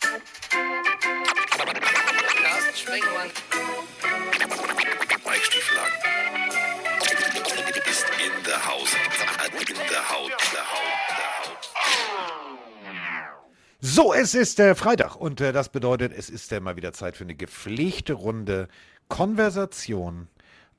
[0.00, 0.20] Carsten.
[2.90, 3.04] Mike.
[7.90, 8.32] Ist in.
[8.32, 8.60] In.
[13.82, 17.16] So, es ist äh, Freitag und äh, das bedeutet, es ist äh, mal wieder Zeit
[17.16, 18.68] für eine gepflegte Runde
[19.08, 20.28] Konversation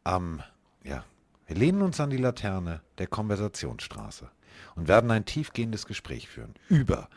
[0.03, 0.43] am,
[0.83, 1.03] ja,
[1.47, 4.29] wir lehnen uns an die Laterne der Konversationsstraße
[4.75, 7.09] und werden ein tiefgehendes Gespräch führen über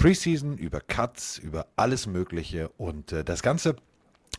[0.00, 3.76] Preseason, über Cuts, über alles Mögliche und äh, das Ganze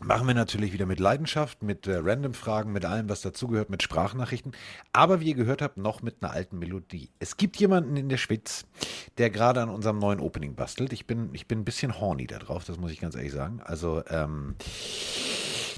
[0.03, 4.53] Machen wir natürlich wieder mit Leidenschaft, mit äh, Random-Fragen, mit allem, was dazugehört, mit Sprachnachrichten.
[4.93, 7.11] Aber wie ihr gehört habt, noch mit einer alten Melodie.
[7.19, 8.65] Es gibt jemanden in der Schwitz,
[9.19, 10.91] der gerade an unserem neuen Opening bastelt.
[10.91, 13.61] Ich bin, ich bin ein bisschen horny da drauf, das muss ich ganz ehrlich sagen.
[13.63, 14.55] Also, ähm,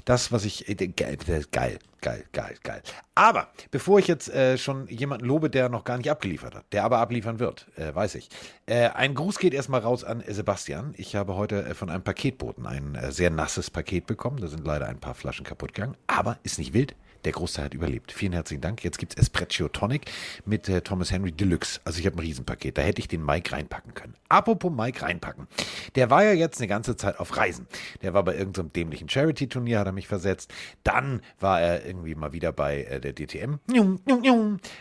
[0.04, 0.68] das, was ich.
[0.68, 1.16] Äh, geil,
[1.50, 2.82] geil, geil, geil, geil.
[3.14, 6.84] Aber bevor ich jetzt äh, schon jemanden lobe, der noch gar nicht abgeliefert hat, der
[6.84, 8.28] aber abliefern wird, äh, weiß ich.
[8.66, 10.94] Äh, ein Gruß geht erstmal raus an Sebastian.
[10.96, 14.38] Ich habe heute äh, von einem Paketboten ein sehr nasses Paket bekommen.
[14.40, 15.96] Da sind leider ein paar Flaschen kaputt gegangen.
[16.06, 16.94] Aber ist nicht wild.
[17.24, 18.12] Der Großteil hat überlebt.
[18.12, 18.84] Vielen herzlichen Dank.
[18.84, 20.10] Jetzt gibt es Espresso Tonic
[20.44, 21.80] mit äh, Thomas Henry Deluxe.
[21.84, 22.76] Also ich habe ein Riesenpaket.
[22.76, 24.14] Da hätte ich den Mike reinpacken können.
[24.28, 25.46] Apropos Mike reinpacken.
[25.94, 27.66] Der war ja jetzt eine ganze Zeit auf Reisen.
[28.02, 30.52] Der war bei irgendeinem dämlichen Charity-Turnier, hat er mich versetzt.
[30.82, 33.54] Dann war er irgendwie mal wieder bei äh, der DTM.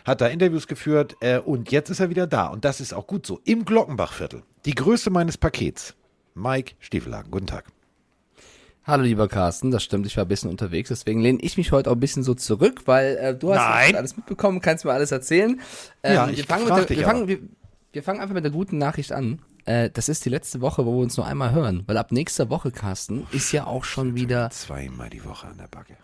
[0.06, 2.48] Hat da Interviews geführt äh, und jetzt ist er wieder da.
[2.48, 3.40] Und das ist auch gut so.
[3.46, 4.44] Im Glockenbachviertel.
[4.66, 5.96] Die Größe meines Pakets.
[6.36, 7.32] Mike Stiefelhagen.
[7.32, 7.66] Guten Tag.
[8.86, 11.90] Hallo lieber Carsten, das stimmt, ich war ein bisschen unterwegs, deswegen lehne ich mich heute
[11.90, 13.96] auch ein bisschen so zurück, weil äh, du hast Nein.
[13.96, 15.62] alles mitbekommen, kannst mir alles erzählen.
[16.04, 16.66] Ähm, Ja, wir, fangen
[17.28, 17.40] der,
[17.94, 19.40] wir fangen einfach mit der guten Nachricht an.
[19.64, 22.50] Äh, das ist die letzte Woche, wo wir uns nur einmal hören, weil ab nächster
[22.50, 25.96] Woche, Carsten, ist ja auch schon wieder, Zweimal die Woche an der Backe.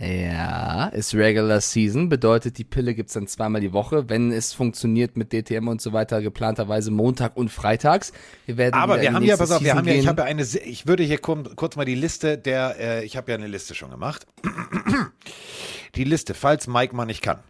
[0.00, 5.18] Ja, ist Regular Season, bedeutet die Pille gibt's dann zweimal die Woche, wenn es funktioniert
[5.18, 8.14] mit DTM und so weiter, geplanterweise Montag und Freitags.
[8.46, 10.42] Wir werden Aber wir haben ja, pass auf, wir haben ja, ich habe ja eine,
[10.42, 13.74] ich würde hier kurz, kurz mal die Liste der, äh, ich habe ja eine Liste
[13.74, 14.26] schon gemacht.
[15.96, 17.40] Die Liste, falls Mike mal nicht kann.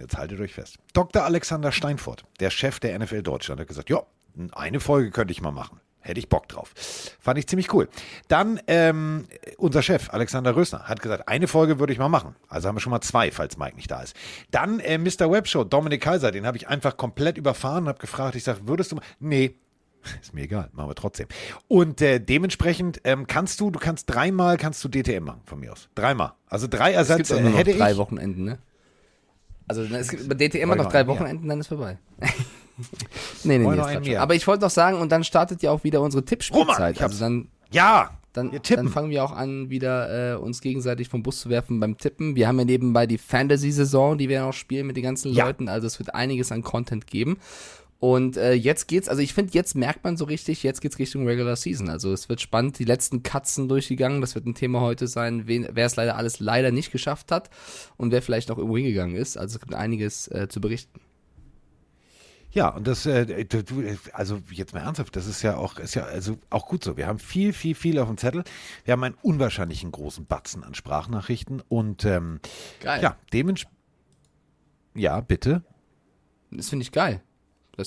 [0.00, 0.78] Jetzt haltet euch fest.
[0.92, 1.24] Dr.
[1.24, 4.02] Alexander Steinfurt, der Chef der NFL Deutschland, hat gesagt, ja,
[4.52, 5.80] eine Folge könnte ich mal machen.
[6.08, 6.72] Hätte ich Bock drauf.
[7.20, 7.86] Fand ich ziemlich cool.
[8.28, 9.26] Dann ähm,
[9.58, 12.34] unser Chef, Alexander Rösner, hat gesagt, eine Folge würde ich mal machen.
[12.48, 14.16] Also haben wir schon mal zwei, falls Mike nicht da ist.
[14.50, 15.30] Dann äh, Mr.
[15.30, 18.90] Webshow, Dominik Kaiser, den habe ich einfach komplett überfahren und habe gefragt, ich sage, würdest
[18.90, 19.02] du mal.
[19.20, 19.56] Nee,
[20.22, 21.28] ist mir egal, machen wir trotzdem.
[21.68, 25.72] Und äh, dementsprechend ähm, kannst du, du kannst dreimal kannst du DTM machen von mir
[25.72, 25.90] aus.
[25.94, 26.32] Dreimal.
[26.46, 27.98] Also drei Es gibt noch hätte drei ich.
[27.98, 28.58] Wochen ne?
[29.66, 31.06] Also es gibt bei DTM noch drei.
[31.06, 31.98] Wochenenden, dann ist vorbei.
[33.44, 34.22] nee, nee, Wollte nee, mehr.
[34.22, 37.00] Aber ich wollte noch sagen, und dann startet ja auch wieder unsere Tippspielzeit.
[37.00, 41.40] Also dann, Ja, dann, dann fangen wir auch an, wieder äh, uns gegenseitig vom Bus
[41.40, 42.36] zu werfen beim Tippen.
[42.36, 45.46] Wir haben ja nebenbei die Fantasy-Saison, die wir noch spielen mit den ganzen Ja.
[45.46, 45.68] Leuten.
[45.68, 47.38] Also es wird einiges an Content geben.
[48.00, 51.26] Und äh, jetzt geht's, also ich finde, jetzt merkt man so richtig, jetzt geht's Richtung
[51.26, 51.88] Regular Season.
[51.88, 54.20] Also es wird spannend, die letzten Katzen durchgegangen.
[54.20, 57.50] Das wird ein Thema heute sein, wen, wer es leider alles leider nicht geschafft hat
[57.96, 59.36] und wer vielleicht noch irgendwo hingegangen ist.
[59.36, 61.00] Also es gibt einiges äh, zu berichten.
[62.50, 65.94] Ja, und das, äh, du, du, also jetzt mal ernsthaft, das ist ja auch, ist
[65.94, 66.96] ja also auch gut so.
[66.96, 68.44] Wir haben viel, viel, viel auf dem Zettel.
[68.84, 72.40] Wir haben einen unwahrscheinlichen großen Batzen an Sprachnachrichten und ähm,
[72.80, 73.02] Geil.
[73.02, 73.76] ja, dementsprechend.
[74.94, 75.62] Ja, bitte.
[76.50, 77.22] Das finde ich geil.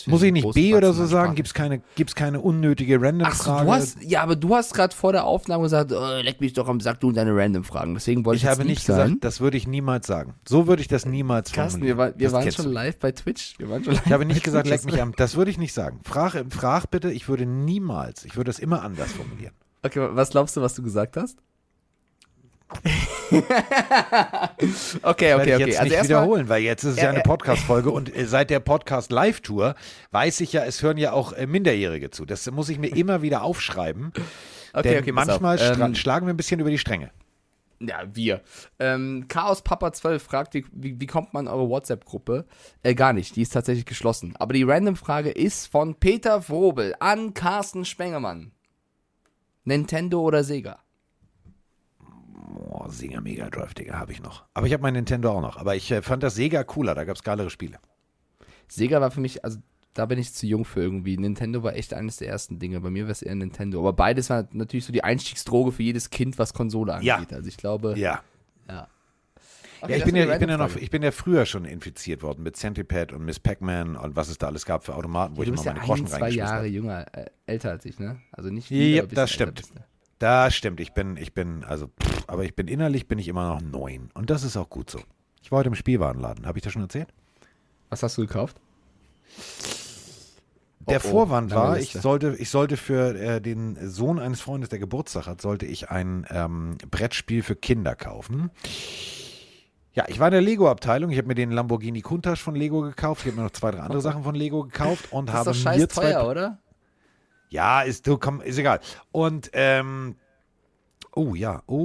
[0.07, 1.25] Muss ich nicht B oder so sagen?
[1.25, 1.35] Sprache.
[1.35, 3.72] Gibt's keine, gibt's keine unnötige so, Random-Frage?
[3.72, 6.79] hast, ja, aber du hast gerade vor der Aufnahme gesagt, oh, leck mich doch am
[6.79, 7.94] Sack, du und deine Random-Fragen.
[7.94, 9.06] Deswegen wollte ich, ich habe nicht sein.
[9.06, 10.35] gesagt, das würde ich niemals sagen.
[10.47, 12.13] So würde ich das niemals Carsten, wir, formulieren.
[12.13, 12.72] war, wir waren schon du.
[12.72, 13.59] live bei Twitch.
[13.59, 15.13] Wir waren schon live Ich habe nicht gesagt, leck mich am.
[15.16, 16.00] Das würde ich nicht sagen.
[16.03, 19.53] Frag, frag bitte, ich würde niemals, ich würde das immer anders formulieren.
[19.84, 21.38] Okay, was glaubst du, was du gesagt hast?
[25.03, 25.57] okay, okay, ich okay.
[25.59, 27.23] jetzt Also nicht wiederholen, weil jetzt ist es ja, Ja, eine ja.
[27.23, 29.75] Podcast-Folge und äh, seit der Podcast-Live-Tour
[30.11, 32.25] weiß ich ja, es hören ja auch äh, Minderjährige zu.
[32.25, 34.11] Das muss ich mir immer wieder aufschreiben.
[34.73, 37.11] okay, denn okay, manchmal Ähm, schlagen wir ein bisschen über die Stränge.
[37.79, 38.41] Ja, wir.
[38.79, 42.45] Ähm, Chaos Papa 12 fragt, wie, wie, wie kommt man in eure WhatsApp-Gruppe?
[42.83, 44.35] Äh, gar nicht, die ist tatsächlich geschlossen.
[44.37, 48.51] Aber die Random-Frage ist von Peter Frobel an Carsten Spengemann.
[49.63, 50.79] Nintendo oder Sega?
[52.55, 54.43] Oh, Sega Mega Drive, Digga, habe ich noch.
[54.53, 55.57] Aber ich habe mein Nintendo auch noch.
[55.57, 57.77] Aber ich äh, fand das Sega cooler, da gab es geilere Spiele.
[58.67, 59.59] Sega war für mich, also
[59.93, 61.17] da bin ich zu jung für irgendwie.
[61.17, 62.79] Nintendo war echt eines der ersten Dinge.
[62.79, 63.79] Bei mir wäre es eher Nintendo.
[63.79, 67.15] Aber beides war natürlich so die Einstiegsdroge für jedes Kind, was Konsole Ja.
[67.15, 67.33] angeht.
[67.33, 67.95] Also ich glaube.
[67.97, 68.21] Ja.
[68.69, 68.87] ja.
[69.81, 72.43] ja, ich bin ja, ich bin ja noch, ich bin ja früher schon infiziert worden
[72.43, 75.43] mit Centipede und Miss Pac-Man und was es da alles gab für Automaten, wo du
[75.43, 76.67] ich immer ja meine ein, Groschen zwei reingeschmissen Jahre habe.
[76.67, 78.21] jünger, äh, älter als ich, ne?
[78.31, 79.55] Also nicht Ja, viel, aber ein bisschen das älter stimmt.
[79.55, 79.91] bist du.
[80.22, 80.79] Das stimmt.
[80.79, 84.12] Ich bin, ich bin, also, pff, aber ich bin innerlich bin ich immer noch neun.
[84.14, 85.00] Und das ist auch gut so.
[85.41, 86.46] Ich war heute im Spielwarenladen.
[86.46, 87.08] Habe ich das schon erzählt?
[87.90, 88.58] Was hast du gekauft?
[90.88, 94.70] Der Oh, oh, Vorwand war, ich sollte, ich sollte für äh, den Sohn eines Freundes,
[94.70, 98.52] der Geburtstag hat, sollte ich ein ähm, Brettspiel für Kinder kaufen.
[99.94, 101.09] Ja, ich war in der Lego-Abteilung.
[101.09, 103.22] Ich habe mir den Lamborghini Countach von Lego gekauft.
[103.22, 105.50] Ich habe mir noch zwei, drei andere Sachen von Lego gekauft und Das ist habe
[105.50, 106.59] doch scheiß mir zwei teuer, oder?
[107.51, 108.79] Ja, ist, du, komm, ist egal.
[109.11, 110.15] Und, ähm,
[111.13, 111.75] oh ja, oh,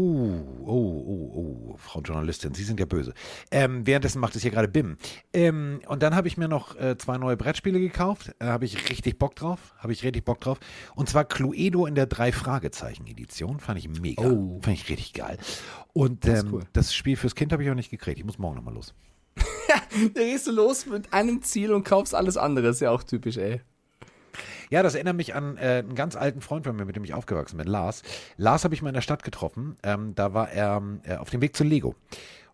[0.64, 3.14] oh, oh, oh, Frau Journalistin, Sie sind ja böse.
[3.50, 4.96] Ähm, währenddessen macht es hier gerade BIM.
[5.32, 8.32] Ähm, und dann habe ich mir noch äh, zwei neue Brettspiele gekauft.
[8.38, 9.74] Äh, habe ich richtig Bock drauf.
[9.78, 10.60] Habe ich richtig Bock drauf.
[10.94, 13.58] Und zwar Cluedo in der Drei-Fragezeichen-Edition.
[13.58, 14.22] Fand ich mega.
[14.22, 14.60] Oh.
[14.62, 15.36] Fand ich richtig geil.
[15.92, 16.62] Und Das ähm, cool.
[16.72, 18.20] das Spiel fürs Kind habe ich auch nicht gekriegt.
[18.20, 18.94] Ich muss morgen nochmal los.
[20.14, 22.68] Da gehst du los mit einem Ziel und kaufst alles andere.
[22.68, 23.62] Ist ja auch typisch, ey.
[24.70, 27.14] Ja, das erinnert mich an äh, einen ganz alten Freund von mir, mit dem ich
[27.14, 28.02] aufgewachsen bin, Lars.
[28.36, 29.76] Lars habe ich mal in der Stadt getroffen.
[29.82, 31.94] Ähm, da war er äh, auf dem Weg zu Lego.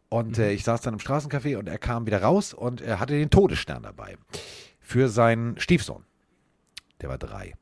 [0.09, 3.15] Und äh, ich saß dann im Straßencafé und er kam wieder raus und er hatte
[3.15, 4.17] den Todesstern dabei.
[4.81, 6.05] Für seinen Stiefsohn.
[7.01, 7.55] Der war drei.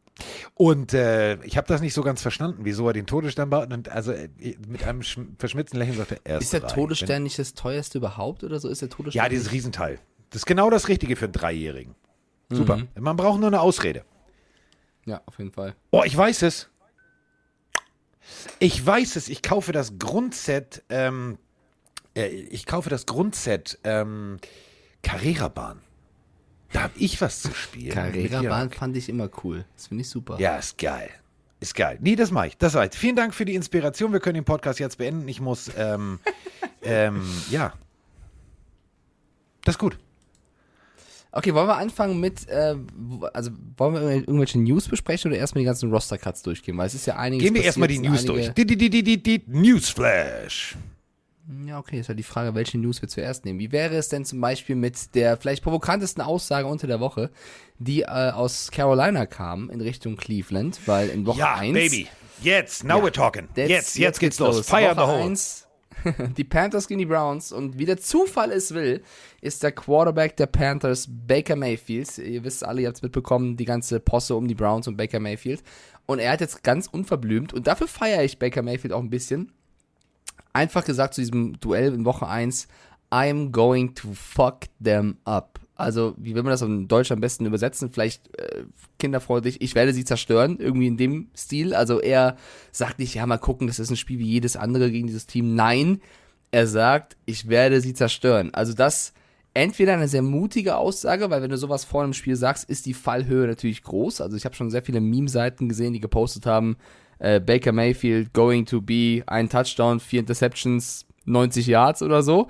[0.55, 3.73] Und äh, ich habe das nicht so ganz verstanden, wieso er den Todesstern baut.
[3.73, 4.29] Und also äh,
[4.69, 6.75] mit einem sch- verschmitzten Lächeln sagte er, Ist der drei.
[6.75, 8.69] Todesstern nicht das teuerste überhaupt oder so?
[8.69, 9.23] Ist der Wenn, Todesstern?
[9.25, 9.99] ja, dieses Riesenteil.
[10.31, 11.95] Das ist genau das Richtige für einen Dreijährigen.
[12.51, 12.77] Super.
[12.77, 12.89] Mhm.
[12.99, 14.05] Man braucht nur eine Ausrede.
[15.07, 15.75] Ja, auf jeden Fall.
[15.91, 16.69] Oh, ich weiß es.
[18.59, 19.29] Ich weiß es.
[19.29, 20.83] Ich kaufe das Grundset.
[20.89, 21.39] Ähm,
[22.15, 24.39] äh, ich kaufe das Grundset ähm,
[25.03, 25.81] Carrera-Bahn.
[26.73, 27.93] Da habe ich was zu spielen.
[27.93, 29.65] Carrera-Bahn fand ich immer cool.
[29.77, 30.39] Das finde ich super.
[30.39, 31.11] Ja, ist geil.
[31.59, 31.99] Ist geil.
[32.01, 32.57] Nee, das mache ich.
[32.57, 32.97] Das war's.
[32.97, 34.13] Vielen Dank für die Inspiration.
[34.13, 35.29] Wir können den Podcast jetzt beenden.
[35.29, 36.21] Ich muss, ähm,
[36.83, 37.73] ähm, ja.
[39.65, 39.99] Das ist gut.
[41.33, 42.75] Okay, wollen wir anfangen mit, äh,
[43.33, 46.77] also wollen wir irgendwelche News besprechen oder erstmal die ganzen Roster-Cuts durchgehen?
[46.77, 48.49] Weil es ist ja einiges Gehen wir erstmal die News durch.
[48.51, 50.77] Die, die, die, die, die, die Newsflash.
[51.67, 53.59] Ja, okay, ist ja die Frage, welche News wir zuerst nehmen.
[53.59, 57.31] Wie wäre es denn zum Beispiel mit der vielleicht provokantesten Aussage unter der Woche,
[57.79, 62.09] die äh, aus Carolina kam in Richtung Cleveland, weil in Woche Ja, 1 Baby.
[62.43, 63.49] Jetzt, now we're talking.
[63.55, 64.67] Jetzt, jetzt, geht's los.
[64.67, 65.25] Fire Fire in the hole.
[65.25, 65.67] Eins,
[66.37, 69.03] die Panthers gegen die Browns und wie der Zufall es will,
[69.41, 72.19] ist der Quarterback der Panthers Baker Mayfield.
[72.19, 75.21] Ihr wisst alle, ihr habt es mitbekommen, die ganze Posse um die Browns und Baker
[75.21, 75.63] Mayfield.
[76.07, 79.53] Und er hat jetzt ganz unverblümt, und dafür feiere ich Baker Mayfield auch ein bisschen,
[80.53, 82.67] einfach gesagt zu diesem Duell in Woche 1,
[83.11, 85.60] I'm going to fuck them up.
[85.81, 87.91] Also, wie will man das in Deutsch am besten übersetzen?
[87.91, 88.65] Vielleicht äh,
[88.99, 91.75] kinderfreundlich, ich werde sie zerstören, irgendwie in dem Stil.
[91.75, 92.37] Also, er
[92.73, 95.55] sagt nicht, ja, mal gucken, das ist ein Spiel wie jedes andere gegen dieses Team.
[95.55, 96.01] Nein,
[96.51, 98.55] er sagt, ich werde sie zerstören.
[98.55, 99.13] Also, das
[99.55, 102.95] entweder eine sehr mutige Aussage, weil wenn du sowas vor einem Spiel sagst, ist die
[102.95, 104.21] Fallhöhe natürlich groß.
[104.21, 106.77] Also, ich habe schon sehr viele Meme-Seiten gesehen, die gepostet haben,
[107.19, 112.49] äh, Baker Mayfield going to be ein Touchdown, vier Interceptions, 90 Yards oder so.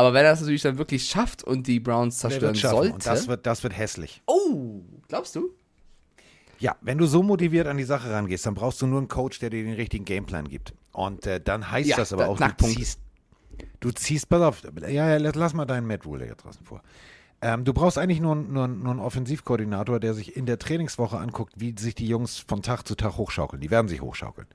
[0.00, 2.94] Aber wenn er das natürlich dann wirklich schafft und die Browns zerstören sollte.
[2.94, 4.22] Und das wird, das wird hässlich.
[4.26, 5.50] oh, glaubst du?
[6.58, 9.38] Ja, wenn du so motiviert an die Sache rangehst, dann brauchst du nur einen Coach,
[9.38, 10.74] der dir den richtigen Gameplan gibt.
[10.92, 12.74] Und äh, dann heißt Ja, das aber der auch, du Knackpunkt.
[12.76, 12.98] ziehst,
[13.80, 16.82] du ziehst, pass auf, ja, ja, lass- lass mal deinen Matt Rule hier draußen vor.
[17.42, 21.54] Ähm, du brauchst eigentlich nur, nur, nur einen Offensivkoordinator, der sich in der Trainingswoche anguckt,
[21.56, 23.62] wie sich die Jungs von Tag zu Tag hochschaukeln.
[23.62, 24.46] Die werden sich hochschaukeln.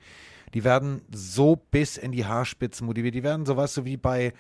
[0.54, 3.16] Die werden so bis in die Haarspitzen motiviert.
[3.16, 4.34] Die werden so, weißt du, wie bei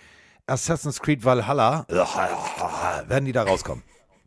[0.47, 1.85] Assassin's Creed Valhalla,
[3.07, 3.83] werden die da rauskommen.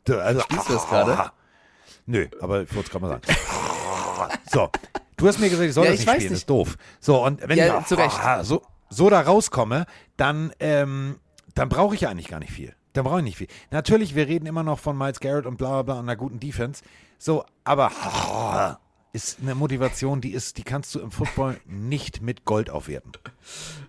[0.09, 1.31] Also, Spielst du das gerade?
[2.07, 3.23] Nö, aber ich wollte es gerade mal sagen.
[4.51, 4.69] So,
[5.17, 6.33] du hast mir gesagt, ich soll Ja, das ich nicht spielen, nicht.
[6.33, 6.77] das ist doof.
[6.99, 7.87] So, und wenn Ja, ich
[8.47, 11.21] so, so da rauskomme, dann, ähm,
[11.55, 12.75] dann brauche ich ja eigentlich gar nicht viel.
[12.95, 13.47] Dann brauche ich nicht viel.
[13.71, 16.41] Natürlich, wir reden immer noch von Miles Garrett und bla bla bla und einer guten
[16.41, 16.83] Defense.
[17.19, 17.93] So, aber
[19.13, 23.13] ist eine Motivation, die ist, die kannst du im Football nicht mit Gold aufwerten.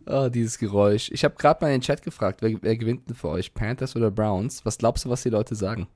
[0.05, 1.11] Oh, dieses Geräusch.
[1.11, 3.95] Ich habe gerade mal in den Chat gefragt, wer, wer gewinnt denn für euch, Panthers
[3.95, 4.65] oder Browns?
[4.65, 5.87] Was glaubst du, was die Leute sagen?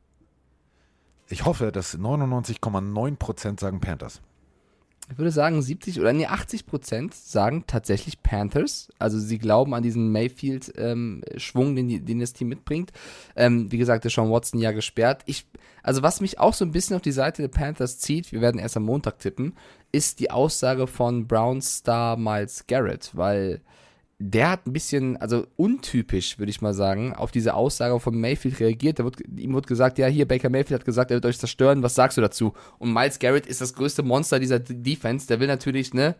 [1.29, 4.21] Ich hoffe, dass 99,9% sagen Panthers.
[5.11, 8.89] Ich würde sagen, 70 oder nee, 80 Prozent sagen tatsächlich Panthers.
[8.99, 12.91] Also sie glauben an diesen Mayfield-Schwung, den, die- den das Team mitbringt.
[13.35, 15.21] Ähm, wie gesagt, der Sean Watson ja gesperrt.
[15.25, 15.45] Ich,
[15.83, 18.59] also was mich auch so ein bisschen auf die Seite der Panthers zieht, wir werden
[18.59, 19.55] erst am Montag tippen,
[19.91, 23.61] ist die Aussage von Browns Star Miles Garrett, weil
[24.19, 28.59] der hat ein bisschen, also untypisch, würde ich mal sagen, auf diese Aussage von Mayfield
[28.59, 28.99] reagiert.
[28.99, 31.95] Wird, ihm wird gesagt, ja, hier, Baker Mayfield hat gesagt, er wird euch zerstören, was
[31.95, 32.53] sagst du dazu?
[32.79, 36.15] Und Miles Garrett ist das größte Monster dieser Defense, der will natürlich, ne,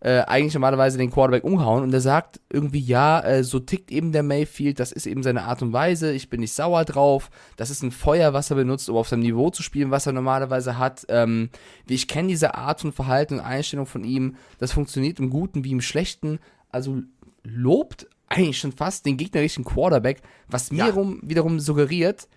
[0.00, 1.82] äh, eigentlich normalerweise den Quarterback umhauen.
[1.82, 5.44] Und der sagt irgendwie, ja, äh, so tickt eben der Mayfield, das ist eben seine
[5.44, 8.88] Art und Weise, ich bin nicht sauer drauf, das ist ein Feuer, was er benutzt,
[8.88, 11.06] um auf seinem Niveau zu spielen, was er normalerweise hat.
[11.08, 11.50] Ähm,
[11.88, 15.72] ich kenne diese Art von Verhalten und Einstellung von ihm, das funktioniert im Guten wie
[15.72, 16.38] im Schlechten,
[16.70, 17.02] also
[17.48, 20.90] lobt eigentlich schon fast den gegnerischen Quarterback, was mir Ja.
[20.90, 22.28] rum, wiederum suggeriert,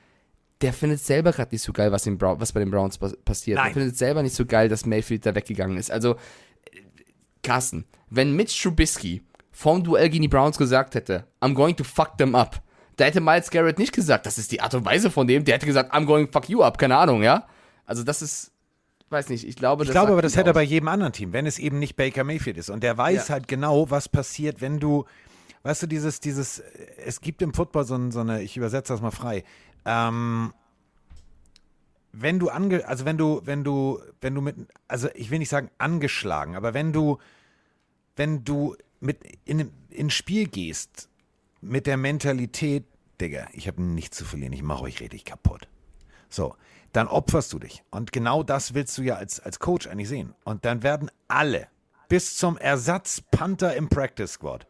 [0.61, 3.57] der findet selber gerade nicht so geil, was, Brown, was bei den Browns pas passiert.
[3.57, 3.65] Nein.
[3.67, 5.89] Der findet selber nicht so geil, dass Mayfield da weggegangen ist.
[5.89, 6.81] Also, äh,
[7.43, 12.17] Carsten, wenn Mitch Trubisky vom Duell gegen die Browns gesagt hätte, I'm going to fuck
[12.17, 12.61] them up,
[12.97, 15.55] da hätte Miles Garrett nicht gesagt, das ist die Art und Weise von dem, der
[15.55, 17.47] hätte gesagt, I'm going to fuck you up, keine Ahnung, ja?
[17.85, 18.48] Also das ist,
[19.11, 21.33] weiß nicht, ich glaube, Ich das glaube aber, das hätte er bei jedem anderen Team,
[21.33, 22.69] wenn es eben nicht Baker Mayfield ist.
[22.69, 23.33] Und der weiß Ja.
[23.33, 25.05] halt genau, was passiert, wenn du,
[25.63, 26.59] weißt du, dieses, dieses,
[27.05, 29.43] es gibt im Football so, ein, so eine, ich übersetze das mal frei,
[29.85, 30.53] ähm,
[32.11, 34.55] wenn du ange, also wenn du, wenn du, wenn du mit,
[34.87, 37.19] also ich will nicht sagen angeschlagen, aber wenn du,
[38.15, 41.07] wenn du mit in in Spiel gehst
[41.61, 42.83] mit der Mentalität,
[43.21, 45.67] Digga, ich habe nichts zu verlieren, ich mache euch richtig kaputt.
[46.29, 46.55] So,
[46.93, 47.83] dann opferst du dich.
[47.91, 50.33] Und genau das willst du ja als, als Coach eigentlich sehen.
[50.43, 51.67] Und dann werden alle,
[52.07, 54.67] bis zum Ersatz-Panther im Practice Squad,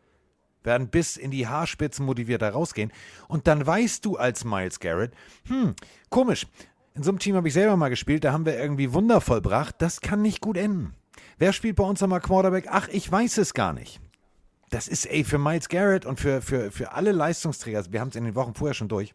[0.63, 2.91] werden bis in die Haarspitzen motiviert da rausgehen.
[3.27, 5.13] Und dann weißt du als Miles Garrett,
[5.47, 5.75] hm,
[6.09, 6.47] komisch,
[6.95, 9.75] in so einem Team habe ich selber mal gespielt, da haben wir irgendwie Wunder vollbracht,
[9.79, 10.95] das kann nicht gut enden.
[11.37, 12.67] Wer spielt bei uns nochmal Quarterback?
[12.69, 14.01] Ach, ich weiß es gar nicht.
[14.69, 18.15] Das ist, ey, für Miles Garrett und für, für, für alle Leistungsträger, wir haben es
[18.15, 19.13] in den Wochen vorher schon durch,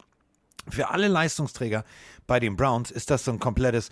[0.68, 1.84] für alle Leistungsträger
[2.26, 3.90] bei den Browns ist das so ein komplettes,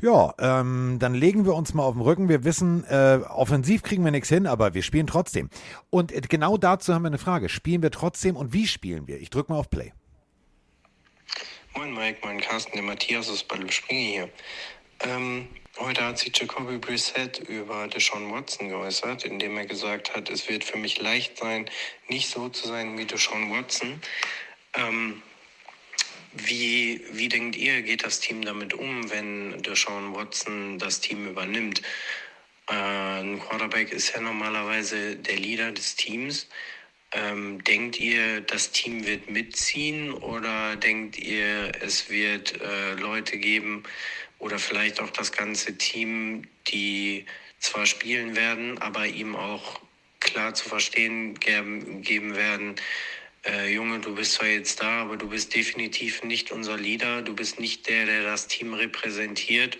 [0.00, 2.28] ja, ähm, dann legen wir uns mal auf den Rücken.
[2.28, 5.50] Wir wissen, äh, offensiv kriegen wir nichts hin, aber wir spielen trotzdem.
[5.90, 7.48] Und äh, genau dazu haben wir eine Frage.
[7.48, 9.20] Spielen wir trotzdem und wie spielen wir?
[9.20, 9.92] Ich drücke mal auf Play.
[11.74, 14.28] Moin Mike, moin Carsten, der Matthias aus Bad Springe hier.
[15.00, 15.48] Ähm,
[15.78, 20.64] heute hat sich Jacoby Brissett über Deshaun Watson geäußert, indem er gesagt hat, es wird
[20.64, 21.68] für mich leicht sein,
[22.08, 24.00] nicht so zu sein wie Deshaun Watson.
[24.74, 25.22] Ähm,
[26.32, 31.82] wie, wie denkt ihr, geht das Team damit um, wenn Deshaun Watson das Team übernimmt?
[32.68, 36.48] Äh, ein Quarterback ist ja normalerweise der Leader des Teams.
[37.12, 43.82] Ähm, denkt ihr, das Team wird mitziehen oder denkt ihr, es wird äh, Leute geben
[44.38, 47.24] oder vielleicht auch das ganze Team, die
[47.60, 49.80] zwar spielen werden, aber ihm auch
[50.20, 52.76] klar zu verstehen geben, geben werden,
[53.44, 57.34] äh, Junge, du bist zwar jetzt da, aber du bist definitiv nicht unser Leader, du
[57.34, 59.78] bist nicht der, der das Team repräsentiert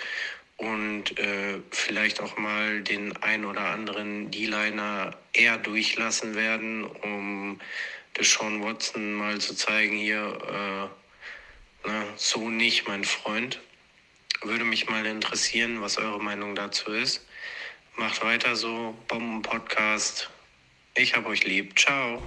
[0.56, 7.60] und äh, vielleicht auch mal den ein oder anderen D-Liner eher durchlassen werden, um
[8.18, 10.88] Deshaun Watson mal zu zeigen, hier, äh,
[11.86, 13.60] na, so nicht, mein Freund.
[14.42, 17.26] Würde mich mal interessieren, was eure Meinung dazu ist.
[17.96, 20.30] Macht weiter so, Bomben-Podcast.
[20.94, 21.78] Ich hab euch lieb.
[21.78, 22.22] Ciao.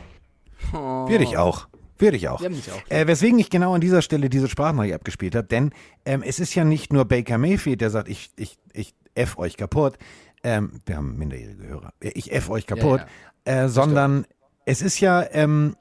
[0.72, 1.68] Würde ich auch.
[2.01, 2.44] Würde ich auch.
[2.44, 2.82] Haben dich auch.
[2.89, 5.72] Äh, weswegen ich genau an dieser Stelle diese Sprachnachricht abgespielt habe, denn
[6.03, 9.56] ähm, es ist ja nicht nur Baker Mayfield, der sagt, ich, ich, ich F euch
[9.56, 9.98] kaputt.
[10.44, 11.94] Ähm, wir haben minderjährige Hörer.
[12.00, 13.01] Ich F euch kaputt.
[13.46, 14.25] Äh, sondern
[14.65, 15.75] es ist ja ähm,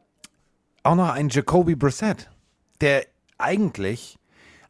[0.83, 2.31] auch noch ein Jacoby Brissett,
[2.83, 3.07] der
[3.39, 4.19] eigentlich,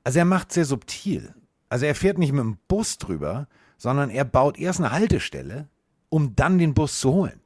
[0.05, 1.35] also er macht sehr subtil.
[1.69, 5.69] Also er fährt nicht mit dem Bus drüber, sondern er baut erst eine Haltestelle,
[6.09, 7.40] um dann den Bus zu holen.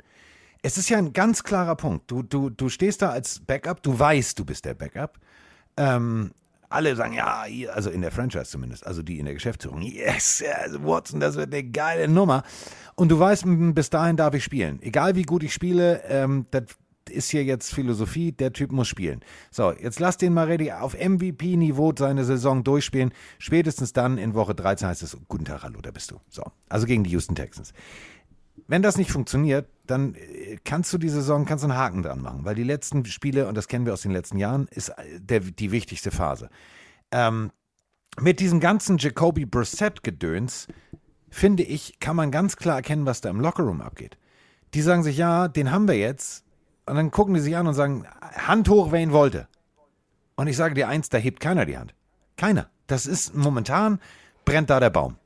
[0.65, 2.11] Es ist ja ein ganz klarer Punkt.
[2.11, 5.19] Du, du, du stehst da als Backup, du weißt, du bist der Backup.
[5.77, 6.31] Ähm,
[6.71, 10.83] alle sagen, ja, also in der Franchise zumindest, also die in der Geschäftsführung, yes, also
[10.83, 12.45] Watson, das wird eine geile Nummer.
[12.95, 13.45] Und du weißt,
[13.75, 14.81] bis dahin darf ich spielen.
[14.81, 16.65] Egal wie gut ich spiele, ähm, das
[17.11, 19.21] ist hier jetzt Philosophie, der Typ muss spielen.
[19.51, 23.13] So, jetzt lass den mal ready auf MVP-Niveau seine Saison durchspielen.
[23.39, 26.21] Spätestens dann in Woche 13 heißt es, guten Tag, hallo, da bist du.
[26.31, 27.75] So, also gegen die Houston Texans
[28.67, 32.45] wenn das nicht funktioniert, dann äh, kannst du die Saison, kannst einen Haken dran machen,
[32.45, 35.41] weil die letzten Spiele, und das kennen wir aus den letzten Jahren, ist äh, der,
[35.41, 36.51] die wichtigste Phase.
[37.11, 37.51] Ähm,
[38.21, 40.69] mit diesem ganzen Jacoby Brissett-Gedöns,
[41.31, 44.17] finde ich, kann man ganz klar erkennen, was da im Lockerroom abgeht.
[44.73, 46.45] Die sagen sich, ja, den haben wir jetzt.
[46.87, 49.49] Und dann gucken die sich an und sagen, Hand hoch, wer ihn wollte.
[50.37, 51.95] Und ich sage dir eins, da hebt keiner die Hand.
[52.37, 52.71] Keiner.
[52.87, 54.01] Das ist momentan,
[54.45, 55.17] brennt da der Baum.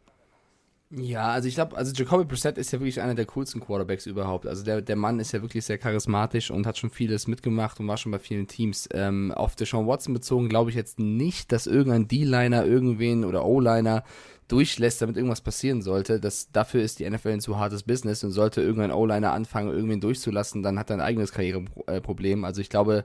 [0.90, 4.46] Ja, also ich glaube, also Jacoby Brissett ist ja wirklich einer der coolsten Quarterbacks überhaupt.
[4.46, 7.86] Also der, der Mann ist ja wirklich sehr charismatisch und hat schon vieles mitgemacht und
[7.86, 8.88] war schon bei vielen Teams.
[8.94, 14.02] Ähm, auf Deshaun Watson bezogen glaube ich jetzt nicht, dass irgendein D-Liner irgendwen oder O-Liner
[14.48, 16.20] durchlässt, damit irgendwas passieren sollte.
[16.20, 20.00] Das, dafür ist die NFL ein zu hartes Business und sollte irgendein O-Liner anfangen, irgendwen
[20.00, 22.44] durchzulassen, dann hat er ein eigenes Karriereproblem.
[22.44, 23.04] Also ich glaube,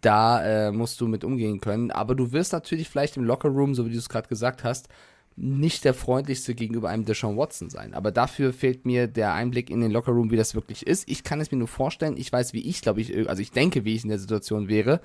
[0.00, 1.92] da äh, musst du mit umgehen können.
[1.92, 4.88] Aber du wirst natürlich vielleicht im Lockerroom, so wie du es gerade gesagt hast,
[5.36, 7.94] nicht der freundlichste gegenüber einem Deshaun Watson sein.
[7.94, 11.08] Aber dafür fehlt mir der Einblick in den Lockerroom, wie das wirklich ist.
[11.08, 12.16] Ich kann es mir nur vorstellen.
[12.16, 15.00] Ich weiß, wie ich, glaube ich, also ich denke, wie ich in der Situation wäre.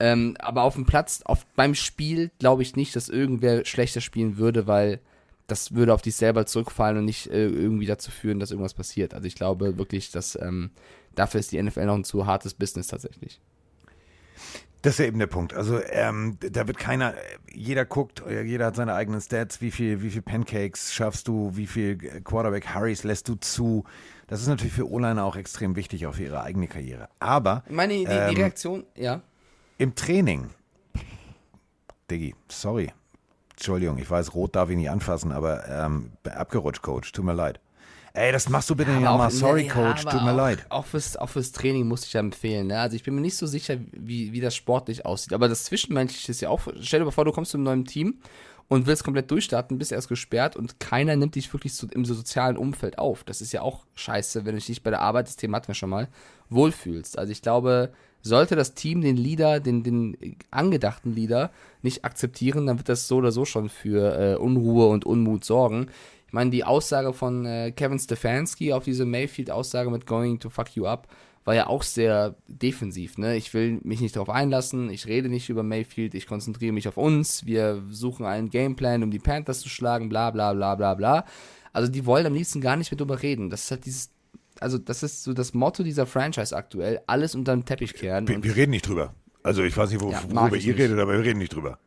[0.00, 4.38] Ähm, aber auf dem Platz, auf, beim Spiel, glaube ich nicht, dass irgendwer schlechter spielen
[4.38, 5.00] würde, weil
[5.46, 9.14] das würde auf dich selber zurückfallen und nicht äh, irgendwie dazu führen, dass irgendwas passiert.
[9.14, 10.70] Also ich glaube wirklich, dass ähm,
[11.14, 13.40] dafür ist die NFL noch ein zu hartes Business tatsächlich.
[14.84, 15.54] Das ist ja eben der Punkt.
[15.54, 17.14] Also ähm, da wird keiner,
[17.50, 21.52] jeder guckt, äh, jeder hat seine eigenen Stats, wie viel, wie viel Pancakes schaffst du,
[21.54, 23.84] wie viel Quarterback Hurries lässt du zu.
[24.26, 27.08] Das ist natürlich für O-Liner auch extrem wichtig, auch für ihre eigene Karriere.
[27.18, 29.22] Aber Meine die, Ähm, die Reaktion, ja.
[29.78, 30.50] im Training,
[32.10, 32.92] Diggi, sorry.
[33.52, 37.58] Entschuldigung, ich weiß, rot darf ich nicht anfassen, aber ähm, abgerutscht, Coach, tut mir leid.
[38.16, 39.30] Ey, das machst du bitte nicht Aber nochmal.
[39.32, 40.64] Sorry, ja, Coach, tut mir auch, leid.
[40.68, 42.68] Auch fürs, auch fürs Training muss ich ja empfehlen.
[42.68, 42.78] Ne?
[42.78, 45.32] Also ich bin mir nicht so sicher, wie, wie das sportlich aussieht.
[45.32, 46.60] Aber das Zwischenmenschliche ist ja auch.
[46.80, 48.20] Stell dir mal vor, du kommst zu einem neuen Team
[48.68, 52.56] und willst komplett durchstarten, bist erst gesperrt und keiner nimmt dich wirklich so im sozialen
[52.56, 53.24] Umfeld auf.
[53.24, 55.68] Das ist ja auch scheiße, wenn du dich nicht bei der Arbeit, das Thema hatten
[55.68, 56.08] wir schon mal,
[56.50, 57.18] wohlfühlst.
[57.18, 57.92] Also ich glaube,
[58.22, 61.50] sollte das Team den Leader, den, den angedachten Leader
[61.82, 65.88] nicht akzeptieren, dann wird das so oder so schon für äh, Unruhe und Unmut sorgen.
[66.34, 70.74] Ich meine, die Aussage von äh, Kevin Stefanski auf diese Mayfield-Aussage mit Going to fuck
[70.74, 71.06] you up
[71.44, 73.18] war ja auch sehr defensiv.
[73.18, 73.36] Ne?
[73.36, 76.96] Ich will mich nicht darauf einlassen, ich rede nicht über Mayfield, ich konzentriere mich auf
[76.96, 81.24] uns, wir suchen einen Gameplan, um die Panthers zu schlagen, bla bla bla bla bla.
[81.72, 83.48] Also die wollen am liebsten gar nicht mehr drüber reden.
[83.48, 84.10] Das ist halt dieses,
[84.58, 88.26] also das ist so das Motto dieser Franchise aktuell, alles unter den Teppich kehren.
[88.26, 89.14] Wir, wir reden nicht drüber.
[89.44, 90.78] Also ich weiß nicht, wo, Ja, worüber ihr nicht.
[90.80, 91.78] redet, aber wir reden nicht drüber.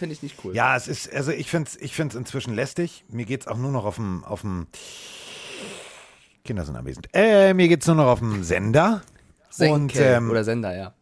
[0.00, 0.56] Finde ich nicht cool.
[0.56, 3.04] Ja, es ist, also ich finde es ich find's inzwischen lästig.
[3.10, 4.66] Mir geht es auch nur noch auf dem, auf dem
[6.42, 7.08] Kinder sind anwesend.
[7.12, 9.02] Äh, mir geht es nur noch auf dem Sender.
[9.50, 10.94] Senkel Und, ähm, oder Sender, ja.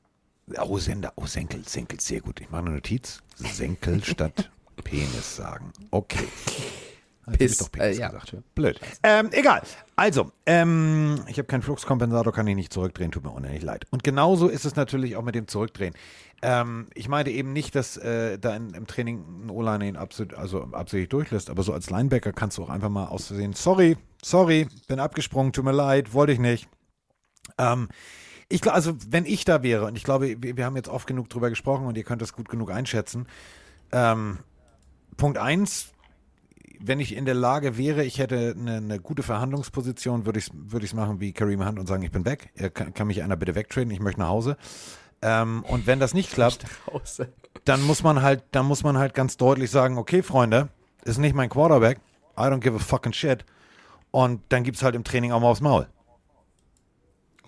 [0.62, 2.40] Oh, Sender, oh, Senkel, Senkel, sehr gut.
[2.40, 3.22] Ich mache eine Notiz.
[3.36, 4.50] Senkel statt
[4.82, 5.72] Penis sagen.
[5.92, 6.26] Okay.
[7.36, 8.36] Piss, doch Penis äh, ja, gesagt.
[8.56, 8.80] Blöd.
[9.04, 9.62] Ähm, egal.
[9.94, 13.86] Also, ähm, ich habe keinen Fluxkompensator, kann ich nicht zurückdrehen, tut mir unendlich leid.
[13.90, 15.94] Und genauso ist es natürlich auch mit dem Zurückdrehen.
[16.40, 20.34] Ähm, ich meinte eben nicht, dass äh, da in, im Training ein O-Liner ihn absicht,
[20.34, 23.96] also absichtlich durchlässt, aber so als Linebacker kannst du auch einfach mal aus Versehen, sorry,
[24.22, 26.68] sorry, bin abgesprungen, tut mir leid, wollte ich nicht.
[27.58, 27.88] Ähm,
[28.48, 31.08] ich glaube, also wenn ich da wäre, und ich glaube, wir, wir haben jetzt oft
[31.08, 33.26] genug drüber gesprochen und ihr könnt das gut genug einschätzen.
[33.90, 34.38] Ähm,
[35.16, 35.88] Punkt eins,
[36.80, 40.82] wenn ich in der Lage wäre, ich hätte eine, eine gute Verhandlungsposition, würde ich es
[40.82, 42.52] ich's machen wie Kareem Hunt und sagen, ich bin weg.
[42.74, 44.56] Kann, kann mich einer bitte wegtraden, ich möchte nach Hause.
[45.22, 46.64] Ähm, und wenn das nicht klappt,
[47.64, 50.68] dann muss man halt, dann muss man halt ganz deutlich sagen, okay, Freunde,
[51.04, 52.00] ist nicht mein Quarterback.
[52.36, 53.44] I don't give a fucking shit.
[54.10, 55.86] Und dann gibt's halt im Training auch mal aufs Maul.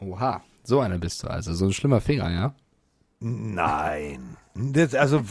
[0.00, 1.54] Oha, so einer bist du also.
[1.54, 2.54] So ein schlimmer Finger, ja?
[3.20, 4.36] Nein.
[4.54, 5.22] Das, also,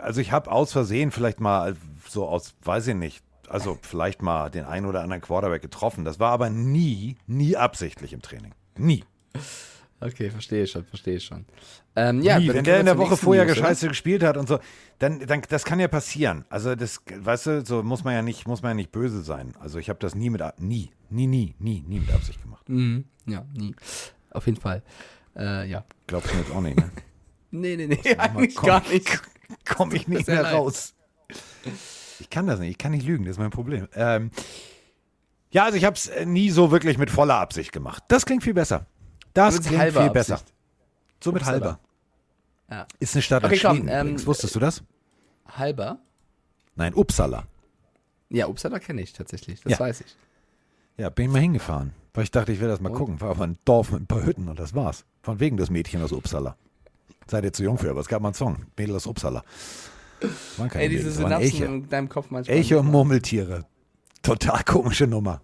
[0.00, 1.76] also ich habe aus Versehen vielleicht mal
[2.08, 6.04] so aus, weiß ich nicht, also vielleicht mal den einen oder anderen Quarterback getroffen.
[6.04, 8.54] Das war aber nie, nie absichtlich im Training.
[8.76, 9.04] Nie.
[10.04, 11.44] Okay, verstehe schon, verstehe schon.
[11.94, 13.62] Ähm, ja, dann Wenn der in der Woche vorher News, oder?
[13.62, 14.58] gescheiße gespielt hat und so,
[14.98, 16.44] dann, dann, das kann ja passieren.
[16.48, 19.54] Also das, weißt du, so muss man ja nicht, muss man ja nicht böse sein.
[19.60, 22.68] Also ich habe das nie mit, nie, nie, nie, nie, nie mit Absicht gemacht.
[22.68, 23.74] Mhm, ja, nie.
[24.30, 24.82] Auf jeden Fall.
[25.36, 25.84] Äh, ja.
[26.06, 26.90] Glaubst du mir jetzt auch nicht, ne?
[27.54, 29.20] Nee, nee, nee, eigentlich komm, gar nicht.
[29.66, 30.54] Komme ich nicht mehr leid.
[30.54, 30.94] raus.
[32.18, 33.88] Ich kann das nicht, ich kann nicht lügen, das ist mein Problem.
[33.94, 34.30] Ähm,
[35.50, 38.02] ja, also ich habe es nie so wirklich mit voller Absicht gemacht.
[38.08, 38.86] Das klingt viel besser.
[39.34, 40.34] Das klingt halber viel besser.
[40.34, 40.52] Absicht.
[41.22, 41.60] So mit Upsala.
[41.66, 41.78] halber.
[42.70, 42.86] Ja.
[43.00, 44.26] Ist eine Stadt Okay, in komm, Schweden ähm, übrigens.
[44.26, 44.82] Wusstest du das?
[45.48, 45.98] Halber?
[46.74, 47.44] Nein, Uppsala.
[48.30, 49.80] Ja, Uppsala kenne ich tatsächlich, das Ja.
[49.80, 50.16] weiß ich.
[50.96, 51.92] Ja, bin ich mal hingefahren.
[52.14, 52.98] Weil ich dachte, ich will das mal Und?
[52.98, 53.20] gucken.
[53.20, 55.04] War aber ein Dorf mit ein paar Hütten und das war's.
[55.22, 56.56] Von wegen das Mädchen aus Uppsala.
[57.26, 58.66] Seid ihr zu jung für, aber es gab mal einen Song.
[58.76, 59.42] Mädel aus Uppsala.
[60.56, 61.64] Waren keine Ey, diese Mädels, Synapsen Elche.
[61.64, 62.56] in deinem Kopf manchmal.
[62.56, 63.64] Elche und Murmeltiere.
[64.22, 65.40] Total komische Nummer.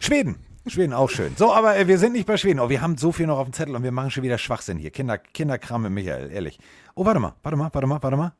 [0.00, 0.36] Schweden.
[0.70, 1.34] Schweden auch schön.
[1.36, 2.60] So, aber äh, wir sind nicht bei Schweden.
[2.60, 4.78] Oh, wir haben so viel noch auf dem Zettel und wir machen schon wieder Schwachsinn
[4.78, 4.90] hier.
[4.90, 6.58] Kinder, Kinderkram mit Michael, ehrlich.
[6.94, 8.32] Oh, warte mal, warte mal, warte mal, warte mal.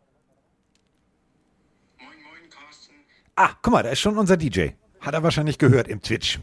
[1.99, 2.95] Moin, moin, Carsten.
[3.37, 4.69] Ah, guck mal, da ist schon unser DJ.
[5.01, 6.41] Hat er wahrscheinlich gehört im Twitch.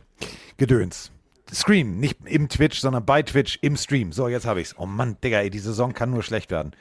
[0.58, 1.12] Gedöns.
[1.52, 4.12] Stream, nicht im Twitch, sondern bei Twitch im Stream.
[4.12, 4.76] So, jetzt habe ich's.
[4.78, 6.74] Oh Mann, Digga, ey, die Saison kann nur schlecht werden.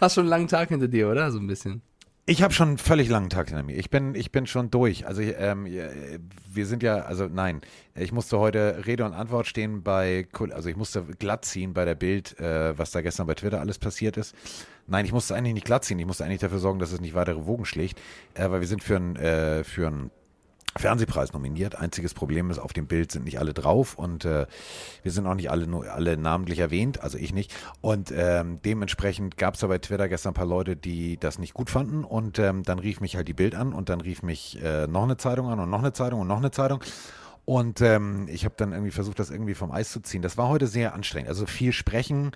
[0.00, 1.30] Hast schon einen langen Tag hinter dir, oder?
[1.30, 1.82] So ein bisschen.
[2.30, 3.76] Ich habe schon einen völlig langen Tag hinter mir.
[3.76, 5.04] Ich bin, ich bin schon durch.
[5.04, 7.60] Also ähm, wir sind ja, also nein,
[7.96, 11.96] ich musste heute Rede und Antwort stehen bei, also ich musste glatt ziehen bei der
[11.96, 14.36] Bild, äh, was da gestern bei Twitter alles passiert ist.
[14.86, 15.98] Nein, ich musste eigentlich nicht glatt ziehen.
[15.98, 18.00] Ich musste eigentlich dafür sorgen, dass es nicht weitere Wogen schlägt,
[18.34, 20.12] äh, weil wir sind für einen äh, für einen
[20.76, 21.76] Fernsehpreis nominiert.
[21.76, 24.46] Einziges Problem ist, auf dem Bild sind nicht alle drauf und äh,
[25.02, 27.52] wir sind auch nicht alle, nur alle namentlich erwähnt, also ich nicht.
[27.80, 31.54] Und ähm, dementsprechend gab es da bei Twitter gestern ein paar Leute, die das nicht
[31.54, 34.62] gut fanden und ähm, dann rief mich halt die Bild an und dann rief mich
[34.62, 36.82] äh, noch eine Zeitung an und noch eine Zeitung und noch eine Zeitung.
[37.44, 40.22] Und ähm, ich habe dann irgendwie versucht, das irgendwie vom Eis zu ziehen.
[40.22, 41.28] Das war heute sehr anstrengend.
[41.28, 42.30] Also viel sprechen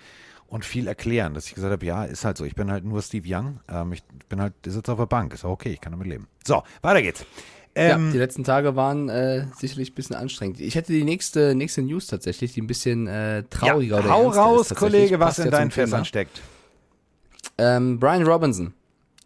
[0.49, 2.44] und viel erklären, dass ich gesagt habe, ja, ist halt so.
[2.44, 3.61] Ich bin halt nur Steve Young.
[3.68, 5.33] Ähm, ich bin halt, sitze auf der Bank.
[5.33, 6.27] Ist auch okay, ich kann damit leben.
[6.44, 7.25] So, weiter geht's.
[7.76, 10.60] Ähm, ja, die letzten Tage waren äh, sicherlich ein bisschen anstrengend.
[10.60, 14.70] Ich hätte die nächste, nächste News tatsächlich, die ein bisschen äh, trauriger oder hau raus,
[14.70, 14.76] ist.
[14.76, 15.70] Kollege, was in ja deinen.
[15.70, 16.40] Fässern steckt.
[17.58, 18.74] Ähm, Brian Robinson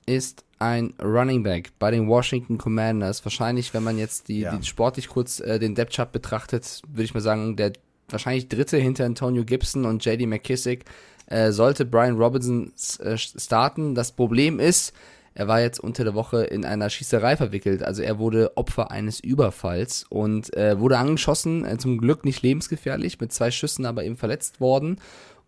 [0.07, 3.25] ist ein Running Back bei den Washington Commanders.
[3.25, 4.57] Wahrscheinlich, wenn man jetzt die, Ja.
[4.57, 7.73] die sportlich kurz äh, den Depth Chart betrachtet, würde ich mal sagen, der
[8.09, 10.85] wahrscheinlich dritte hinter Antonio Gibson und JD McKissick
[11.27, 13.95] äh, sollte Brian Robinson äh, starten.
[13.95, 14.95] Das Problem ist,
[15.39, 17.85] er war jetzt unter der Woche in einer Schießerei verwickelt.
[17.85, 23.21] Also er wurde Opfer eines Überfalls und äh, wurde angeschossen, äh, zum Glück nicht lebensgefährlich,
[23.21, 25.01] mit zwei Schüssen aber eben verletzt worden.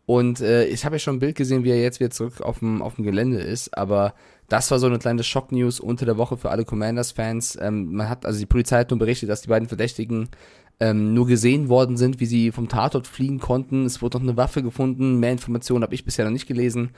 [0.06, 2.60] Und äh, ich habe ja schon ein Bild gesehen, wie er jetzt wieder zurück auf
[2.60, 4.14] dem, auf dem Gelände ist, aber
[4.48, 7.58] das war so eine kleine Schocknews unter der Woche für alle Commanders-Fans.
[7.60, 10.28] Ähm, man hat, also die Polizei hat nur berichtet, dass die beiden Verdächtigen
[10.78, 13.86] ähm, nur gesehen worden sind, wie sie vom Tatort fliehen konnten.
[13.86, 15.18] Es wurde noch eine Waffe gefunden.
[15.18, 16.90] Mehr Informationen habe ich bisher noch nicht gelesen.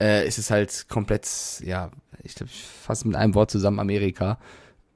[0.00, 1.28] Äh, es ist halt komplett,
[1.64, 1.90] ja,
[2.22, 4.38] ich glaube, fast mit einem Wort zusammen Amerika.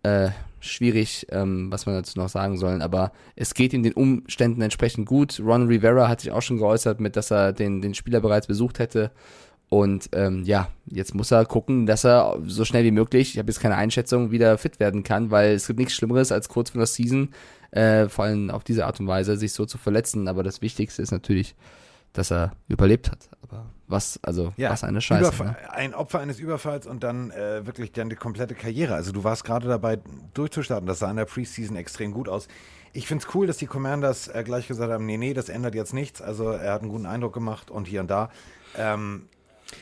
[0.03, 0.31] Äh,
[0.61, 5.07] schwierig, ähm, was man dazu noch sagen sollen, aber es geht in den Umständen entsprechend
[5.07, 5.41] gut.
[5.45, 8.79] Ron Rivera hat sich auch schon geäußert mit, dass er den, den Spieler bereits besucht
[8.79, 9.11] hätte.
[9.69, 13.49] Und ähm, ja, jetzt muss er gucken, dass er so schnell wie möglich, ich habe
[13.49, 16.81] jetzt keine Einschätzung, wieder fit werden kann, weil es gibt nichts Schlimmeres, als kurz vor
[16.81, 17.31] der Season,
[17.71, 20.29] äh, vor allem auf diese Art und Weise, sich so zu verletzen.
[20.29, 21.55] Aber das Wichtigste ist natürlich,
[22.13, 23.29] dass er überlebt hat.
[23.43, 25.29] Aber was, also, was eine Scheiße.
[25.29, 25.73] Überfall, Ne?
[25.73, 28.95] Ein Opfer eines Überfalls und dann äh, wirklich dann die komplette Karriere.
[28.95, 29.99] Also du warst gerade dabei
[30.35, 30.87] durchzustarten.
[30.87, 32.49] Das sah in der Preseason extrem gut aus.
[32.95, 35.75] Ich finde es cool, dass die Commanders äh, gleich gesagt haben, nee, nee, das ändert
[35.75, 36.21] jetzt nichts.
[36.21, 38.31] Also er hat einen guten Eindruck gemacht und hier und da.
[38.77, 39.29] Ähm,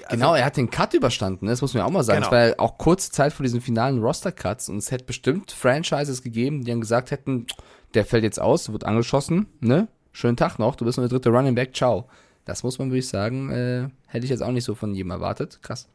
[0.09, 1.51] Genau, er hat den Cut überstanden, ne?
[1.51, 2.19] das muss man ja auch mal sagen.
[2.19, 2.29] Genau.
[2.29, 6.23] Es war ja auch kurze Zeit vor diesen finalen Roster-Cuts und es hätte bestimmt Franchises
[6.23, 7.47] gegeben, die dann gesagt hätten,
[7.95, 9.89] der fällt jetzt aus, wird angeschossen, ne?
[10.13, 12.09] Schönen Tag noch, du bist nur der dritte Running Back, ciao.
[12.45, 15.11] Das muss man, würde ich sagen, äh, hätte ich jetzt auch nicht so von jedem
[15.11, 15.61] erwartet.
[15.63, 15.89] Krass.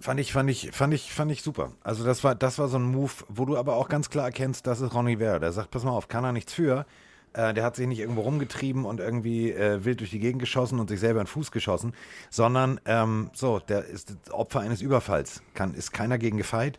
[0.00, 1.72] Fand ich, fand ich, fand ich, fand ich super.
[1.82, 4.66] Also das war, das war so ein Move, wo du aber auch ganz klar erkennst,
[4.66, 5.38] das ist Ron Rivera.
[5.38, 6.84] Der sagt, pass mal auf, kann er nichts für.
[7.32, 10.78] Äh, der hat sich nicht irgendwo rumgetrieben und irgendwie äh, wild durch die Gegend geschossen
[10.80, 11.94] und sich selber in den Fuß geschossen,
[12.28, 15.42] sondern ähm, so, der ist Opfer eines Überfalls.
[15.54, 16.78] Kann, ist keiner gegen gefeit.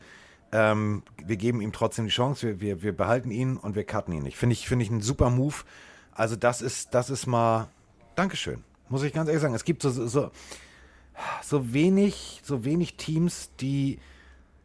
[0.51, 4.13] Ähm, wir geben ihm trotzdem die Chance, wir, wir, wir behalten ihn und wir cutten
[4.13, 4.37] ihn nicht.
[4.37, 5.55] Finde ich, finde ich einen super Move.
[6.15, 7.67] Also das ist, das ist mal,
[8.15, 8.63] Dankeschön.
[8.89, 9.53] Muss ich ganz ehrlich sagen.
[9.53, 10.31] Es gibt so, so,
[11.43, 13.99] so wenig, so wenig Teams, die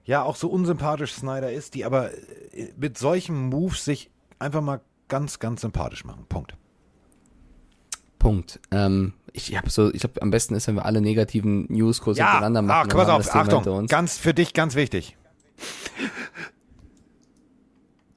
[0.05, 4.81] ja auch so unsympathisch Snyder ist, die aber äh, mit solchen Moves sich einfach mal
[5.09, 6.25] ganz, ganz sympathisch machen.
[6.29, 6.57] Punkt.
[8.19, 8.61] Punkt.
[8.71, 12.19] Ähm, ich habe so, ich glaube, am besten ist, wenn wir alle negativen News kurz
[12.19, 12.81] hintereinander machen.
[12.83, 15.17] ach, dann pass auf, Achtung, ganz für dich ganz wichtig.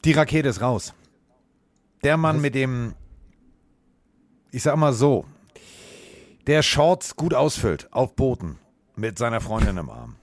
[0.05, 0.93] Die Rakete ist raus.
[2.03, 2.93] Der Mann mit dem,
[4.53, 5.25] ich sag mal so,
[6.47, 8.59] der Shorts gut ausfüllt auf Booten
[8.95, 10.15] mit seiner Freundin im Arm.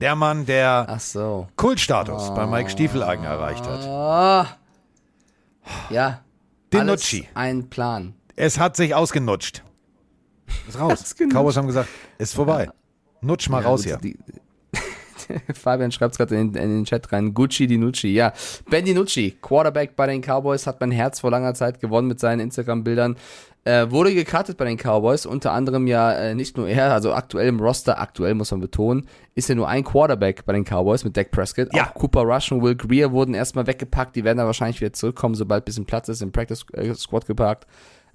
[0.00, 1.48] Der Mann, der so.
[1.56, 3.84] Kultstatus bei Mike Stiefeleigen erreicht hat.
[3.84, 4.46] Ah.
[5.90, 6.22] Ja.
[6.72, 7.26] Dinucci.
[7.34, 8.14] Alles ein Plan.
[8.36, 9.64] Es hat sich ausgenutscht.
[10.68, 11.14] Ist raus.
[11.18, 12.70] Cowboys haben gesagt, ist vorbei.
[13.20, 13.98] Nutsch mal Ja, raus gut, hier.
[13.98, 14.18] die-
[15.54, 17.34] Fabian schreibt es gerade in, in den Chat rein.
[17.34, 18.32] Gucci Dinucci, ja.
[18.70, 22.40] Ben Dinucci, Quarterback bei den Cowboys, hat mein Herz vor langer Zeit gewonnen mit seinen
[22.40, 23.16] Instagram-Bildern.
[23.64, 27.48] Äh, wurde gecuttet bei den Cowboys, unter anderem ja äh, nicht nur er, also aktuell
[27.48, 31.16] im Roster, aktuell muss man betonen, ist ja nur ein Quarterback bei den Cowboys mit
[31.18, 31.68] Dak Prescott.
[31.74, 31.88] Ja.
[31.88, 35.34] Auch Cooper Rush und Will Greer wurden erstmal weggepackt, die werden da wahrscheinlich wieder zurückkommen,
[35.34, 37.66] sobald ein bisschen Platz ist, im Practice äh, Squad geparkt.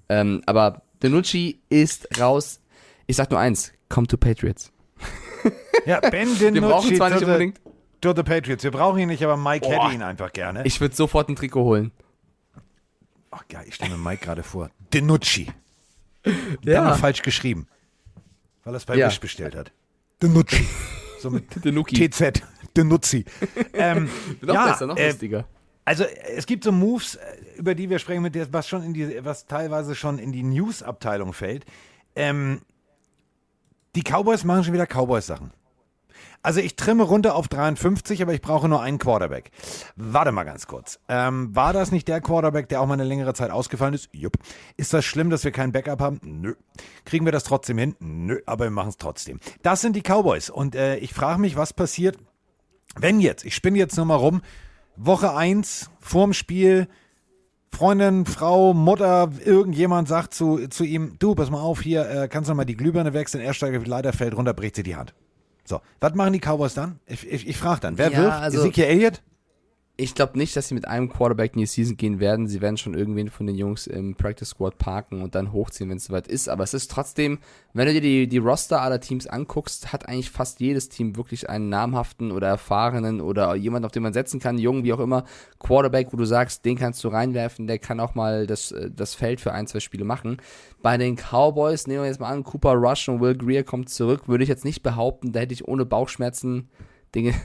[0.09, 2.59] Ähm, aber Dinucci ist raus.
[3.05, 4.71] Ich sag nur eins, come to Patriots.
[5.85, 7.59] Ja, Ben Wir Dinucci brauchen zwar nicht unbedingt.
[7.99, 8.63] to the Patriots.
[8.63, 9.85] Wir brauchen ihn nicht, aber Mike Boah.
[9.85, 10.61] hätte ihn einfach gerne.
[10.65, 11.91] Ich würde sofort ein Trikot holen.
[13.35, 14.69] Ach geil, ich stelle mir Mike gerade vor.
[14.93, 15.47] Dinucci.
[16.63, 16.85] Ja.
[16.89, 17.67] Dann falsch geschrieben.
[18.63, 19.07] Weil er es bei Ja.
[19.09, 19.73] Wish bestellt hat.
[20.21, 20.65] Dinucci.
[21.19, 22.09] So mit Dinucci.
[22.09, 22.41] TZ.
[22.77, 23.25] Dinuzzi.
[23.73, 24.09] ähm,
[24.41, 25.45] Noch ja, besser, noch äh, lustiger.
[25.83, 28.93] Also es gibt so Moves, äh, über die wir sprechen, mit der, was schon in
[28.93, 31.65] die, was teilweise schon in die News-Abteilung fällt.
[32.15, 32.61] Ähm,
[33.95, 35.51] die Cowboys machen schon wieder Cowboys-Sachen.
[36.43, 39.51] Also ich trimme runter auf 53, aber ich brauche nur einen Quarterback.
[39.95, 40.99] Warte mal ganz kurz.
[41.07, 44.09] Ähm, war das nicht der Quarterback, der auch mal eine längere Zeit ausgefallen ist?
[44.11, 44.37] Jupp.
[44.75, 46.19] Ist das schlimm, dass wir kein Backup haben?
[46.21, 46.55] Nö.
[47.05, 47.95] Kriegen wir das trotzdem hin?
[47.99, 49.39] Nö, aber wir machen es trotzdem.
[49.61, 50.49] Das sind die Cowboys.
[50.49, 52.17] Und äh, ich frage mich, was passiert,
[52.97, 54.41] wenn jetzt, ich spinne jetzt nur mal rum,
[54.97, 56.87] Woche 1 vorm Spiel,
[57.73, 62.49] Freundin, Frau, Mutter, irgendjemand sagt zu, zu ihm, du, pass mal auf, hier äh, kannst
[62.49, 65.15] du mal die Glühbirne wechseln, er steigt leider fällt runter, bricht sie die Hand.
[65.65, 66.99] So, was machen die Cowboys dann?
[67.05, 68.37] Ich, ich, ich frage dann, wer Ja, wirft?
[68.41, 69.21] also- Ezekiel Elliott?
[69.95, 72.47] Ich glaube nicht, dass sie mit einem Quarterback in die Season gehen werden.
[72.47, 75.97] Sie werden schon irgendwen von den Jungs im Practice Squad parken und dann hochziehen, wenn
[75.97, 76.49] es soweit ist.
[76.49, 77.37] Aber es ist trotzdem,
[77.73, 81.47] wenn du dir die, die Roster aller Teams anguckst, hat eigentlich fast jedes Team wirklich
[81.47, 85.25] einen namhaften oder erfahrenen oder jemanden, auf den man setzen kann, jungen, wie auch immer,
[85.59, 89.13] Quarterback, wo du sagst, den kannst du reinwerfen, der kann auch mal das, äh, das
[89.13, 90.37] Feld für ein, zwei Spiele machen.
[90.81, 94.27] Bei den Cowboys, nehmen wir jetzt mal an, Cooper Rush und Will Greer kommt zurück,
[94.27, 96.67] würde ich jetzt nicht behaupten, da hätte ich ohne Bauchschmerzen
[97.13, 97.35] Dinge,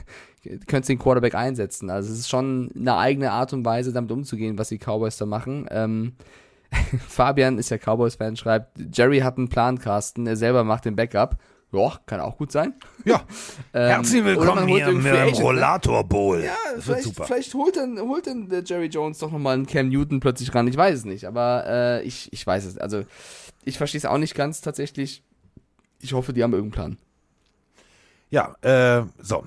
[0.41, 1.89] könntest den Quarterback einsetzen.
[1.89, 5.25] Also es ist schon eine eigene Art und Weise, damit umzugehen, was die Cowboys da
[5.25, 5.67] machen.
[5.69, 6.13] Ähm,
[7.07, 11.37] Fabian ist ja Cowboys-Fan, schreibt, Jerry hat einen Plan, Carsten, er selber macht den Backup.
[11.71, 12.73] Ja, kann auch gut sein.
[13.05, 13.21] Ja,
[13.73, 15.31] Ähm, herzlich willkommen hier im ne?
[15.33, 16.43] Rollator Bowl.
[16.43, 17.23] Ja, das wird vielleicht, super.
[17.25, 20.67] vielleicht holt dann, holt dann der Jerry Jones doch nochmal einen Cam Newton plötzlich ran.
[20.67, 22.79] Ich weiß es nicht, aber äh, ich, ich weiß es.
[22.79, 23.03] Also,
[23.63, 25.23] ich verstehe es auch nicht ganz tatsächlich.
[26.01, 26.97] Ich hoffe, die haben irgendeinen Plan.
[28.31, 29.43] Ja, äh, so.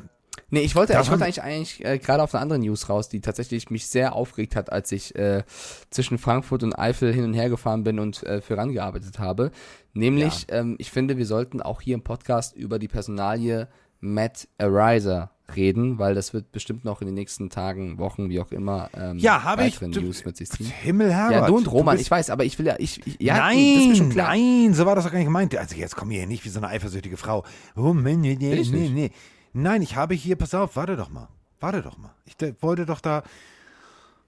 [0.55, 3.21] Nee, ich wollte, ich wollte eigentlich, eigentlich äh, gerade auf eine andere News raus, die
[3.23, 5.45] tatsächlich mich sehr aufgeregt hat, als ich äh,
[5.89, 9.51] zwischen Frankfurt und Eifel hin und her gefahren bin und äh, für rangearbeitet habe.
[9.95, 13.67] Nämlich, ähm, ich finde, wir sollten auch hier im Podcast über die Personalie
[14.01, 18.53] Matt Ariser reden, weil das wird bestimmt noch in den nächsten Tagen, Wochen, wie auch
[18.53, 19.81] immer, ähm, Ja, habe ich.
[19.81, 20.67] weitere Du- News mit sich ziehen.
[20.67, 21.33] Himmel, Herrgott.
[21.33, 24.13] Ja, du und Roman, bist- ich weiß, aber ich will ja, ich, ich ja, nein,
[24.15, 25.57] nein, so war das doch gar nicht gemeint.
[25.57, 27.43] Also jetzt komm hier nicht wie so eine eifersüchtige Frau.
[27.75, 29.11] Oh, nee, nee, nee, nee, nee.
[29.53, 31.29] Nein, ich habe hier, pass auf, warte doch mal.
[31.61, 32.15] Warte doch mal.
[32.25, 33.23] Ich wollte doch da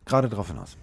[0.05, 0.77] gerade drauf hinaus.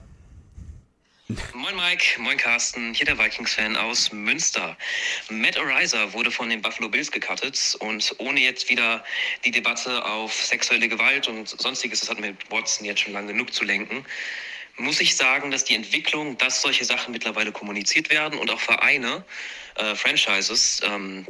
[1.54, 4.75] Moin Mike, moin Carsten, hier der Vikings-Fan aus Münster.
[5.30, 9.01] Matt Ariser wurde von den Buffalo Bills gecuttet und ohne jetzt wieder
[9.45, 13.54] die Debatte auf sexuelle Gewalt und sonstiges, das hat mit Watson jetzt schon lange genug
[13.54, 14.04] zu lenken,
[14.77, 19.23] muss ich sagen, dass die Entwicklung, dass solche Sachen mittlerweile kommuniziert werden und auch Vereine,
[19.75, 21.25] äh, Franchises, ähm,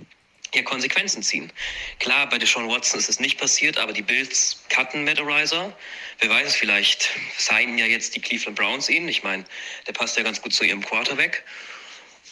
[0.54, 1.52] ja, Konsequenzen ziehen.
[2.00, 5.76] Klar, bei Deshaun Watson ist es nicht passiert, aber die Bills cutten Matt Ariser.
[6.20, 9.08] Wer weiß es, vielleicht signen ja jetzt die Cleveland Browns ihn.
[9.08, 9.46] Ich meine,
[9.88, 11.44] der passt ja ganz gut zu ihrem Quarterback.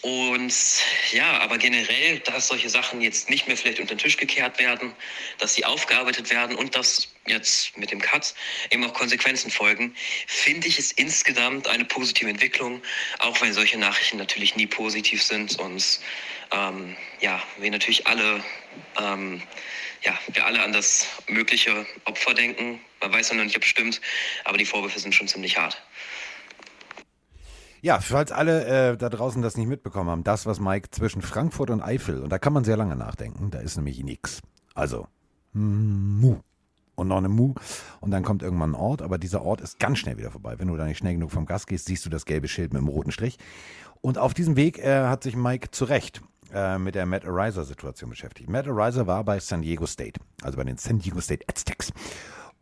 [0.01, 0.53] Und
[1.11, 4.93] ja, aber generell, dass solche Sachen jetzt nicht mehr vielleicht unter den Tisch gekehrt werden,
[5.39, 8.33] dass sie aufgearbeitet werden und dass jetzt mit dem Cut
[8.69, 9.93] eben auch Konsequenzen folgen,
[10.25, 12.81] finde ich es insgesamt eine positive Entwicklung,
[13.19, 15.99] auch wenn solche Nachrichten natürlich nie positiv sind und
[16.51, 18.43] ähm, ja, wir natürlich alle,
[18.99, 19.41] ähm,
[20.03, 22.79] ja, wir alle an das mögliche Opfer denken.
[23.01, 24.01] Man weiß ja noch nicht, ob es stimmt,
[24.45, 25.81] aber die Vorwürfe sind schon ziemlich hart.
[27.81, 31.69] Ja, falls alle äh, da draußen das nicht mitbekommen haben, das, was Mike zwischen Frankfurt
[31.69, 34.41] und Eifel, und da kann man sehr lange nachdenken, da ist nämlich nix.
[34.73, 35.07] Also,
[35.53, 36.39] Mu.
[36.95, 37.53] Und noch eine Mu.
[38.01, 40.55] Und dann kommt irgendwann ein Ort, aber dieser Ort ist ganz schnell wieder vorbei.
[40.57, 42.81] Wenn du da nicht schnell genug vom Gas gehst, siehst du das gelbe Schild mit
[42.81, 43.37] dem roten Strich.
[44.01, 46.21] Und auf diesem Weg äh, hat sich Mike zu Recht
[46.53, 48.49] äh, mit der Matt Ariser-Situation beschäftigt.
[48.49, 51.91] Matt Ariser war bei San Diego State, also bei den San Diego State Aztecs.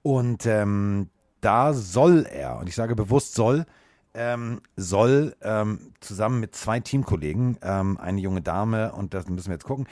[0.01, 1.09] Und ähm,
[1.41, 3.65] da soll er, und ich sage bewusst soll,
[4.13, 9.55] ähm, soll ähm, zusammen mit zwei Teamkollegen, ähm, eine junge Dame, und das müssen wir
[9.55, 9.87] jetzt gucken,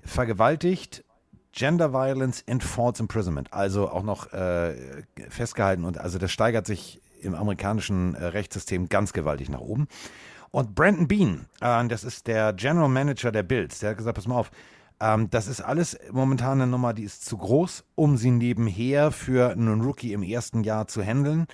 [0.00, 1.04] vergewaltigt,
[1.52, 4.74] Gender Violence and False Imprisonment, also auch noch äh,
[5.28, 5.84] festgehalten.
[5.84, 9.88] Und also das steigert sich im amerikanischen äh, Rechtssystem ganz gewaltig nach oben.
[10.50, 14.26] Und Brandon Bean, äh, das ist der General Manager der Bills, der hat gesagt, pass
[14.26, 14.50] mal auf,
[15.00, 19.50] ähm, das ist alles momentan eine Nummer, die ist zu groß, um sie nebenher für
[19.50, 21.46] einen Rookie im ersten Jahr zu handeln.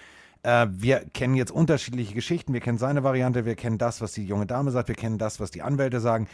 [0.43, 2.53] Äh, wir kennen jetzt unterschiedliche Geschichten.
[2.53, 5.41] Wir kennen seine Variante, wir kennen das, was die junge Dame sagt, wir kennen das,
[5.41, 6.29] was die Anwälte sagen.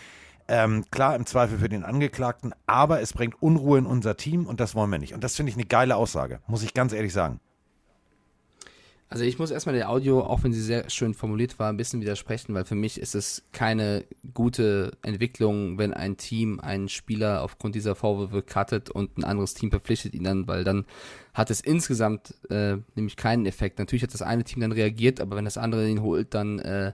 [0.49, 4.59] Ähm, klar, im Zweifel für den Angeklagten, aber es bringt Unruhe in unser Team und
[4.59, 5.14] das wollen wir nicht.
[5.14, 7.40] Und das finde ich eine geile Aussage, muss ich ganz ehrlich sagen.
[9.12, 12.01] Also ich muss erstmal der Audio, auch wenn sie sehr schön formuliert war, ein bisschen
[12.01, 17.75] widersprechen, weil für mich ist es keine gute Entwicklung, wenn ein Team einen Spieler aufgrund
[17.75, 20.87] dieser Vorwürfe cuttet und ein anderes Team verpflichtet ihn dann, weil dann
[21.35, 23.81] hat es insgesamt äh, nämlich keinen Effekt.
[23.81, 26.92] Natürlich hat das eine Team dann reagiert, aber wenn das andere ihn holt, dann äh,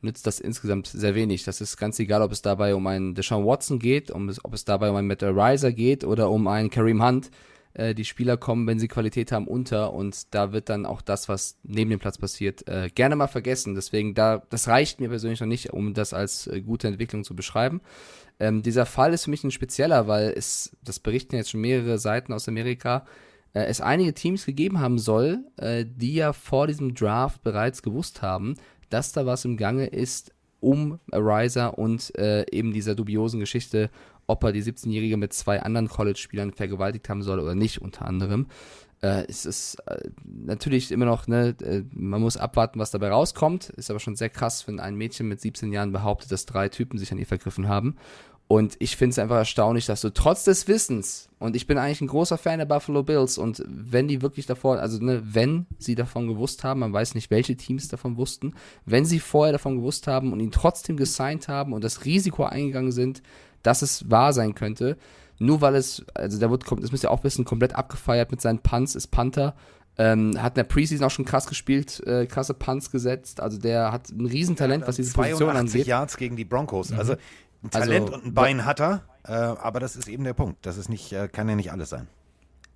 [0.00, 1.44] nützt das insgesamt sehr wenig.
[1.44, 4.52] Das ist ganz egal, ob es dabei um einen Deshaun Watson geht, um es, ob
[4.52, 7.30] es dabei um einen Matt Riser geht oder um einen Kareem Hunt.
[7.74, 11.28] Äh, die Spieler kommen, wenn sie Qualität haben, unter und da wird dann auch das,
[11.28, 13.74] was neben dem Platz passiert, äh, gerne mal vergessen.
[13.74, 17.34] Deswegen, da, das reicht mir persönlich noch nicht, um das als äh, gute Entwicklung zu
[17.34, 17.80] beschreiben.
[18.40, 21.98] Ähm, dieser Fall ist für mich ein spezieller, weil es, das berichten jetzt schon mehrere
[21.98, 23.06] Seiten aus Amerika,
[23.54, 28.22] äh, es einige Teams gegeben haben soll, äh, die ja vor diesem Draft bereits gewusst
[28.22, 28.56] haben,
[28.90, 33.90] dass da was im Gange ist um Ariser und äh, eben dieser dubiosen Geschichte,
[34.32, 38.46] ob er die 17-Jährige mit zwei anderen College-Spielern vergewaltigt haben soll oder nicht, unter anderem.
[39.02, 43.70] Äh, es ist äh, natürlich immer noch, ne, äh, man muss abwarten, was dabei rauskommt.
[43.70, 46.98] Ist aber schon sehr krass, wenn ein Mädchen mit 17 Jahren behauptet, dass drei Typen
[46.98, 47.96] sich an ihr vergriffen haben.
[48.52, 52.02] Und ich finde es einfach erstaunlich, dass du trotz des Wissens, und ich bin eigentlich
[52.02, 55.94] ein großer Fan der Buffalo Bills, und wenn die wirklich davor, also ne, wenn sie
[55.94, 58.52] davon gewusst haben, man weiß nicht, welche Teams davon wussten,
[58.84, 62.92] wenn sie vorher davon gewusst haben und ihn trotzdem gesigned haben und das Risiko eingegangen
[62.92, 63.22] sind,
[63.62, 64.96] dass es wahr sein könnte,
[65.38, 68.60] nur weil es, also der wird, das müsst ihr auch wissen, komplett abgefeiert mit seinen
[68.60, 69.54] Punts, ist Panther.
[69.98, 73.40] Ähm, hat in der Preseason auch schon krass gespielt, äh, krasse Punts gesetzt.
[73.40, 75.86] Also der hat ein Riesentalent, was diese Position 82 angeht.
[75.86, 76.90] Yards gegen die Broncos.
[76.90, 76.98] Mhm.
[76.98, 77.14] Also
[77.62, 80.64] ein Talent Also, und ein Bein hat er, äh, aber das ist eben der Punkt.
[80.64, 82.08] Das ist nicht, äh, kann ja nicht alles sein.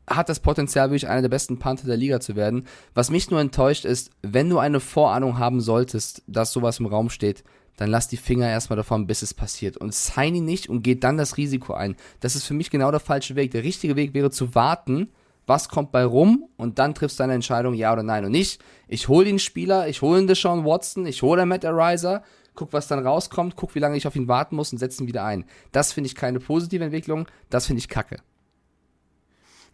[0.09, 2.67] hat das Potenzial, wirklich einer der besten Panther der Liga zu werden.
[2.95, 7.11] Was mich nur enttäuscht ist, wenn du eine Vorahnung haben solltest, dass sowas im Raum
[7.11, 7.45] steht,
[7.77, 9.77] dann lass die Finger erstmal davon, bis es passiert.
[9.77, 11.97] Und sign ihn nicht und geht dann das Risiko ein.
[12.21, 13.51] Das ist für mich genau der falsche Weg.
[13.53, 15.09] Der richtige Weg wäre zu warten,
[15.47, 18.25] was kommt bei rum und dann triffst du deine Entscheidung, ja oder nein.
[18.25, 21.65] Und nicht, ich hole den Spieler, ich hole den Deshaun Watson, ich hole den Matt
[21.65, 22.23] Ariser,
[22.55, 25.07] guck, was dann rauskommt, guck, wie lange ich auf ihn warten muss und setze ihn
[25.07, 25.45] wieder ein.
[25.73, 28.17] Das finde ich keine positive Entwicklung, das finde ich kacke.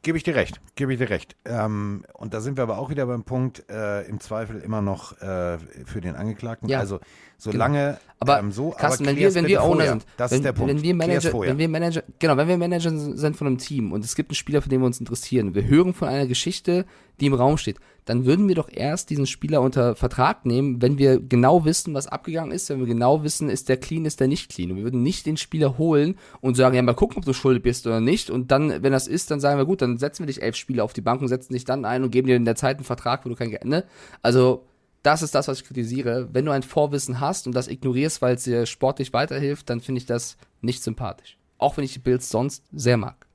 [0.02, 1.36] Gebe ich dir recht, gebe ich dir recht.
[1.44, 5.16] Ähm, und da sind wir aber auch wieder beim Punkt, äh, im Zweifel immer noch
[5.22, 6.68] äh, für den Angeklagten.
[6.68, 6.98] Ja, also
[7.42, 10.44] solange Aber ähm, so, Carsten, aber wenn wir, wenn wir Owner sind, das wenn, ist
[10.44, 10.72] der Punkt.
[10.72, 14.04] wenn wir Manager, wenn wir Manager, genau, wenn wir Manager sind von einem Team und
[14.04, 16.86] es gibt einen Spieler, für den wir uns interessieren, wir hören von einer Geschichte,
[17.20, 20.98] die im Raum steht, dann würden wir doch erst diesen Spieler unter Vertrag nehmen, wenn
[20.98, 24.26] wir genau wissen, was abgegangen ist, wenn wir genau wissen, ist der clean, ist der
[24.26, 24.70] nicht clean.
[24.70, 27.62] Und wir würden nicht den Spieler holen und sagen, ja, mal gucken, ob du schuldig
[27.62, 28.28] bist oder nicht.
[28.30, 30.82] Und dann, wenn das ist, dann sagen wir, gut, dann setzen wir dich elf Spieler
[30.82, 32.84] auf die Bank und setzen dich dann ein und geben dir in der Zeit einen
[32.84, 33.84] Vertrag, wo du kein Geld, ne?
[34.20, 34.64] Also,
[35.02, 36.28] das ist das, was ich kritisiere.
[36.32, 39.98] Wenn du ein Vorwissen hast und das ignorierst, weil es dir sportlich weiterhilft, dann finde
[39.98, 41.38] ich das nicht sympathisch.
[41.58, 43.26] Auch wenn ich die Bills sonst sehr mag.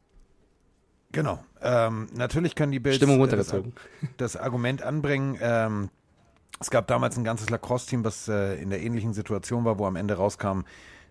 [1.12, 1.44] Genau.
[1.62, 3.74] Ähm, natürlich können die Bills Stimmung runtergezogen.
[4.18, 5.38] Das, das Argument anbringen.
[5.42, 5.90] Ähm,
[6.60, 9.96] es gab damals ein ganzes Lacrosse-Team, was äh, in der ähnlichen Situation war, wo am
[9.96, 10.62] Ende rauskam,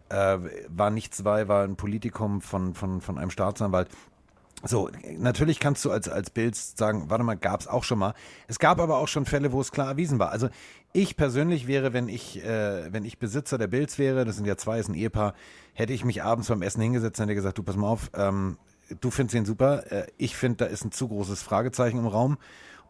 [0.09, 0.39] äh,
[0.69, 3.89] war nichts bei, war ein Politikum von, von, von einem Staatsanwalt.
[4.65, 4.89] So,
[5.19, 8.15] natürlich kannst du als, als Bills sagen, warte mal, gab es auch schon mal.
[8.49, 10.31] Es gab aber auch schon Fälle, wo es klar erwiesen war.
[10.31, 10.49] Also
[10.93, 14.57] ich persönlich wäre, wenn ich, äh, wenn ich Besitzer der Bills wäre, das sind ja
[14.57, 15.35] zwei, ist ein Ehepaar,
[15.75, 18.57] hätte ich mich abends beim Essen hingesetzt und hätte gesagt, du pass mal auf, ähm,
[19.01, 22.39] du findest ihn super, äh, ich finde, da ist ein zu großes Fragezeichen im Raum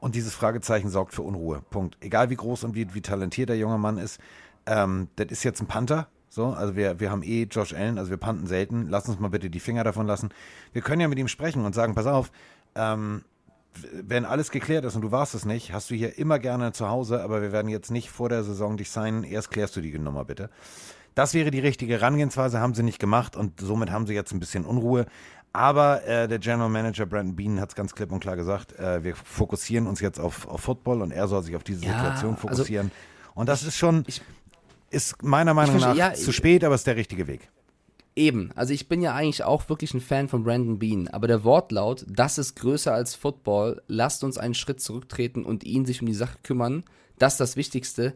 [0.00, 1.62] und dieses Fragezeichen sorgt für Unruhe.
[1.70, 1.96] Punkt.
[2.00, 4.20] Egal wie groß und wie, wie talentiert der junge Mann ist,
[4.66, 6.09] ähm, das ist jetzt ein Panther.
[6.37, 8.88] So, also wir, wir haben eh Josh Allen, also wir panten selten.
[8.90, 10.29] Lass uns mal bitte die Finger davon lassen.
[10.75, 12.31] Wir können ja mit ihm sprechen und sagen, pass auf,
[12.75, 13.22] ähm,
[14.03, 16.90] wenn alles geklärt ist und du warst es nicht, hast du hier immer gerne zu
[16.90, 19.25] Hause, aber wir werden jetzt nicht vor der Saison dich signen.
[19.25, 20.51] Erst klärst du die Nummer bitte.
[21.14, 24.38] Das wäre die richtige Herangehensweise, haben sie nicht gemacht und somit haben sie jetzt ein
[24.38, 25.07] bisschen Unruhe.
[25.55, 29.03] Aber äh, der General Manager Brandon Bean hat es ganz klipp und klar gesagt, äh,
[29.03, 32.35] wir fokussieren uns jetzt auf, auf Football und er soll sich auf diese Ja, Situation
[32.35, 32.90] also fokussieren.
[33.35, 34.20] und das ist schon, ich-
[34.97, 37.49] ist meiner Meinung verstehe- nach ja, zu spät, aber ist der richtige Weg.
[38.17, 41.45] Eben, also ich bin ja eigentlich auch wirklich ein Fan von Brandon Bean, aber der
[41.45, 46.07] Wortlaut, das ist größer als Football, lasst uns einen Schritt zurücktreten und ihn sich um
[46.07, 46.85] die Sache kümmern,
[47.19, 48.15] das ist das Wichtigste.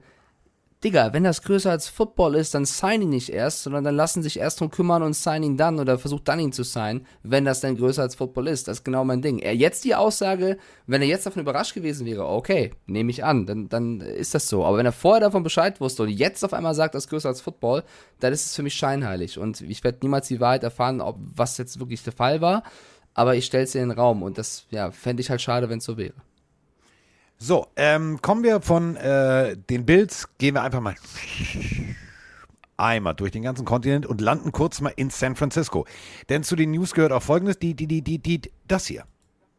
[0.83, 4.23] Digga, wenn das größer als Football ist, dann sign ihn nicht erst, sondern dann lassen
[4.23, 7.45] sich erst drum kümmern und sign ihn dann oder versucht dann ihn zu signen, wenn
[7.45, 8.67] das denn größer als Football ist.
[8.67, 9.41] Das ist genau mein Ding.
[9.41, 13.45] Er jetzt die Aussage, wenn er jetzt davon überrascht gewesen wäre, okay, nehme ich an,
[13.45, 14.65] dann, dann ist das so.
[14.65, 17.29] Aber wenn er vorher davon Bescheid wusste und jetzt auf einmal sagt, das ist größer
[17.29, 17.85] als Football,
[18.19, 19.39] dann ist es für mich scheinheilig.
[19.39, 22.63] Und ich werde niemals die Wahrheit erfahren, ob was jetzt wirklich der Fall war.
[23.13, 25.79] Aber ich stelle es in den Raum und das ja, fände ich halt schade, wenn
[25.79, 26.15] es so wäre.
[27.43, 30.95] So, ähm, kommen wir von äh, den Bills, gehen wir einfach mal
[32.77, 35.87] einmal durch den ganzen Kontinent und landen kurz mal in San Francisco.
[36.29, 39.07] Denn zu den News gehört auch folgendes, die, die, die, die, die, das hier.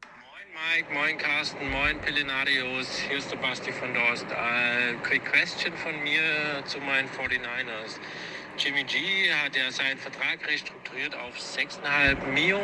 [0.04, 4.28] Moin Mike, moin Carsten, moin Pillenarios, hier ist der Basti von Dorst.
[4.30, 8.00] Äh, quick question von mir zu meinen 49ers.
[8.64, 9.00] Jimmy G
[9.44, 12.60] hat ja seinen Vertrag restrukturiert auf 6,5 Mio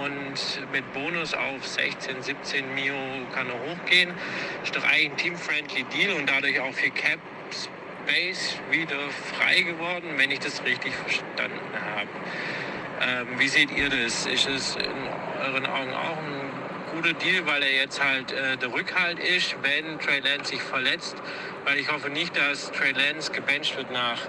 [0.00, 2.94] und mit Bonus auf 16, 17 Mio
[3.34, 4.14] kann er hochgehen.
[4.62, 7.18] Ist doch eigentlich ein team-friendly Deal und dadurch auch für Cap
[7.50, 11.58] Space wieder frei geworden, wenn ich das richtig verstanden
[11.96, 12.10] habe.
[13.00, 14.26] Ähm, wie seht ihr das?
[14.26, 18.72] Ist es in euren Augen auch ein guter Deal, weil er jetzt halt äh, der
[18.72, 21.16] Rückhalt ist, wenn Trey Lance sich verletzt?
[21.64, 24.28] Weil ich hoffe nicht, dass Trey Lance gebencht wird nach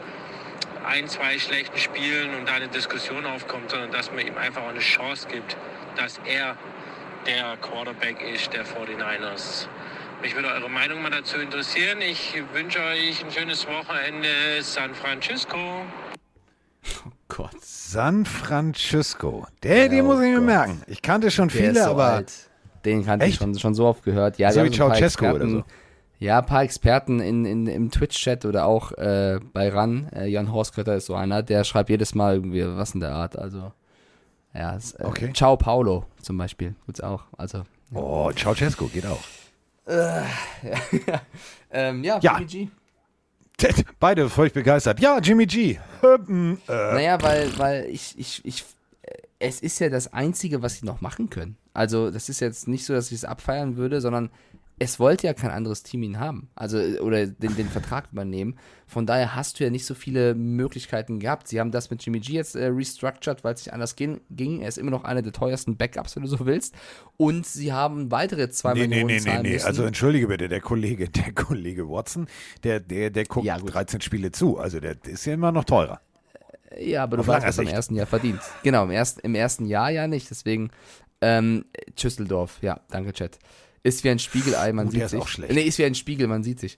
[0.85, 4.69] ein, zwei schlechten Spielen und da eine Diskussion aufkommt, sondern dass man ihm einfach auch
[4.69, 5.55] eine Chance gibt,
[5.95, 6.55] dass er
[7.27, 9.67] der Quarterback ist der 49ers.
[10.21, 11.99] Mich würde eure Meinung mal dazu interessieren.
[12.01, 14.27] Ich wünsche euch ein schönes Wochenende
[14.61, 15.57] San Francisco.
[17.27, 17.51] Gott.
[17.61, 19.47] San Francisco.
[19.63, 20.45] Der, den Oh muss ich mir Gott.
[20.45, 20.81] merken.
[20.87, 22.31] Ich kannte schon Der ist viele, so aber alt.
[22.85, 24.37] Den kannte ich schon, schon so oft gehört.
[24.37, 25.63] Ja, So wie Ceausescu oder Experten-
[26.21, 30.53] Ja, ein paar Experten in, in, im Twitch-Chat oder auch äh, bei RAN, äh, Jan
[30.53, 33.35] Horskötter ist so einer, der schreibt jedes Mal irgendwie was in der Art.
[33.39, 33.71] Also,
[34.53, 35.33] ja, es, äh, Okay.
[35.33, 37.23] Ciao Paulo zum Beispiel, gibt's auch.
[37.37, 39.23] Also, Oh, Ceausescu geht auch.
[41.71, 42.37] ähm, ja, Ja.
[42.37, 42.67] Jimmy G.
[43.99, 44.99] Beide völlig begeistert.
[44.99, 45.79] Ja, Jimmy G.
[46.03, 48.63] Ähm, äh, Naja, weil, weil ich, ich, ich,
[49.01, 51.57] äh, es ist ja das Einzige, was sie noch machen können.
[51.73, 54.29] Also, das ist jetzt nicht so, dass ich es abfeiern würde, sondern
[54.79, 56.49] es wollte ja kein anderes Team ihn haben.
[56.55, 58.57] Also, oder den, den Vertrag übernehmen.
[58.87, 61.47] Von daher hast du ja nicht so viele Möglichkeiten gehabt.
[61.47, 64.61] Sie haben das mit Jimmy G jetzt äh, restructured, weil es nicht anders ging, ging.
[64.61, 66.73] Er ist immer noch einer der teuersten Backups, wenn du so willst.
[67.17, 69.53] Und sie haben weitere zwei Nee, nee, Millionen nee, nee, zahlen nee.
[69.53, 69.67] müssen.
[69.67, 72.27] Also entschuldige bitte, der Kollege, der Kollege Watson,
[72.63, 73.73] der, der, der guckt Ja, gut.
[73.73, 74.57] 13 Spiele zu.
[74.57, 76.01] Also der ist ja immer noch teurer.
[76.79, 78.41] Ja, aber du Auf weißt, langer was er im ersten Jahr verdient.
[78.63, 80.29] Genau, im, erst, im ersten Jahr ja nicht.
[80.29, 80.71] Deswegen,
[81.21, 81.65] ähm,
[81.97, 83.39] Schüsseldorf, ja, danke, Chat.
[83.83, 85.19] Ist wie ein Spiegelei, man Gut, sieht der ist sich.
[85.21, 85.53] auch schlecht.
[85.53, 86.77] Nee, ist wie ein Spiegel, man sieht sich.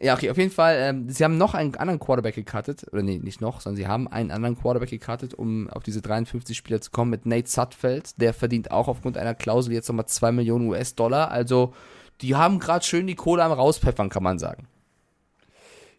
[0.00, 0.76] Äh, Ja, okay, auf jeden Fall.
[0.80, 2.86] Ähm, sie haben noch einen anderen Quarterback gecuttet.
[2.92, 6.56] Oder nee, nicht noch, sondern sie haben einen anderen Quarterback gecuttet, um auf diese 53
[6.56, 8.20] Spieler zu kommen mit Nate Sutfeld.
[8.20, 11.30] Der verdient auch aufgrund einer Klausel jetzt nochmal 2 Millionen US-Dollar.
[11.30, 11.74] Also,
[12.22, 14.66] die haben gerade schön die Kohle am Rauspfeffern, kann man sagen.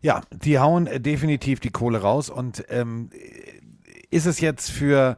[0.02, 2.30] Ja, die hauen äh, definitiv die Kohle raus.
[2.30, 3.10] Und ähm,
[4.10, 5.18] ist es jetzt für,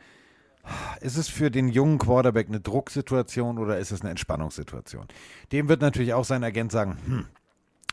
[1.02, 5.08] ist es für den jungen Quarterback eine Drucksituation oder ist es eine Entspannungssituation?
[5.52, 7.26] Dem wird natürlich auch sein Agent sagen, hm,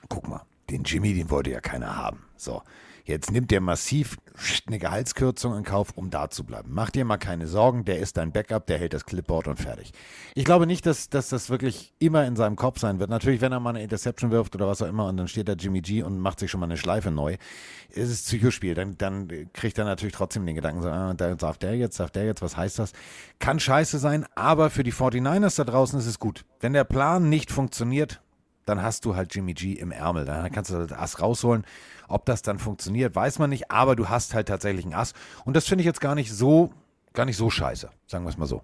[0.09, 2.25] guck mal, den Jimmy, den wollte ja keiner haben.
[2.37, 2.63] So,
[3.05, 4.17] jetzt nimmt der massiv
[4.67, 6.71] eine Gehaltskürzung in Kauf, um da zu bleiben.
[6.73, 9.93] Mach dir mal keine Sorgen, der ist dein Backup, der hält das Clipboard und fertig.
[10.35, 13.11] Ich glaube nicht, dass, dass das wirklich immer in seinem Kopf sein wird.
[13.11, 15.53] Natürlich, wenn er mal eine Interception wirft oder was auch immer und dann steht da
[15.53, 17.37] Jimmy G und macht sich schon mal eine Schleife neu,
[17.91, 18.75] ist es Psychospiel.
[18.75, 22.11] Dann, dann kriegt er natürlich trotzdem den Gedanken, so, ah, da darf der jetzt, darf
[22.11, 22.93] der jetzt, was heißt das?
[23.39, 26.45] Kann scheiße sein, aber für die 49ers da draußen ist es gut.
[26.61, 28.21] Wenn der Plan nicht funktioniert,
[28.69, 30.25] dann hast du halt Jimmy G im Ärmel.
[30.25, 31.65] Dann kannst du das Ass rausholen.
[32.09, 35.13] Ob das dann funktioniert, weiß man nicht, aber du hast halt tatsächlich ein Ass.
[35.45, 36.73] Und das finde ich jetzt gar nicht so,
[37.13, 38.63] gar nicht so scheiße, sagen wir es mal so.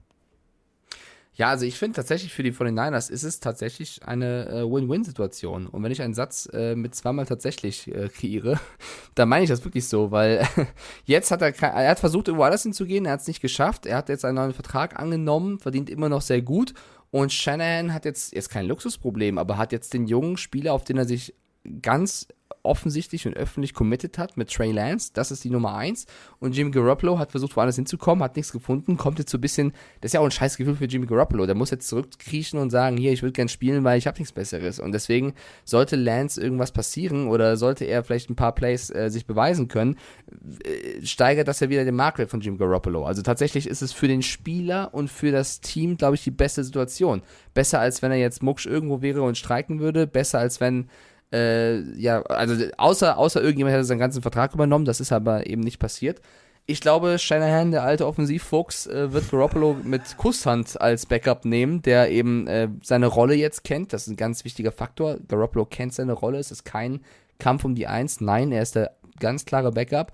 [1.37, 5.67] Ja, also ich finde tatsächlich für die 49ers ist es tatsächlich eine äh, Win-Win-Situation.
[5.67, 8.61] Und wenn ich einen Satz äh, mit zweimal tatsächlich äh, kreiere,
[9.17, 10.47] dann meine ich das wirklich so, weil
[11.05, 13.97] jetzt hat er, er hat versucht, irgendwo anders hinzugehen, er hat es nicht geschafft, er
[13.97, 16.73] hat jetzt einen neuen Vertrag angenommen, verdient immer noch sehr gut
[17.11, 20.99] und Shanahan hat jetzt, jetzt kein Luxusproblem, aber hat jetzt den jungen Spieler, auf den
[20.99, 21.35] er sich
[21.83, 22.29] ganz
[22.65, 25.11] offensichtlich und öffentlich committed hat mit Trey Lance.
[25.13, 26.07] Das ist die Nummer eins.
[26.41, 29.73] Und Jimmy Garoppolo hat versucht, woanders hinzukommen, hat nichts gefunden, kommt jetzt so ein bisschen,
[30.01, 31.47] das ist ja auch ein scheiß Gefühl für Jimmy Garoppolo.
[31.47, 34.33] Der muss jetzt zurückkriechen und sagen, hier, ich würde gern spielen, weil ich habe nichts
[34.33, 34.81] Besseres.
[34.81, 35.35] Und deswegen
[35.65, 39.99] sollte Lance irgendwas passieren oder sollte er vielleicht ein paar Plays äh, sich beweisen können,
[40.65, 43.05] äh, steigert das ja wieder den Marktwert von Jimmy Garoppolo.
[43.05, 46.65] Also tatsächlich ist es für den Spieler und für das Team, glaube ich, die beste
[46.65, 47.23] Situation.
[47.53, 50.89] Besser als wenn er jetzt mucksch irgendwo wäre und streiken würde, besser als wenn
[51.33, 55.63] äh, ja, also außer, außer irgendjemand hätte seinen ganzen Vertrag übernommen, das ist aber eben
[55.63, 56.21] nicht passiert.
[56.67, 62.11] Ich glaube, Shanahan, der alte Offensivfuchs, äh, wird Garoppolo mit Kusshand als Backup nehmen, der
[62.11, 63.93] eben äh, seine Rolle jetzt kennt.
[63.93, 65.19] Das ist ein ganz wichtiger Faktor.
[65.29, 66.39] Garoppolo kennt seine Rolle.
[66.39, 67.01] Es ist kein
[67.39, 68.21] Kampf um die Eins.
[68.23, 70.13] Nein, er ist der ganz klare Backup.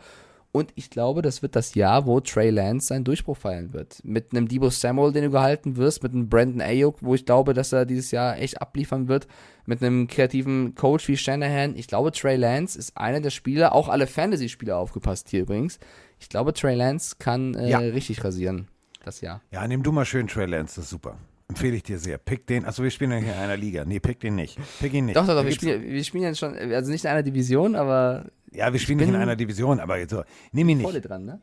[0.52, 4.00] Und ich glaube, das wird das Jahr, wo Trey Lance seinen Durchbruch feiern wird.
[4.04, 7.54] Mit einem Debo Samuel, den du gehalten wirst, mit einem Brandon Ayuk, wo ich glaube,
[7.54, 9.28] dass er dieses Jahr echt abliefern wird,
[9.64, 11.76] mit einem kreativen Coach wie Shanahan.
[11.76, 15.78] Ich glaube, Trey Lance ist einer der Spieler, auch alle Fantasy-Spieler aufgepasst hier übrigens.
[16.18, 17.78] Ich glaube, Trey Lance kann äh, Ja.
[17.78, 18.66] richtig rasieren
[19.04, 19.40] das Jahr.
[19.52, 21.16] Ja, nimm du mal schön Trey Lance, das ist super.
[21.48, 22.16] Empfehle ich dir sehr.
[22.18, 23.84] Pick den, achso, wir spielen ja hier in einer Liga.
[23.84, 24.56] Nee, pick den nicht.
[24.78, 25.16] Pick ihn nicht.
[25.16, 28.26] Doch, doch, doch, wir spielen, wir spielen jetzt schon, also nicht in einer Division, aber
[28.52, 31.08] Ja, wir spielen nicht in einer Division, aber so, nimm ihn nicht.
[31.08, 31.40] dran, ne?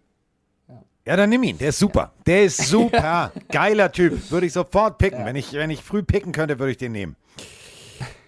[1.07, 1.57] Ja, dann nimm ihn.
[1.57, 2.11] Der ist super.
[2.25, 3.31] Der ist super.
[3.49, 4.29] Geiler Typ.
[4.29, 5.25] Würde ich sofort picken.
[5.25, 7.15] Wenn, ich, wenn ich früh picken könnte, würde ich den nehmen.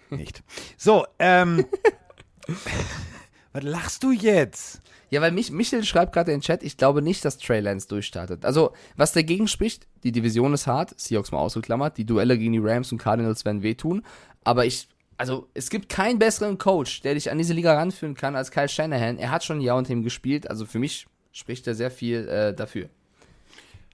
[0.09, 0.43] Nicht.
[0.77, 1.65] So, ähm.
[3.51, 4.81] was lachst du jetzt?
[5.09, 7.87] Ja, weil mich, Michel schreibt gerade in den Chat, ich glaube nicht, dass Trey Lance
[7.89, 8.45] durchstartet.
[8.45, 12.59] Also, was dagegen spricht, die Division ist hart, Seahawks mal ausgeklammert, die Duelle gegen die
[12.59, 14.05] Rams und Cardinals werden wehtun,
[14.43, 14.87] aber ich,
[15.19, 18.69] also, es gibt keinen besseren Coach, der dich an diese Liga ranführen kann als Kyle
[18.69, 19.17] Shanahan.
[19.17, 22.25] Er hat schon ein Jahr unter ihm gespielt, also für mich spricht er sehr viel
[22.29, 22.87] äh, dafür.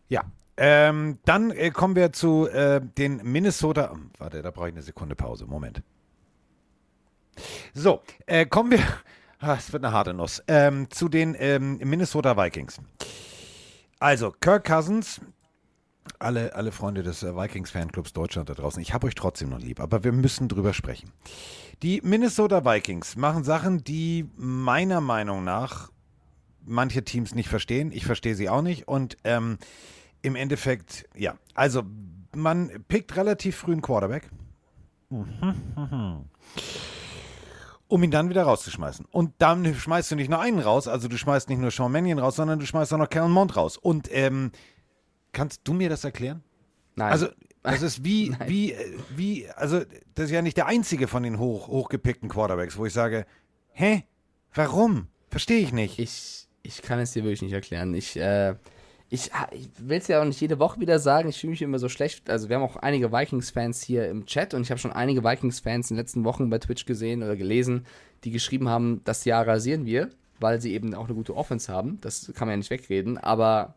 [0.07, 0.23] Ja.
[0.55, 3.93] Ähm, dann äh, kommen wir zu äh, den Minnesota.
[3.95, 5.47] oh, Warte, da brauche ich eine Sekunde Pause.
[5.47, 5.81] Moment.
[7.73, 8.79] So, äh, kommen wir.
[9.39, 10.41] Ah, Es wird eine harte Nuss.
[10.47, 12.79] Ähm, zu den ähm, Minnesota Vikings.
[13.99, 15.19] Also, Kirk Cousins,
[16.19, 19.79] alle, alle Freunde des äh, Vikings-Fanclubs Deutschland da draußen, ich habe euch trotzdem noch lieb,
[19.79, 21.11] aber wir müssen drüber sprechen.
[21.81, 25.91] Die Minnesota Vikings machen Sachen, die meiner Meinung nach
[26.65, 27.91] manche Teams nicht verstehen.
[27.91, 28.87] Ich verstehe sie auch nicht.
[28.87, 29.57] Und ähm,
[30.21, 31.83] im Endeffekt, ja, also
[32.35, 34.29] man pickt relativ früh einen Quarterback.
[37.87, 39.05] um ihn dann wieder rauszuschmeißen.
[39.11, 42.19] Und dann schmeißt du nicht nur einen raus, also du schmeißt nicht nur Sean Mannion
[42.19, 43.77] raus, sondern du schmeißt auch noch Kellen Mond raus.
[43.77, 44.51] Und ähm,
[45.35, 46.43] kannst du mir das erklären?
[46.95, 47.11] Nein.
[47.11, 47.27] Also,
[47.61, 48.75] das ist wie, wie,
[49.15, 49.81] wie, also,
[50.15, 53.25] das ist ja nicht der einzige von den hoch, hochgepickten Quarterbacks, wo ich sage,
[53.73, 54.05] hä?
[54.53, 55.07] Warum?
[55.29, 55.99] Verstehe ich nicht.
[55.99, 57.93] Ich, ich kann es dir wirklich nicht erklären.
[57.93, 58.55] Ich, äh,
[59.09, 61.77] ich, ich will es ja auch nicht jede Woche wieder sagen, ich fühle mich immer
[61.77, 62.29] so schlecht.
[62.29, 65.91] Also wir haben auch einige Vikings-Fans hier im Chat und ich habe schon einige Vikings-Fans
[65.91, 67.85] in den letzten Wochen bei Twitch gesehen oder gelesen,
[68.23, 70.09] die geschrieben haben, das Jahr rasieren wir,
[70.39, 71.99] weil sie eben auch eine gute Offense haben.
[72.01, 73.17] Das kann man ja nicht wegreden.
[73.17, 73.75] Aber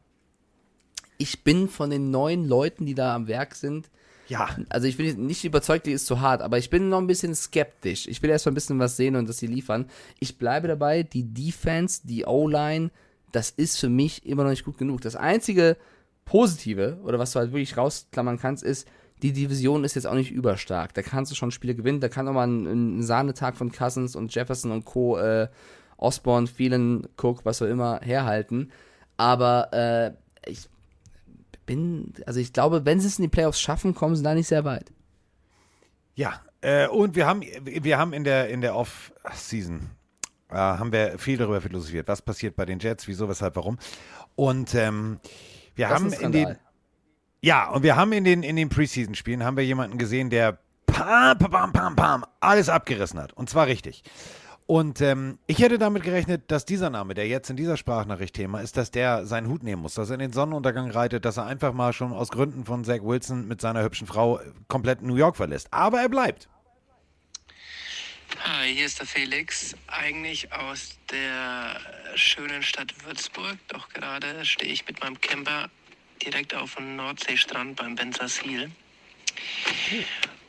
[1.19, 3.91] ich bin von den neuen Leuten, die da am Werk sind,
[4.29, 4.49] ja.
[4.69, 7.35] also ich bin nicht überzeugt, die ist zu hart, aber ich bin noch ein bisschen
[7.35, 8.07] skeptisch.
[8.07, 9.87] Ich will erst mal ein bisschen was sehen und dass sie liefern.
[10.21, 12.91] Ich bleibe dabei, die Defense, die O-Line,
[13.33, 15.01] das ist für mich immer noch nicht gut genug.
[15.01, 15.77] Das einzige
[16.25, 18.87] Positive, oder was du halt wirklich rausklammern kannst, ist,
[19.23, 20.95] die Division ist jetzt auch nicht überstark.
[20.95, 22.01] Da kannst du schon Spiele gewinnen.
[22.01, 25.49] Da kann auch mal ein, ein Sahnetag von Cousins und Jefferson und Co., äh,
[25.97, 28.71] Osborne, vielen Cook, was auch immer, herhalten.
[29.17, 30.13] Aber äh,
[30.49, 30.69] ich
[31.69, 34.49] bin, also ich glaube, wenn sie es in die Playoffs schaffen, kommen sie da nicht
[34.49, 34.91] sehr weit.
[36.17, 39.91] Ja, äh, und wir haben, wir haben in der, in der Off-Season
[40.51, 42.09] äh, haben wir viel darüber philosophiert.
[42.09, 43.79] Was passiert bei den Jets, wieso, weshalb, warum.
[44.35, 45.21] Und ähm,
[45.77, 46.57] wir Das haben in den,
[47.41, 51.39] ja, und wir haben in den, in den Preseason-Spielen haben wir jemanden gesehen, der pam,
[51.39, 53.33] pam, pam, pam, alles abgerissen hat.
[53.35, 54.03] Und zwar richtig.
[54.71, 58.61] Und ähm, ich hätte damit gerechnet, dass dieser Name, der jetzt in dieser Sprachnachricht Thema
[58.61, 61.47] ist, dass der seinen Hut nehmen muss, dass er in den Sonnenuntergang reitet, dass er
[61.47, 65.39] einfach mal schon aus Gründen von Zach Wilson mit seiner hübschen Frau komplett New York
[65.39, 65.73] verlässt.
[65.73, 66.51] Aber er bleibt.
[68.45, 71.81] Hi, hier ist der Felix, eigentlich aus der
[72.15, 73.57] schönen Stadt Würzburg.
[73.69, 75.71] Doch gerade stehe ich mit meinem Camper
[76.23, 78.71] direkt auf dem Nordseestrand beim Bensersiel.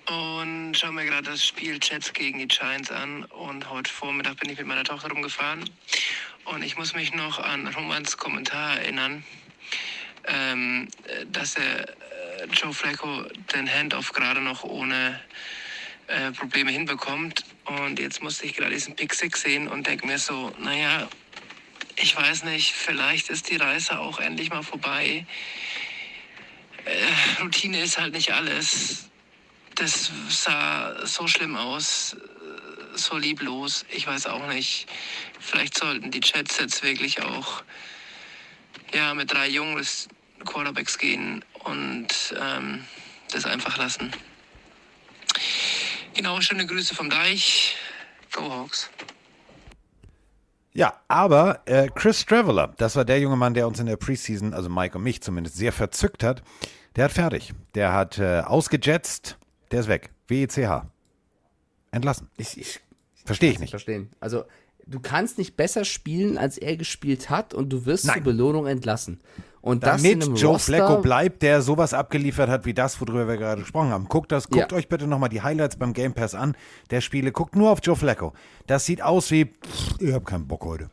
[0.09, 3.25] Und schaue mir gerade das Spiel Jets gegen die Giants an.
[3.25, 5.69] Und heute Vormittag bin ich mit meiner Tochter rumgefahren.
[6.45, 9.23] Und ich muss mich noch an Romans Kommentar erinnern,
[10.25, 10.87] ähm,
[11.27, 15.19] dass er äh, Joe Flacco den Handoff gerade noch ohne
[16.07, 17.43] äh, Probleme hinbekommt.
[17.65, 21.07] Und jetzt musste ich gerade diesen Pick Six sehen und denke mir so, naja,
[21.97, 25.27] ich weiß nicht, vielleicht ist die Reise auch endlich mal vorbei.
[26.85, 29.08] Äh, Routine ist halt nicht alles.
[29.75, 33.85] Das sah so schlimm aus, äh, so lieblos.
[33.89, 34.87] Ich weiß auch nicht.
[35.39, 37.63] Vielleicht sollten die Jets jetzt wirklich auch
[38.93, 39.85] ja, mit drei jungen
[40.45, 42.07] Quarterbacks gehen und
[42.39, 42.83] ähm,
[43.31, 44.11] das einfach lassen.
[46.13, 47.75] Genau, schöne Grüße vom Deich.
[48.31, 48.89] Go Hawks.
[50.73, 54.53] Ja, aber äh, Chris Traveler, das war der junge Mann, der uns in der Preseason,
[54.53, 56.43] also Mike und mich zumindest, sehr verzückt hat.
[56.95, 57.53] Der hat fertig.
[57.75, 59.37] Der hat äh, ausgejetzt.
[59.71, 60.09] Der ist weg.
[60.27, 60.83] WECH.
[61.91, 62.29] Entlassen.
[62.37, 62.79] Ich, ich
[63.25, 63.69] Verstehe ich nicht nicht.
[63.71, 64.09] verstehen.
[64.19, 64.43] Also,
[64.85, 68.15] du kannst nicht besser spielen, als er gespielt hat und du wirst Nein.
[68.17, 69.19] zur Belohnung entlassen.
[69.61, 73.61] Und Damit Joe Roster, Flacco bleibt, der sowas abgeliefert hat wie das, worüber wir gerade
[73.61, 74.05] gesprochen haben.
[74.07, 74.77] Guckt das, guckt Ja.
[74.77, 76.55] euch bitte nochmal die Highlights beim Game Pass an,
[76.91, 77.31] der Spiele.
[77.33, 78.33] Guckt nur auf Joe Flacco.
[78.67, 80.89] Das sieht aus wie, pff, ich hab keinen Bock heute.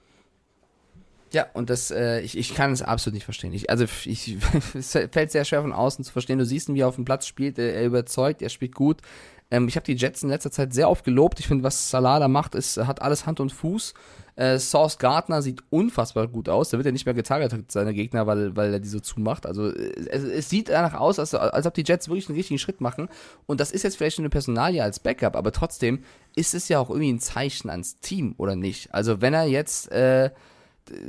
[1.36, 3.52] Ja, und das, äh, ich, ich kann es absolut nicht verstehen.
[3.52, 4.38] Ich, also, ich,
[4.74, 6.38] es fällt sehr schwer von außen zu verstehen.
[6.38, 7.58] Du siehst ihn, wie er auf dem Platz spielt.
[7.58, 9.02] Er, er überzeugt, er spielt gut.
[9.50, 11.38] Ähm, ich habe die Jets in letzter Zeit sehr oft gelobt.
[11.38, 13.92] Ich finde, was Salah da macht, ist, hat alles Hand und Fuß.
[14.36, 16.70] Äh, Sauce Gardner sieht unfassbar gut aus.
[16.70, 19.44] Da wird er nicht mehr getargetet, seine Gegner, weil, weil er die so zumacht.
[19.44, 22.58] Also äh, es, es sieht danach aus, als, als ob die Jets wirklich einen richtigen
[22.58, 23.10] Schritt machen.
[23.44, 26.02] Und das ist jetzt vielleicht eine Personalie als Backup, aber trotzdem
[26.34, 28.94] ist es ja auch irgendwie ein Zeichen ans Team, oder nicht?
[28.94, 30.30] Also wenn er jetzt äh,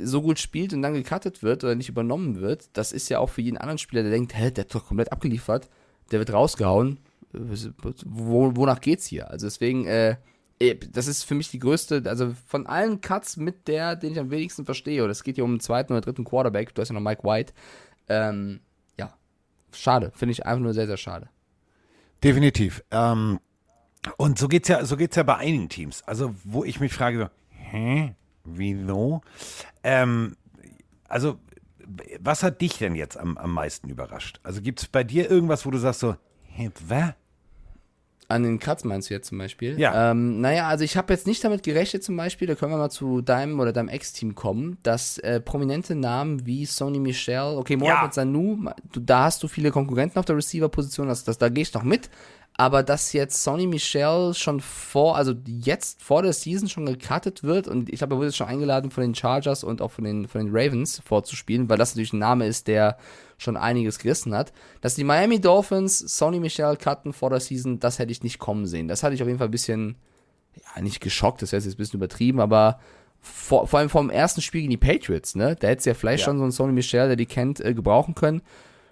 [0.02, 3.30] so gut spielt und dann gecuttet wird oder nicht übernommen wird, das ist ja auch
[3.30, 5.68] für jeden anderen Spieler, der denkt, hä, der hat doch komplett abgeliefert,
[6.10, 6.98] der wird rausgehauen.
[7.32, 9.30] Wo, wonach geht's hier?
[9.30, 10.16] Also deswegen, äh,
[10.58, 14.18] eh, das ist für mich die größte, also von allen Cuts mit der, den ich
[14.18, 16.88] am wenigsten verstehe, oder es geht hier um den zweiten oder dritten Quarterback, du hast
[16.88, 17.52] ja noch Mike White,
[18.08, 18.60] ähm,
[18.98, 19.12] ja,
[19.72, 21.28] schade, finde ich einfach nur sehr, sehr schade.
[22.24, 22.82] Definitiv.
[22.90, 23.38] Ähm,
[24.16, 26.02] und so geht's ja, so geht's ja bei einigen Teams.
[26.04, 28.14] Also, wo ich mich frage, hä?
[28.54, 29.20] Wieso?
[29.82, 30.36] Ähm,
[31.08, 31.38] also,
[32.20, 34.40] was hat dich denn jetzt am, am meisten überrascht?
[34.42, 37.14] Also, gibt's bei dir irgendwas, wo du sagst so, hä, was?
[38.30, 39.80] An den Cuts meinst du jetzt zum Beispiel?
[39.80, 40.10] Ja.
[40.10, 42.90] Ähm, naja, also ich habe jetzt nicht damit gerechnet zum Beispiel, da können wir mal
[42.90, 48.10] zu deinem oder deinem Ex-Team kommen, dass äh, prominente Namen wie Sony Michel, okay, Mohamed
[48.10, 48.12] Ja.
[48.12, 48.58] Sanu,
[48.92, 51.84] du, da hast du viele Konkurrenten auf der Receiver-Position, das, das, da gehe ich noch
[51.84, 52.10] mit,
[52.60, 57.68] Aber dass jetzt Sonny Michel schon vor, also jetzt vor der Season schon gecuttet wird
[57.68, 60.26] und ich glaube, er wurde jetzt schon eingeladen von den Chargers und auch von den,
[60.26, 62.98] von den Ravens vorzuspielen, weil das natürlich ein Name ist, der
[63.38, 64.52] schon einiges gerissen hat.
[64.80, 68.66] Dass die Miami Dolphins Sonny Michel cutten vor der Season, das hätte ich nicht kommen
[68.66, 68.88] sehen.
[68.88, 69.94] Das hatte ich auf jeden Fall ein bisschen,
[70.74, 72.80] ja, nicht geschockt, das wäre jetzt ein bisschen übertrieben, aber
[73.20, 75.54] vor, vor allem vom ersten Spiel gegen die Patriots, ne?
[75.60, 76.24] Da hätte es ja vielleicht Ja.
[76.24, 78.42] schon so einen Sonny Michel, der die kennt, äh, gebrauchen können.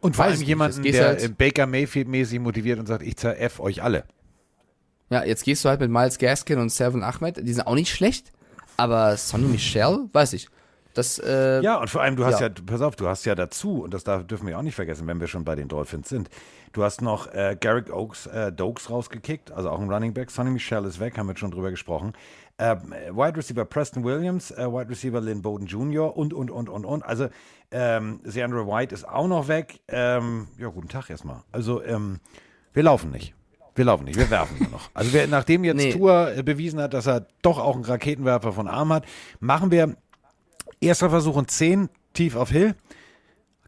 [0.06, 4.04] Und vor allem jemanden, der halt- Baker Mayfield-mäßig motiviert und sagt, ich zerf euch alle.
[5.10, 7.90] Ja, jetzt gehst du halt mit Miles Gaskin und Seven Ahmed, die sind auch nicht
[7.92, 8.32] schlecht,
[8.76, 10.48] aber Sonny Michel, weiß ich.
[10.96, 12.48] Das, äh, Ja, und vor allem, du hast ja.
[12.48, 12.54] Ja.
[12.64, 15.20] pass auf, du hast ja dazu, und das darf, dürfen wir auch nicht vergessen, wenn
[15.20, 16.30] wir schon bei den Dolphins sind,
[16.72, 20.30] du hast noch äh, Garrick Oaks, äh, Dokes rausgekickt, also auch ein Running Back.
[20.30, 22.12] Sonny Michel ist weg, haben wir schon drüber gesprochen.
[22.58, 22.76] Äh,
[23.12, 26.16] Wide Receiver Preston Williams, äh, Wide Receiver Lynn Bowden Jr.
[26.16, 27.04] und, und, und, und, und.
[27.04, 27.28] Also,
[27.70, 29.80] ähm, Seandra White ist auch noch weg.
[29.88, 31.42] Ähm, ja, guten Tag erstmal.
[31.52, 32.20] Also, ähm,
[32.72, 33.34] wir laufen nicht.
[33.74, 34.88] Wir laufen nicht, wir werfen nur noch.
[34.94, 35.92] Also wir, nachdem jetzt Nee.
[35.92, 39.04] Tour äh, bewiesen hat, dass er doch auch einen Raketenwerfer von Arm hat,
[39.38, 39.96] machen wir
[40.80, 42.74] Erster Versuch und 10 tief auf Hill.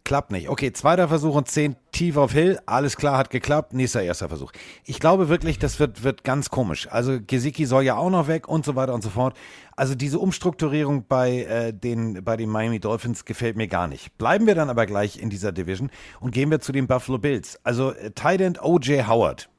[0.09, 0.49] Klappt nicht.
[0.49, 2.59] Okay, zweiter Versuch und 10 tief auf Hill.
[2.65, 3.75] Alles klar, hat geklappt.
[3.75, 4.53] Nächster erster Versuch.
[4.87, 6.89] Ich glaube wirklich, das wird, wird ganz komisch.
[6.91, 9.37] Also Gesicki soll ja auch noch weg und so weiter und so fort.
[9.77, 14.17] Also diese Umstrukturierung bei, äh, den, bei den Miami Dolphins gefällt mir gar nicht.
[14.17, 15.91] Bleiben wir dann aber gleich in dieser Division
[16.21, 17.61] und gehen wir zu den Buffalo Bills.
[17.63, 19.07] Also äh, Tight O.J.
[19.07, 19.51] Howard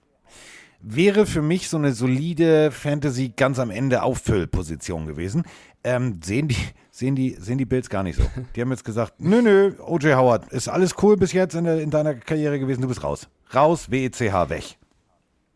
[0.81, 5.43] wäre für mich so eine solide Fantasy ganz am Ende Auffüllposition gewesen.
[5.83, 6.57] Ähm, sehen die
[6.99, 8.23] sehen die sehen die Bills gar nicht so.
[8.55, 11.81] Die haben jetzt gesagt, nö nö, OJ Howard ist alles cool bis jetzt in, der,
[11.81, 13.27] in deiner Karriere gewesen, du bist raus.
[13.53, 14.77] Raus, WECH weg.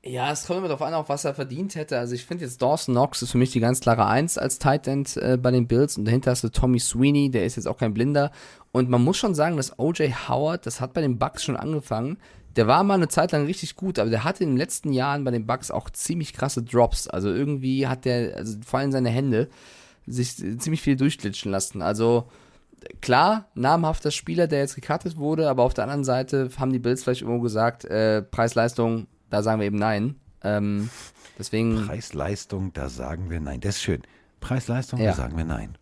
[0.06, 1.98] Ja, es kommt immer darauf an, auch was er verdient hätte.
[1.98, 4.88] Also ich finde jetzt Dawson Knox ist für mich die ganz klare Eins als Tight
[4.88, 7.78] End äh, bei den Bills und dahinter hast du Tommy Sweeney, der ist jetzt auch
[7.78, 8.32] kein Blinder.
[8.72, 12.18] Und man muss schon sagen, dass OJ Howard, das hat bei den Bucks schon angefangen.
[12.56, 15.24] Der war mal eine Zeit lang richtig gut, aber der hatte in den letzten Jahren
[15.24, 17.08] bei den Bucks auch ziemlich krasse Drops.
[17.08, 19.50] Also irgendwie hat der, also vor allem seine Hände,
[20.08, 21.82] sich ziemlich viel durchglitschen lassen.
[21.82, 22.30] Also
[23.02, 27.04] klar, namhafter Spieler, der jetzt gecuttet wurde, aber auf der anderen Seite haben die Bills
[27.04, 30.16] vielleicht irgendwo gesagt, äh, Preis-Leistung, da sagen wir eben nein.
[30.44, 30.90] Ähm,
[31.40, 33.62] deswegen, Preis-Leistung, da sagen wir nein.
[33.62, 34.02] Das ist schön.
[34.42, 35.12] Preis-Leistung, Ja.
[35.12, 35.78] da sagen wir nein.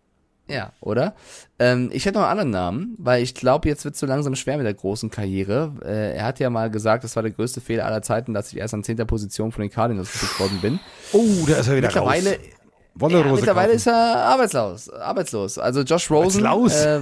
[0.48, 1.14] ja, oder?
[1.58, 4.36] Ähm, ich hätte noch einen anderen Namen, weil ich glaube, jetzt wird es so langsam
[4.36, 5.72] schwer mit der großen Karriere.
[5.84, 8.58] Äh, er hat ja mal gesagt, das war der größte Fehler aller Zeiten, dass ich
[8.58, 8.98] erst an 10.
[9.06, 10.80] Position von den Cardinals gepickt worden bin.
[11.12, 12.38] Oh, da ist er wieder Mittlerweile, raus.
[12.94, 13.76] Wolle Rose mittlerweile kaufen.
[13.76, 14.90] ist er arbeitslos.
[14.90, 15.58] Arbeitslos.
[15.58, 16.46] Also Josh Rosen.
[16.46, 16.84] Arbeitslaus?
[16.84, 17.00] Äh,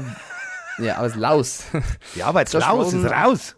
[0.84, 1.64] ja, arbeitslos.
[2.14, 3.56] Die Arbeitslaus ist raus.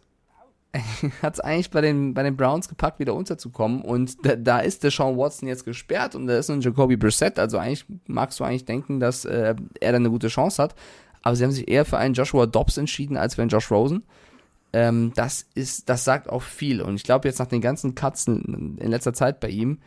[1.23, 3.83] hat es eigentlich bei den, bei den Browns gepackt, wieder unterzukommen.
[3.83, 7.39] Und da, da ist der Sean Watson jetzt gesperrt und da ist ein Jacoby Brissett.
[7.39, 10.75] Also eigentlich magst du eigentlich denken, dass äh, er dann eine gute Chance hat.
[11.23, 14.03] Aber sie haben sich eher für einen Joshua Dobbs entschieden als für einen Josh Rosen.
[14.73, 16.81] Ähm, das ist, das sagt auch viel.
[16.81, 17.95] Und ich glaube jetzt nach den ganzen
[18.27, 19.79] in, in letzter Zeit bei ihm,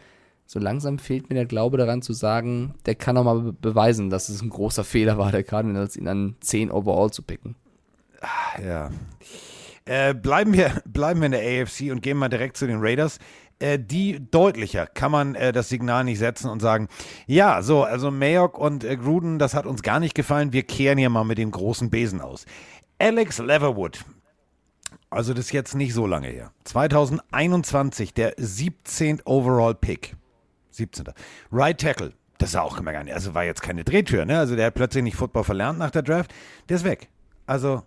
[0.46, 4.10] so langsam fehlt mir der Glaube daran zu sagen, der kann auch mal be beweisen,
[4.10, 7.56] dass es ein großer Fehler war, der Cardinals ihn an 10 overall zu picken.
[8.64, 8.92] Ja.
[9.86, 13.20] Äh, bleiben, wir, bleiben wir in der AFC und gehen mal direkt zu den Raiders.
[13.60, 16.90] Äh, die deutlicher kann man äh, das Signal nicht setzen und sagen,
[17.26, 20.98] ja, so, also Mayock und äh, Gruden, das hat uns gar nicht gefallen, wir kehren
[20.98, 22.46] hier mal mit dem großen Besen aus.
[23.00, 24.04] Alex Leverwood,
[25.10, 26.52] also das ist jetzt nicht so lange her.
[26.66, 29.22] 2021, der 17.
[29.24, 30.16] Overall Pick.
[30.76, 31.06] 17.
[31.52, 32.14] Right Tackle.
[32.38, 33.14] Das ist auch immer gar nicht.
[33.14, 34.38] Also war jetzt keine Drehtür, ne?
[34.40, 36.34] Also der hat plötzlich nicht Football verlernt nach der Draft.
[36.70, 37.10] Der ist weg.
[37.46, 37.84] Also,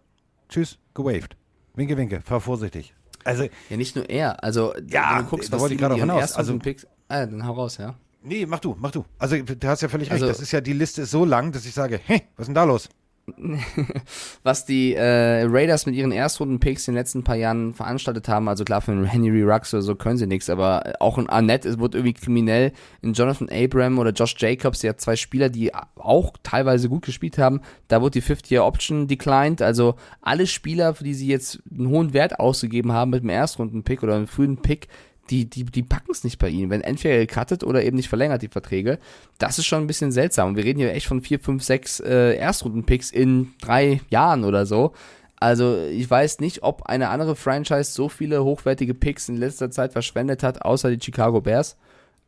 [0.48, 1.36] tschüss, gewaved.
[1.74, 2.94] Winke, winke, fahr vorsichtig.
[3.24, 4.42] Also, Ja, nicht nur er.
[4.42, 6.32] Also, Ja, wenn du guckst, da was wollte ich gerade auch hinaus.
[6.34, 6.86] Also- Picks.
[7.08, 7.94] Ah, dann hau raus, ja.
[8.22, 9.04] nee, mach du, mach du.
[9.18, 10.22] Also, du hast ja völlig recht.
[10.22, 12.46] Also- das ist ja, die Liste ist so lang, dass ich sage, hey, was ist
[12.48, 12.88] denn da los?
[14.42, 18.64] Was die äh, Raiders mit ihren Erstrunden-Picks in den letzten paar Jahren veranstaltet haben, also
[18.64, 21.78] klar, für einen Henry Rux oder so können sie nichts, aber auch ein Arnett, es
[21.78, 22.72] wird irgendwie kriminell.
[23.02, 27.38] In Jonathan Abram oder Josh Jacobs, der hat zwei Spieler, die auch teilweise gut gespielt
[27.38, 32.12] haben, da wurde die 50-Year-Option declined, also alle Spieler, für die sie jetzt einen hohen
[32.12, 34.88] Wert ausgegeben haben mit dem Erstrunden-Pick oder einem frühen Pick,
[35.30, 36.70] die, die, die packen es nicht bei ihnen.
[36.70, 38.98] Wenn entweder gecuttet oder eben nicht verlängert, die Verträge.
[39.38, 40.48] Das ist schon ein bisschen seltsam.
[40.48, 44.66] Und wir reden hier echt von vier, fünf, sechs äh, Erstrunden-Picks in drei Jahren oder
[44.66, 44.92] so.
[45.40, 49.92] Also ich weiß nicht, ob eine andere Franchise so viele hochwertige Picks in letzter Zeit
[49.92, 51.76] verschwendet hat, außer die Chicago Bears.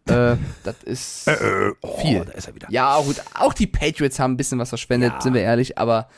[0.07, 1.75] Äh, das ist viel.
[1.83, 2.69] Oh, da ist er wieder.
[2.71, 5.21] Ja, gut, auch die Patriots haben ein bisschen was verschwendet, Ja.
[5.21, 6.09] sind wir ehrlich, aber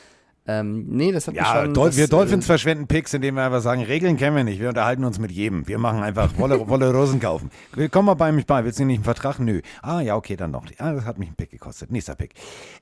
[0.45, 1.73] Ähm, nee, das hat mich Ja, schon.
[1.73, 4.59] Dol das, wir Dolphins äh, verschwenden Picks, indem wir einfach sagen, Regeln kennen wir nicht,
[4.59, 5.65] wir unterhalten uns mit jedem.
[5.67, 7.49] Wir machen einfach Wolle, Wolle Rosen kaufen.
[7.91, 9.39] Komm mal bei mich bei, willst du nicht einen Vertrag?
[9.39, 9.61] Nö.
[9.81, 10.65] Ah, ja, okay, dann noch.
[10.79, 11.91] Ah, das hat mich einen Pick gekostet.
[11.91, 12.33] Nächster Pick.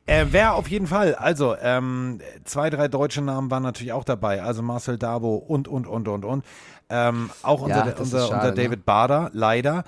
[0.07, 4.41] Äh, wer auf jeden Fall, also ähm, zwei, drei deutsche Namen waren natürlich auch dabei,
[4.41, 6.45] also Marcel Dabo und, und, und, und, und.
[6.89, 8.53] Ähm, auch Ja, unser, ist unser, schade, unser ne?
[8.55, 9.83] David Bader, leider.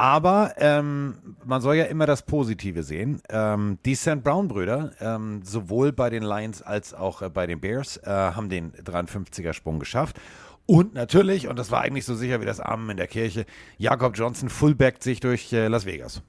[0.00, 3.20] Aber ähm, man soll ja immer das Positive sehen.
[3.30, 4.22] Ähm, die St.
[4.22, 8.72] Brown-Brüder, ähm, sowohl bei den Lions als auch äh, bei den Bears, äh, haben den
[8.72, 10.20] 53er-Sprung geschafft.
[10.66, 13.44] Und natürlich, und das war eigentlich so sicher wie das Amen in der Kirche,
[13.76, 16.22] Jakob Johnson fullbackt sich durch äh, Las Vegas.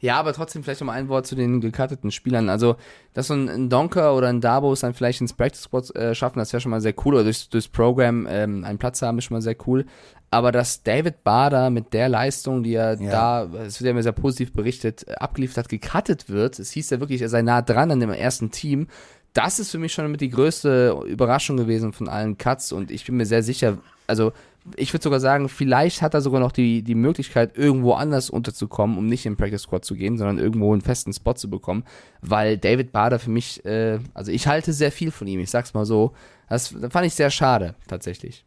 [0.00, 2.48] Ja, aber trotzdem vielleicht noch mal ein Wort zu den gecutteten Spielern.
[2.48, 2.76] Also,
[3.14, 6.38] dass so ein, ein Donker oder ein Dabos dann vielleicht ins Practice Squad äh, schaffen,
[6.38, 7.14] das wäre schon mal sehr cool.
[7.14, 9.86] Oder durchs, durchs Programm ähm, einen Platz haben, ist schon mal sehr cool.
[10.30, 13.10] Aber dass David Bader mit der Leistung, die er Ja.
[13.10, 17.00] da, es wird ja immer sehr positiv berichtet, abgeliefert hat, gecuttet wird, es hieß ja
[17.00, 18.88] wirklich, er sei nah dran an dem ersten Team.
[19.32, 23.06] Das ist für mich schon mit die größte Überraschung gewesen von allen Cuts und ich
[23.06, 24.32] bin mir sehr sicher, also
[24.76, 28.98] ich würde sogar sagen, vielleicht hat er sogar noch die, die Möglichkeit, irgendwo anders unterzukommen,
[28.98, 31.84] um nicht in den Practice Squad zu gehen, sondern irgendwo einen festen Spot zu bekommen,
[32.20, 35.72] weil David Bader für mich, äh, also ich halte sehr viel von ihm, ich sag's
[35.72, 36.12] mal so.
[36.50, 38.44] Das fand ich sehr schade, tatsächlich.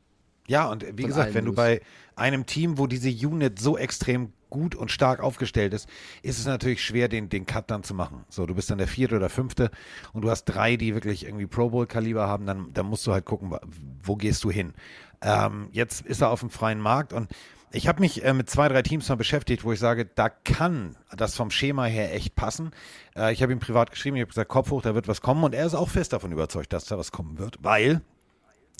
[0.51, 1.79] Ja, und wie Von gesagt, wenn du bei
[2.17, 5.87] einem Team, wo diese Unit so extrem gut und stark aufgestellt ist,
[6.23, 8.25] ist es natürlich schwer, den, den Cut dann zu machen.
[8.27, 9.71] So, du bist dann der vierte oder fünfte
[10.11, 13.23] und du hast drei, die wirklich irgendwie Pro Bowl-Kaliber haben, dann, dann musst du halt
[13.23, 13.55] gucken,
[14.03, 14.73] wo gehst du hin.
[15.21, 17.29] Ähm, jetzt ist er auf dem freien Markt und
[17.71, 20.97] ich habe mich äh, mit zwei, drei Teams mal beschäftigt, wo ich sage, da kann
[21.15, 22.71] das vom Schema her echt passen.
[23.15, 25.45] Äh, ich habe ihm privat geschrieben, ich habe gesagt, Kopf hoch, da wird was kommen
[25.45, 28.01] und er ist auch fest davon überzeugt, dass da was kommen wird, weil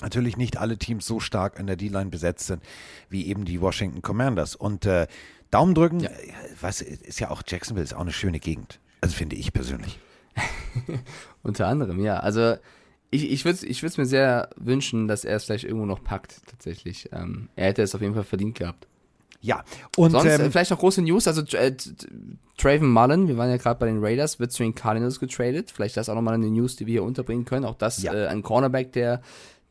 [0.02, 2.62] natürlich nicht alle Teams so stark an der D-Line besetzt sind,
[3.10, 4.56] wie eben die Washington Commanders.
[4.56, 5.08] Und äh,
[5.52, 6.10] Daumen drücken, Ja.
[6.10, 8.80] äh, was ist ja auch Jacksonville ist auch eine schöne Gegend.
[9.02, 10.00] Also finde ich persönlich.
[11.44, 12.20] Unter anderem, ja.
[12.20, 12.56] Also
[13.10, 16.04] ich, ich würde es ich würd's mir sehr wünschen, dass er es vielleicht irgendwo noch
[16.04, 17.10] packt, tatsächlich.
[17.12, 18.88] Ähm, er hätte es auf jeden Fall verdient gehabt.
[19.44, 19.64] Ja,
[19.98, 21.76] und Sonst äh, ähm, vielleicht noch große News, also äh,
[22.58, 25.72] Traven Mullen, wir waren ja gerade bei den Raiders, wird zu den Cardinals getradet.
[25.72, 27.66] Vielleicht das auch nochmal eine News, die wir hier unterbringen können.
[27.66, 28.14] Auch das Ja.
[28.14, 29.22] äh, ein Cornerback, der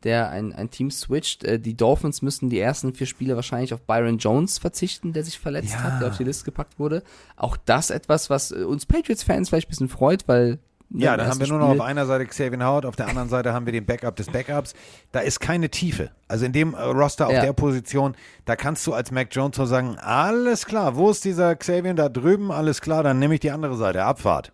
[0.03, 1.43] der ein, ein Team switcht.
[1.43, 5.39] Äh, die Dolphins müssten die ersten vier Spiele wahrscheinlich auf Byron Jones verzichten, der sich
[5.39, 5.83] verletzt Ja.
[5.83, 7.03] hat, der auf die Liste gepackt wurde.
[7.35, 11.27] Auch das etwas, was äh, uns Patriots-Fans vielleicht ein bisschen freut, weil ne, ja, dann
[11.27, 13.65] haben wir nur noch Spiel- auf einer Seite Xavier Howard, auf der anderen Seite haben
[13.65, 14.73] wir den Backup des Backups.
[15.11, 16.11] Da ist keine Tiefe.
[16.27, 17.41] Also in dem äh, Roster auf Ja.
[17.41, 21.55] der Position, da kannst du als Mac Jones so sagen, alles klar, wo ist dieser
[21.55, 22.51] Xavier da drüben?
[22.51, 24.51] Alles klar, dann nehme ich die andere Seite, Abfahrt.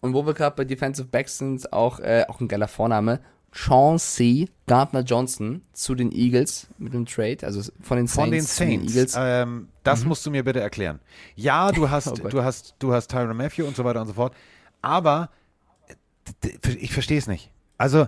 [0.00, 3.18] Und wo wir gerade bei Defensive Backs sind, auch, äh, auch ein geiler Vorname.
[3.52, 8.46] Chauncey Gardner Johnson zu den Eagles mit dem Trade, also von den Saints, Von den
[8.46, 8.94] zu den Saints.
[8.94, 9.14] Eagles.
[9.18, 11.00] Ähm, das musst du mir bitte erklären.
[11.34, 14.12] Ja, du hast, Oh du hast, du hast Tyron Matthew und so weiter und so
[14.14, 14.34] fort.
[14.82, 15.30] Aber
[16.44, 17.50] äh, ich verstehe es nicht.
[17.78, 18.06] Also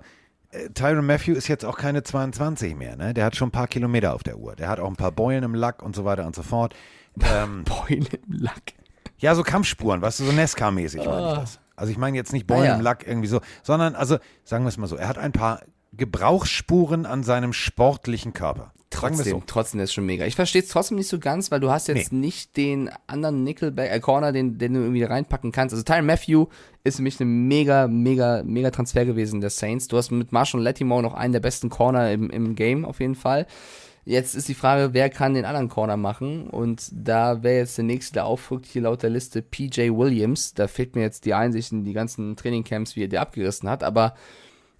[0.50, 2.96] äh, Tyron Matthew ist jetzt auch keine 22 mehr.
[2.96, 3.14] Ne?
[3.14, 4.56] Der hat schon ein paar Kilometer auf der Uhr.
[4.56, 6.74] Der hat auch ein paar Beulen im Lack und so weiter und so fort.
[7.22, 8.72] Ähm, Beule im Lack.
[9.18, 11.59] ja, so Kampfspuren, weißt du, so Nesca-mäßig meine ich das.
[11.80, 12.74] Also ich meine jetzt nicht Beulen Ah, ja.
[12.76, 15.62] im Lack irgendwie so, sondern also sagen wir es mal so, er hat ein paar
[15.92, 18.72] Gebrauchsspuren an seinem sportlichen Körper.
[18.90, 19.42] Trotzdem, so.
[19.46, 20.26] trotzdem, ist schon mega.
[20.26, 23.90] Ich verstehe es trotzdem nicht so ganz, weil du hast jetzt nicht den anderen Nickelback,
[23.90, 25.72] äh, Corner, den, den du irgendwie reinpacken kannst.
[25.72, 26.46] Also Tyron Matthew
[26.82, 29.86] ist für mich ein mega, mega, mega Transfer gewesen der Saints.
[29.86, 33.14] Du hast mit Marshall Lattimore noch einen der besten Corner im, im Game auf jeden
[33.14, 33.46] Fall.
[34.04, 36.48] Jetzt ist die Frage, wer kann den anderen Corner machen?
[36.48, 40.54] Und da wäre jetzt der nächste, der aufrückt, hier laut der Liste PJ Williams.
[40.54, 43.84] Da fehlt mir jetzt die Einsicht in die ganzen Trainingcamps, wie er die abgerissen hat.
[43.84, 44.14] Aber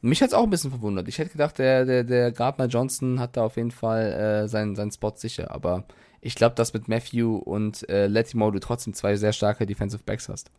[0.00, 1.08] mich hat's auch ein bisschen verwundert.
[1.08, 4.74] Ich hätte gedacht, der, der, der Gardner Johnson hat da auf jeden Fall äh, seinen,
[4.74, 5.50] seinen Spot sicher.
[5.50, 5.84] Aber
[6.22, 10.28] ich glaube, dass mit Matthew und äh, Lattimore du trotzdem zwei sehr starke Defensive Backs
[10.28, 10.50] hast.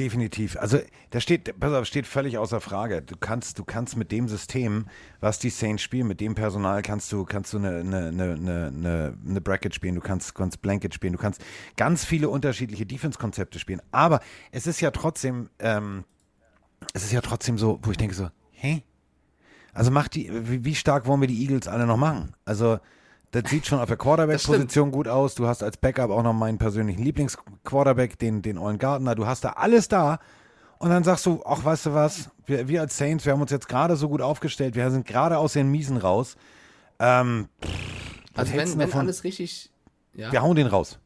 [0.00, 0.56] Definitiv.
[0.56, 0.78] Also
[1.10, 3.02] da steht, pass auf, steht völlig außer Frage.
[3.02, 4.86] Du kannst, du kannst mit dem System,
[5.20, 9.40] was die Saints spielen, mit dem Personal kannst du, kannst du eine, eine, eine, eine,
[9.42, 11.44] Bracket spielen, du kannst, kannst Blanket spielen, du kannst
[11.76, 13.82] ganz viele unterschiedliche Defense-Konzepte spielen.
[13.90, 14.20] Aber
[14.52, 16.04] es ist ja trotzdem, ähm,
[16.94, 18.82] es ist ja trotzdem so, wo ich denke so, hä?
[19.74, 22.34] Also macht die, wie, wie stark wollen wir die Eagles alle noch machen?
[22.46, 22.78] Also
[23.32, 25.34] das sieht schon auf der Quarterback-Position gut aus.
[25.34, 29.14] Du hast als Backup auch noch meinen persönlichen Lieblingsquarterback, den, den Owen Gardner.
[29.14, 30.18] Du hast da alles da.
[30.78, 33.50] Und dann sagst du, ach, weißt du was, wir, wir als Saints, wir haben uns
[33.50, 36.36] jetzt gerade so gut aufgestellt, wir sind gerade aus den Miesen raus.
[36.98, 37.70] Ähm, pff,
[38.34, 39.00] Also wenn, wenn davon?
[39.00, 39.70] alles richtig.
[40.14, 40.32] Ja.
[40.32, 40.98] Wir hauen den raus.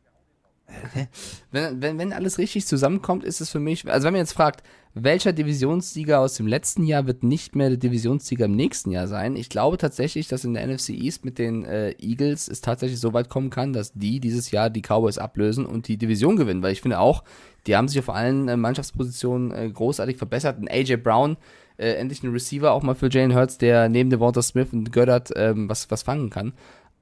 [1.52, 4.62] Wenn, wenn, wenn alles richtig zusammenkommt, ist es für mich, also wenn man jetzt fragt,
[4.96, 9.34] welcher Divisionssieger aus dem letzten Jahr wird nicht mehr der Divisionssieger im nächsten Jahr sein?
[9.34, 13.12] Ich glaube tatsächlich, dass in der NFC East mit den äh, Eagles es tatsächlich so
[13.12, 16.72] weit kommen kann, dass die dieses Jahr die Cowboys ablösen und die Division gewinnen, weil
[16.72, 17.24] ich finde auch,
[17.66, 20.58] die haben sich auf allen äh, Mannschaftspositionen äh, großartig verbessert.
[20.58, 21.38] Und AJ Brown,
[21.76, 25.32] äh, endlich ein Receiver, auch mal für Jalen Hurts, der neben Devonta Smith und Goddard
[25.34, 26.52] ähm, was, was fangen kann.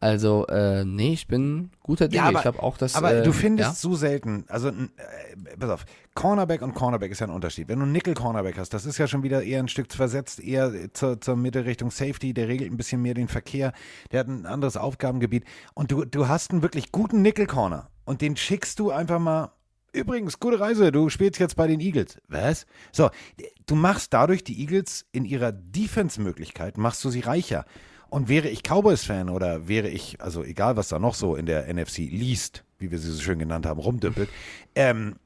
[0.03, 2.23] Also, äh, nee, ich bin guter Dinge.
[2.23, 2.97] Ja, aber- ich glaube auch, dass.
[2.97, 3.75] Aber äh, du findest ja?
[3.75, 4.73] so selten, also äh,
[5.57, 5.85] pass auf,
[6.15, 7.69] Cornerback und Cornerback ist ja ein Unterschied.
[7.69, 10.93] Wenn du einen Nickel-Cornerback hast, das ist ja schon wieder eher ein Stück versetzt, eher
[10.93, 13.73] zur, zur Mitte Richtung Safety, der regelt ein bisschen mehr den Verkehr,
[14.11, 15.45] der hat ein anderes Aufgabengebiet.
[15.75, 19.53] Und du, du hast einen wirklich guten Nickel-Corner und den schickst du einfach mal.
[19.93, 22.19] Übrigens, gute Reise, du spielst jetzt bei den Eagles.
[22.27, 22.67] Was?
[22.91, 23.11] So,
[23.67, 27.67] du machst dadurch die Eagles in ihrer Defense-Möglichkeit, machst du sie reicher.
[28.13, 31.73] Und wäre ich Cowboys-Fan oder wäre ich, also egal was da noch so in der
[31.73, 34.29] NFC liest, wie wir sie so schön genannt haben, rumdüppelt,
[34.75, 35.17] ähm,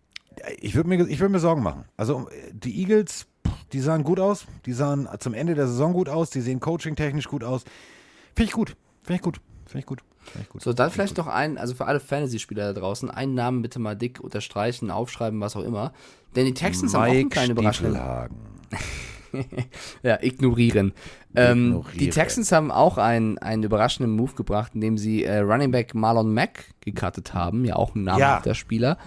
[0.60, 1.86] ich würde mir, ich würd mir Sorgen machen.
[1.96, 3.26] Also die Eagles,
[3.72, 7.26] die sahen gut aus, die sahen zum Ende der Saison gut aus, die sehen coaching-technisch
[7.26, 7.64] gut aus.
[8.36, 10.62] Finde ich gut, finde ich gut, finde ich gut.
[10.62, 13.96] So, dann vielleicht noch ein, also für alle Fantasy-Spieler da draußen, einen Namen bitte mal
[13.96, 15.92] dick unterstreichen, aufschreiben, was auch immer.
[16.36, 17.98] Denn die Texans haben auch eine Mike kleine Überraschung.
[20.02, 20.92] Ja, ignorieren.
[21.34, 25.94] Ähm, die Texans haben auch einen, einen überraschenden Move gebracht, indem sie äh, Running Back
[25.94, 28.98] Marlon Mack gecuttet haben, ja auch ein namhafter Spieler.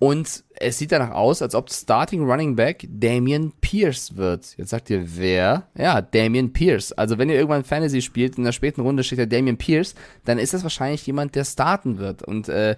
[0.00, 4.56] Und es sieht danach aus, als ob Starting Running Back Damian Pierce wird.
[4.56, 5.66] Jetzt sagt ihr, wer?
[5.76, 6.92] Ja, Damian Pierce.
[6.92, 10.38] Also wenn ihr irgendwann Fantasy spielt, in der späten Runde steht der Damian Pierce, dann
[10.38, 12.22] ist das wahrscheinlich jemand, der starten wird.
[12.22, 12.76] Und äh,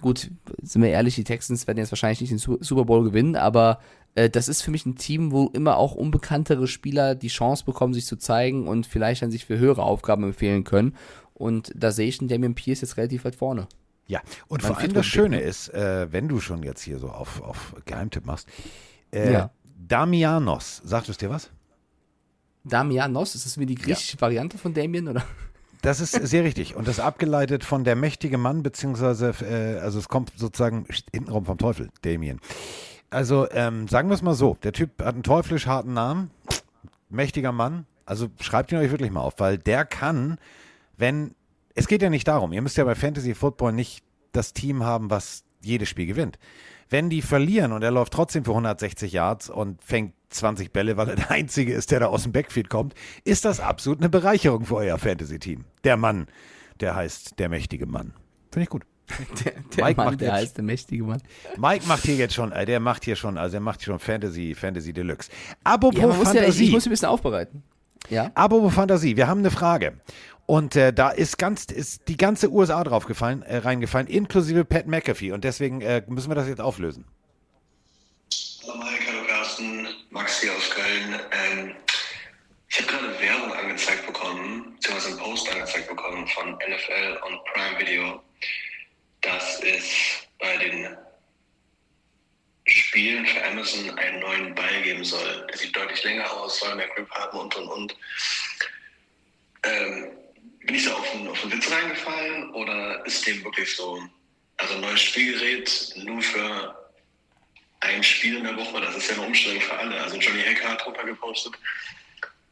[0.00, 0.30] gut,
[0.62, 3.80] sind wir ehrlich, die Texans werden jetzt wahrscheinlich nicht den Su- Super Bowl gewinnen, aber
[4.14, 7.94] äh, das ist für mich ein Team, wo immer auch unbekanntere Spieler die Chance bekommen,
[7.94, 10.94] sich zu zeigen und vielleicht dann sich für höhere Aufgaben empfehlen können.
[11.34, 13.68] Und da sehe ich einen Damian Pierce jetzt relativ weit vorne.
[14.06, 17.10] Ja, und Mein vor allem das Schöne ist, äh, wenn du schon jetzt hier so
[17.10, 18.48] auf, auf Geheimtipp machst,
[19.12, 19.50] äh, Ja.
[19.86, 21.50] Damianos, sagt es dir was?
[22.64, 25.24] Damianos, ist das wie die griechische Variante von Damien, oder?
[25.82, 26.74] Das ist sehr richtig.
[26.74, 31.58] Und das abgeleitet von der mächtige Mann, beziehungsweise, äh, also es kommt sozusagen hintenrum vom
[31.58, 32.40] Teufel, Damien.
[33.10, 36.30] Also ähm, sagen wir es mal so, der Typ hat einen teuflisch harten Namen,
[37.08, 37.86] mächtiger Mann.
[38.04, 40.38] Also schreibt ihn euch wirklich mal auf, weil der kann,
[40.96, 41.34] wenn,
[41.74, 44.02] es geht ja nicht darum, ihr müsst ja bei Fantasy Football nicht
[44.32, 46.38] das Team haben, was jedes Spiel gewinnt.
[46.90, 51.08] Wenn die verlieren und er läuft trotzdem für 160 Yards und fängt 20 Bälle, weil
[51.10, 54.64] er der Einzige ist, der da aus dem Backfield kommt, ist das absolut eine Bereicherung
[54.64, 55.64] für euer Fantasy-Team.
[55.84, 56.26] Der Mann,
[56.80, 58.14] der heißt der mächtige Mann.
[58.50, 58.84] Finde ich gut.
[59.42, 61.22] Der, der Mike Mann, macht der jetzt- heißt der mächtige Mann.
[61.56, 63.98] Mike macht hier jetzt schon, äh, der macht hier schon, also er macht hier schon
[63.98, 65.30] Fantasy, Fantasy Deluxe.
[65.64, 66.64] Apropos Ja, muss ja, ich, Fantasie.
[66.66, 67.62] ich muss ein bisschen aufbereiten.
[68.10, 68.30] Ja.
[68.34, 69.98] Apropos Fantasie, wir haben eine Frage.
[70.48, 75.32] Und äh, da ist ganz, ist die ganze USA draufgefallen, äh, reingefallen, inklusive Pat McAfee.
[75.32, 77.04] Und deswegen äh, müssen wir das jetzt auflösen.
[78.66, 81.20] Hallo Mike, hallo Carsten, Max hier aus Köln.
[81.32, 81.76] Ähm,
[82.70, 87.80] ich habe gerade Werbung angezeigt bekommen, beziehungsweise einen Post angezeigt bekommen von NFL und Prime
[87.80, 88.22] Video,
[89.20, 90.96] dass es bei den
[92.64, 95.46] Spielen für Amazon einen neuen Ball geben soll.
[95.50, 97.96] Der sieht deutlich länger aus, soll mehr Grip haben und und und.
[99.64, 100.08] Ähm,
[100.68, 104.02] bin ich da auf einen, auf einen Witz reingefallen oder ist dem wirklich so?
[104.58, 106.90] Also ein neues Spielgerät nur für
[107.80, 109.98] ein Spiel in der Woche, das ist ja eine Umstellung für alle.
[109.98, 111.54] Also Johnny Hacker hat drunter gepostet.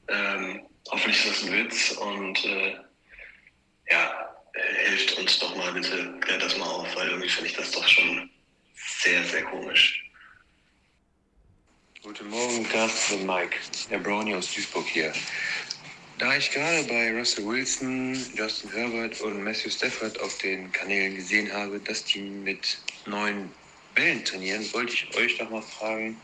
[0.08, 2.76] Ähm, hoffentlich ist das ein Witz und äh,
[3.90, 4.34] ja,
[4.86, 7.86] hilft uns doch mal bitte, klärt das mal auf, weil irgendwie finde ich das doch
[7.86, 8.30] schon
[9.02, 10.02] sehr, sehr komisch.
[12.02, 13.56] Guten Morgen, Carsten und Mike.
[13.90, 15.12] Der Brownie aus Duisburg hier.
[16.18, 21.52] Da ich gerade bei Russell Wilson, Justin Herbert und Matthew Stafford auf den Kanälen gesehen
[21.52, 23.50] habe, dass die mit neuen
[23.94, 26.16] Bällen trainieren, wollte ich euch doch mal fragen,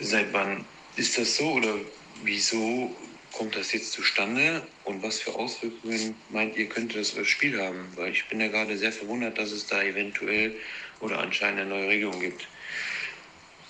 [0.00, 0.64] seit wann
[0.96, 1.76] ist das so oder
[2.24, 2.96] wieso
[3.30, 7.86] kommt das jetzt zustande und was für Auswirkungen meint ihr, könnte das fürs Spiel haben?
[7.94, 10.56] Weil ich bin ja gerade sehr verwundert, dass es da eventuell
[10.98, 12.48] oder anscheinend eine neue Regelung gibt.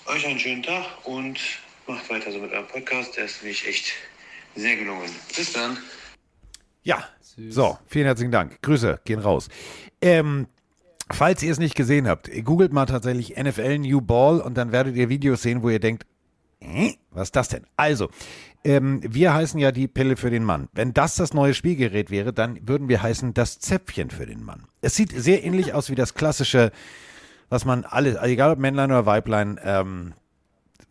[0.07, 1.39] Euch einen schönen Tag und
[1.85, 3.15] macht weiter so mit eurem Podcast.
[3.15, 3.93] Der ist nämlich echt
[4.55, 5.09] sehr gelungen.
[5.35, 5.77] Bis dann.
[6.83, 7.03] Ja,
[7.49, 8.61] so, vielen herzlichen Dank.
[8.61, 9.49] Grüße gehen raus.
[10.01, 10.47] Ähm,
[11.11, 14.95] falls ihr es nicht gesehen habt, googelt mal tatsächlich NFL New Ball und dann werdet
[14.95, 16.05] ihr Videos sehen, wo ihr denkt,
[16.61, 17.65] äh, was ist das denn?
[17.75, 18.09] Also,
[18.63, 20.69] ähm, wir heißen ja die Pille für den Mann.
[20.73, 24.63] Wenn das das neue Spielgerät wäre, dann würden wir heißen das Zäpfchen für den Mann.
[24.81, 26.71] Es sieht sehr ähnlich aus wie das klassische,
[27.49, 30.13] was man alle, egal ob Männlein oder Weiblein, ähm,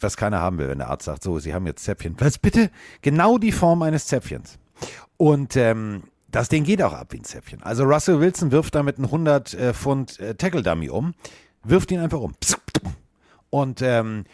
[0.01, 2.15] was keiner haben will, wenn der Arzt sagt, so, Sie haben jetzt Zäpfchen.
[2.19, 2.71] Was bitte?
[3.03, 4.59] Genau die Form eines Zäpfchens.
[5.17, 7.63] Und ähm, das Ding geht auch ab wie ein Zäpfchen.
[7.63, 11.15] Also Russell Wilson wirft damit einen 100 äh, Pfund äh, Tackle-Dummy um,
[11.63, 12.35] wirft ihn einfach um.
[13.51, 14.25] Und ähm,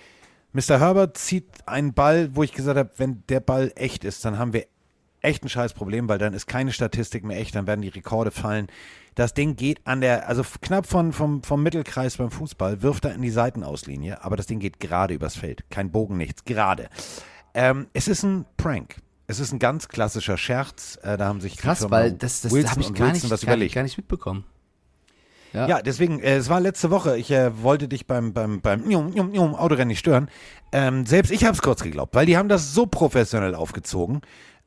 [0.53, 0.81] Mr.
[0.81, 4.53] Herbert zieht einen Ball, wo ich gesagt habe, wenn der Ball echt ist, dann haben
[4.53, 4.67] wir
[5.23, 8.31] echt ein scheiß Problem, weil dann ist keine Statistik mehr echt, dann werden die Rekorde
[8.31, 8.69] fallen.
[9.15, 13.15] Das Ding geht an der, also knapp von, vom, vom Mittelkreis beim Fußball, wirft er
[13.15, 15.65] in die Seitenauslinie, aber das Ding geht gerade übers Feld.
[15.71, 16.89] Kein Bogen, nichts, gerade.
[17.55, 18.97] Ähm, es ist ein Prank.
[19.27, 20.99] Es ist ein ganz klassischer Scherz.
[21.03, 23.55] Äh, da haben sich Krass, weil das, das habe ich gar Wilson nicht, was gar,
[23.55, 23.75] überlegt.
[23.75, 24.45] gar nicht mitbekommen.
[25.53, 29.11] Ja, deswegen, äh, es war letzte Woche, ich äh, wollte dich beim, beim, beim njum,
[29.11, 30.29] njum, njum, Autorennen nicht stören.
[30.71, 34.21] Ähm, selbst ich habe es kurz geglaubt, weil die haben das so professionell aufgezogen.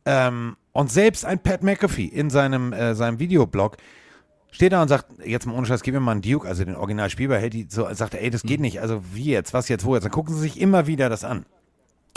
[0.05, 3.77] Ähm, und selbst ein Pat McAfee in seinem, äh, seinem Videoblog
[4.51, 6.75] steht da und sagt, jetzt mal ohne Scheiß, gib mir mal einen Duke, also den
[6.75, 9.95] Originalspielbar, hält die so, sagt, ey, das geht nicht, also wie jetzt, was jetzt, wo
[9.95, 10.03] jetzt?
[10.03, 11.45] Dann gucken sie sich immer wieder das an.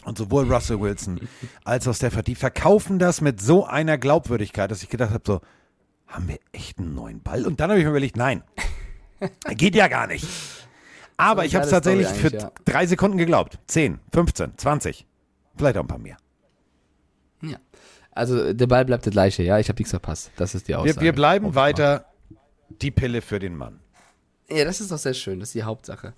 [0.04, 1.20] Und sowohl Russell Wilson
[1.64, 5.40] als auch Stafford, die verkaufen das mit so einer Glaubwürdigkeit, dass ich gedacht habe, so,
[6.06, 7.46] haben wir echt einen neuen Ball?
[7.46, 8.42] Und dann habe ich mir überlegt, nein,
[9.56, 10.26] geht ja gar nicht.
[11.16, 12.52] Aber So ich habe es tatsächlich für ja.
[12.64, 13.58] drei Sekunden geglaubt.
[13.66, 15.06] 10, 15, 20,
[15.56, 16.18] vielleicht auch ein paar mehr.
[17.42, 17.58] Ja.
[18.16, 20.30] Also der Ball bleibt der gleiche, ja, ich habe nichts verpasst.
[20.36, 20.96] Das ist die Aussage.
[20.96, 22.06] Wir, wir bleiben weiter
[22.82, 23.80] die Pille für den Mann.
[24.48, 26.14] Ja, das ist doch sehr schön, das ist die Hauptsache.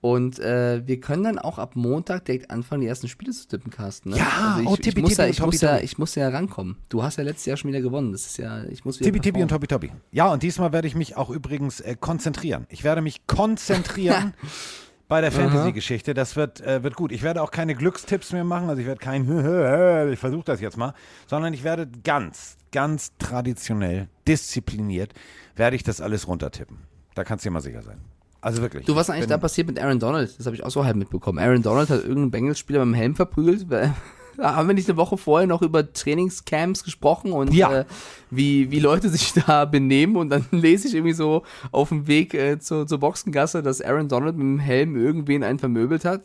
[0.00, 3.70] Und äh, wir können dann auch ab Montag direkt anfangen, die ersten Spiele zu tippen,
[3.70, 4.10] Carsten.
[4.10, 4.16] Ne?
[4.16, 6.14] Ja, also ich, oh, ich, tippi, muss ja, tippi ich, und muss ja, ich muss
[6.16, 6.76] ja rankommen.
[6.88, 8.10] Du hast ja letztes Jahr schon wieder gewonnen.
[8.10, 9.48] Das ist ja, ich muss wieder Tibi Tibi und.
[9.48, 9.92] Tobi Tobi.
[10.10, 12.66] Ja, und diesmal werde ich mich auch übrigens äh, konzentrieren.
[12.68, 14.34] Ich werde mich konzentrieren
[15.08, 16.14] bei der Fantasy-Geschichte.
[16.14, 17.12] Das wird, äh, wird gut.
[17.12, 18.68] Ich werde auch keine Glückstipps mehr machen.
[18.68, 19.22] Also ich werde kein,
[20.12, 20.94] ich versuche das jetzt mal,
[21.26, 25.12] sondern ich werde ganz, ganz traditionell, diszipliniert,
[25.56, 26.78] werde ich das alles runtertippen.
[27.14, 28.00] Da kannst du dir mal sicher sein.
[28.40, 28.86] Also wirklich.
[28.86, 30.36] Du, was eigentlich da passiert mit Aaron Donald?
[30.36, 31.38] Das habe ich auch so halb mitbekommen.
[31.38, 33.66] Aaron Donald hat irgendeinen Bengals-Spieler mit dem Helm verprügelt.
[33.70, 33.94] Da
[34.38, 37.80] haben wir nicht eine Woche vorher noch über Trainingscamps gesprochen und Ja.
[37.80, 37.84] äh,
[38.30, 42.34] wie, wie Leute sich da benehmen und dann lese ich irgendwie so auf dem Weg
[42.34, 46.22] äh, zur, zur Boxengasse, dass Aaron Donald mit dem Helm irgendwen einen vermöbelt hat.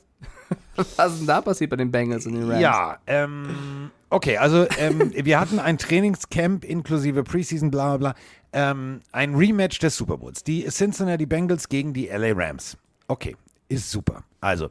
[0.96, 2.62] Was ist denn da passiert bei den Bengals und den Rams?
[2.62, 8.16] Ja, ähm, okay, also ähm, wir hatten ein Trainingscamp inklusive Preseason, bla bla bla.
[8.54, 10.44] Ähm, ein Rematch des Super Bowls.
[10.44, 12.78] Die Cincinnati Bengals gegen die LA Rams.
[13.10, 13.36] Okay,
[13.68, 14.24] ist super.
[14.40, 14.70] Also,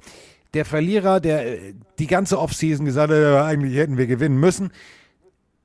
[0.57, 4.72] der Verlierer, der äh, die ganze Offseason gesagt hat, eigentlich hätten wir gewinnen müssen,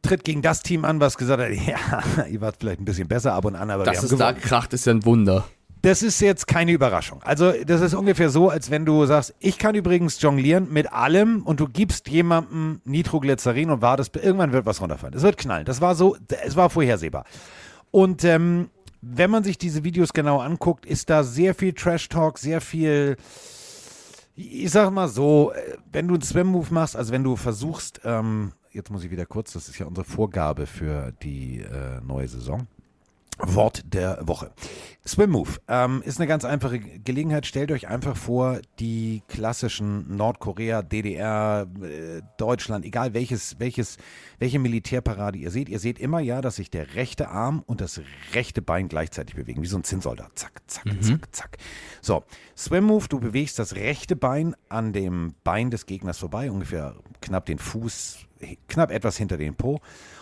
[0.01, 3.33] tritt gegen das Team an, was gesagt hat, ja, ihr wart vielleicht ein bisschen besser
[3.33, 5.45] ab und an, aber Dass haben es da kracht, ist ja ein Wunder.
[5.83, 7.23] Das ist jetzt keine Überraschung.
[7.23, 11.41] Also, das ist ungefähr so, als wenn du sagst, ich kann übrigens jonglieren mit allem
[11.41, 15.15] und du gibst jemandem Nitroglycerin und wartest, irgendwann wird was runterfallen.
[15.15, 15.65] Es wird knallen.
[15.65, 16.15] Das war so,
[16.45, 17.25] es war vorhersehbar.
[17.89, 18.69] Und ähm,
[19.01, 23.17] wenn man sich diese Videos genau anguckt, ist da sehr viel Trash-Talk, sehr viel,
[24.41, 28.53] ich sag mal so, äh, wenn du einen Swim-Move machst, also wenn du versuchst, ähm,
[28.71, 32.67] jetzt muss ich wieder kurz, das ist ja unsere Vorgabe für die äh, neue Saison.
[33.39, 34.51] Wort der Woche.
[35.05, 37.47] Swim Move ähm, ist eine ganz einfache Gelegenheit.
[37.47, 43.97] Stellt euch einfach vor, die klassischen Nordkorea, DDR, äh, Deutschland, egal welches, welches,
[44.37, 45.69] welche Militärparade ihr seht.
[45.69, 47.99] Ihr seht immer ja, dass sich der rechte Arm und das
[48.33, 50.31] rechte Bein gleichzeitig bewegen, wie so ein Zinnsoldat.
[50.35, 51.57] Zack, zack, zack, zack.
[52.01, 52.23] So,
[52.55, 57.47] Swim Move, du bewegst das rechte Bein an dem Bein des Gegners vorbei, ungefähr knapp
[57.47, 58.19] den Fuß,
[58.67, 59.81] knapp etwas hinter den Po.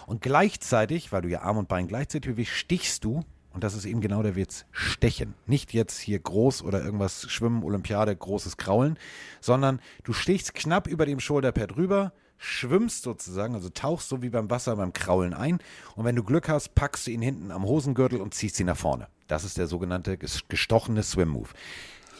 [0.09, 3.85] Und gleichzeitig, weil du ja Arm und Bein gleichzeitig bewegst, stichst du, und das ist
[3.85, 5.35] eben genau der Witz, stechen.
[5.45, 8.97] Nicht jetzt hier groß oder irgendwas Schwimmen, Olympiade, großes Kraulen,
[9.39, 14.49] sondern du stichst knapp über dem Schulterpad rüber, schwimmst sozusagen, also tauchst so wie beim
[14.49, 15.59] Wasser beim Kraulen ein
[15.95, 18.77] und wenn du Glück hast, packst du ihn hinten am Hosengürtel und ziehst ihn nach
[18.77, 19.09] vorne.
[19.27, 21.49] Das ist der sogenannte ges- gestochene Swim Move.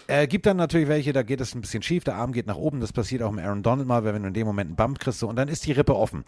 [0.09, 2.55] Äh, gibt dann natürlich welche, da geht es ein bisschen schief, der Arm geht nach
[2.55, 4.99] oben, das passiert auch mit Aaron Donald mal, wenn du in dem Moment einen Bump
[4.99, 6.25] kriegst so, und dann ist die Rippe offen.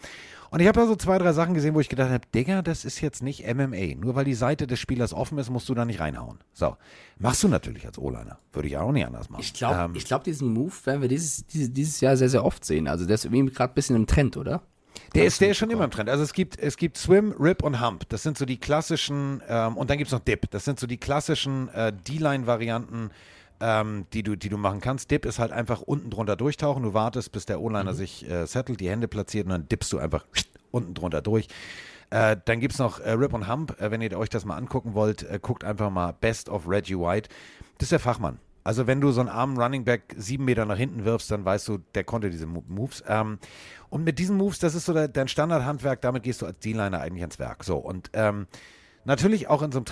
[0.50, 2.84] Und ich habe da so zwei, drei Sachen gesehen, wo ich gedacht habe, Digga, das
[2.84, 3.96] ist jetzt nicht MMA.
[3.96, 6.38] Nur weil die Seite des Spielers offen ist, musst du da nicht reinhauen.
[6.52, 6.76] So,
[7.18, 8.38] machst du natürlich als O-Liner.
[8.52, 9.42] Würde ich auch nicht anders machen.
[9.42, 12.44] Ich glaube, Ähm, ich glaub, diesen Move werden wir dieses, dieses, dieses Jahr sehr, sehr
[12.44, 12.86] oft sehen.
[12.86, 14.62] Also der ist irgendwie gerade ein bisschen im Trend, oder?
[15.14, 16.08] Der ist, der ist schon immer im Trend.
[16.08, 18.08] Also es gibt, es gibt Swim, Rip und Hump.
[18.10, 20.50] Das sind so die klassischen, ähm, und dann gibt es noch Dip.
[20.50, 23.10] Das sind so die klassischen äh, D-Line-Varianten,
[23.62, 25.10] ähm, die, du, die du machen kannst.
[25.10, 26.82] Dip ist halt einfach unten drunter durchtauchen.
[26.82, 29.98] Du wartest, bis der O-Liner sich äh, settelt, die Hände platziert und dann dippst du
[29.98, 30.26] einfach
[30.72, 31.46] unten drunter durch.
[32.10, 33.80] Äh, dann gibt es noch äh, Rip und Hump.
[33.80, 36.98] Äh, wenn ihr euch das mal angucken wollt, äh, guckt einfach mal Best of Reggie
[36.98, 37.30] White.
[37.78, 38.38] Das ist der Fachmann.
[38.64, 41.66] Also wenn du so einen armen Running Back sieben Meter nach hinten wirfst, dann weißt
[41.68, 43.02] du, der konnte diese Mo- Moves.
[43.08, 43.38] Ähm,
[43.90, 47.00] und mit diesen Moves, das ist so der, dein Standardhandwerk, damit gehst du als D-Liner
[47.00, 47.64] eigentlich ans Werk.
[47.64, 48.46] So, und ähm,
[49.04, 49.86] natürlich auch in so einem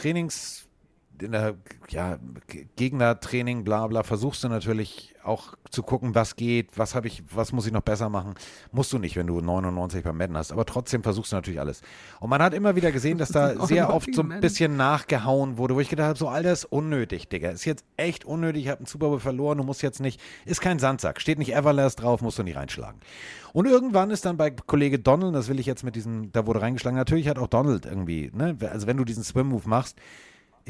[1.22, 1.56] in der
[1.88, 2.18] ja,
[2.76, 7.52] Gegnertraining, bla bla, versuchst du natürlich auch zu gucken, was geht, was habe ich, was
[7.52, 8.34] muss ich noch besser machen.
[8.72, 11.82] Musst du nicht, wenn du 99 beim Madden hast, aber trotzdem versuchst du natürlich alles.
[12.20, 15.74] Und man hat immer wieder gesehen, dass da sehr oft so ein bisschen nachgehauen wurde,
[15.74, 17.50] wo ich gedacht habe, so, Alter, ist unnötig, Digga.
[17.50, 20.60] Ist jetzt echt unnötig, ich habe einen Super Bowl verloren, du musst jetzt nicht, ist
[20.60, 23.00] kein Sandsack, steht nicht Everlast drauf, musst du nicht reinschlagen.
[23.52, 26.62] Und irgendwann ist dann bei Kollege Donald, das will ich jetzt mit diesem, da wurde
[26.62, 29.98] reingeschlagen, natürlich hat auch Donald irgendwie, ne, also wenn du diesen Swim-Move machst,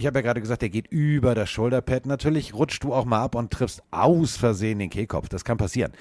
[0.01, 2.07] ich habe ja gerade gesagt, der geht über das Schulterpad.
[2.07, 5.29] Natürlich rutschst du auch mal ab und triffst aus Versehen den Kehlkopf.
[5.29, 5.93] Das kann passieren.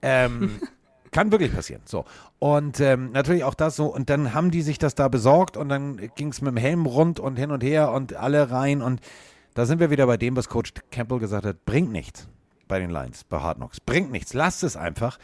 [0.00, 0.60] Ähm,
[1.10, 1.82] kann wirklich passieren.
[1.84, 2.04] So.
[2.38, 3.86] Und ähm, natürlich auch das so.
[3.86, 6.86] Und dann haben die sich das da besorgt und dann ging es mit dem Helm
[6.86, 8.80] rund und hin und her und alle rein.
[8.80, 9.00] Und
[9.54, 12.28] da sind wir wieder bei dem, was Coach Campbell gesagt hat: bringt nichts
[12.68, 13.80] bei den Lions, bei Hard Knocks.
[13.80, 14.34] Bringt nichts.
[14.34, 15.18] Lasst es einfach.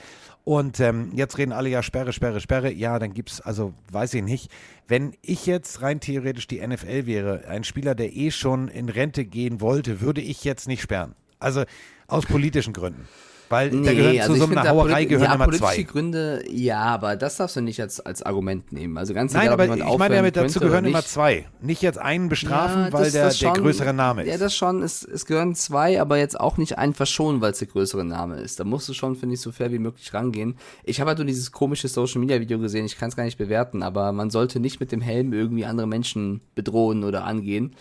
[0.44, 2.72] Und ähm, jetzt reden alle ja Sperre, Sperre, Sperre.
[2.72, 4.50] Ja, dann gibt's, also weiß ich nicht.
[4.88, 9.24] Wenn ich jetzt rein theoretisch die NFL wäre, ein Spieler, der eh schon in Rente
[9.24, 11.14] gehen wollte, würde ich jetzt nicht sperren.
[11.38, 11.64] Also
[12.06, 13.08] aus politischen Gründen.
[13.50, 15.82] Weil da gehört zu ich so einer Hauerei gehören ja, immer zwei.
[15.82, 18.96] Gründe, ja, aber das darfst du nicht als, als Argument nehmen.
[18.96, 21.46] Also ganz Nein, egal, aber ich meine damit, dazu gehören immer zwei.
[21.60, 24.28] Nicht jetzt einen bestrafen, Ja, weil das- der, das der schon- größere Name ist.
[24.30, 24.82] Ja, das schon.
[24.82, 28.36] Es, es gehören zwei, aber jetzt auch nicht einen verschonen, weil es der größere Name
[28.36, 28.58] ist.
[28.60, 30.56] Da musst du schon, finde ich, so fair wie möglich rangehen.
[30.82, 32.86] Ich habe halt nur dieses komische Social Media Video gesehen.
[32.86, 35.86] Ich kann es gar nicht bewerten, aber man sollte nicht mit dem Helm irgendwie andere
[35.86, 37.74] Menschen bedrohen oder angehen.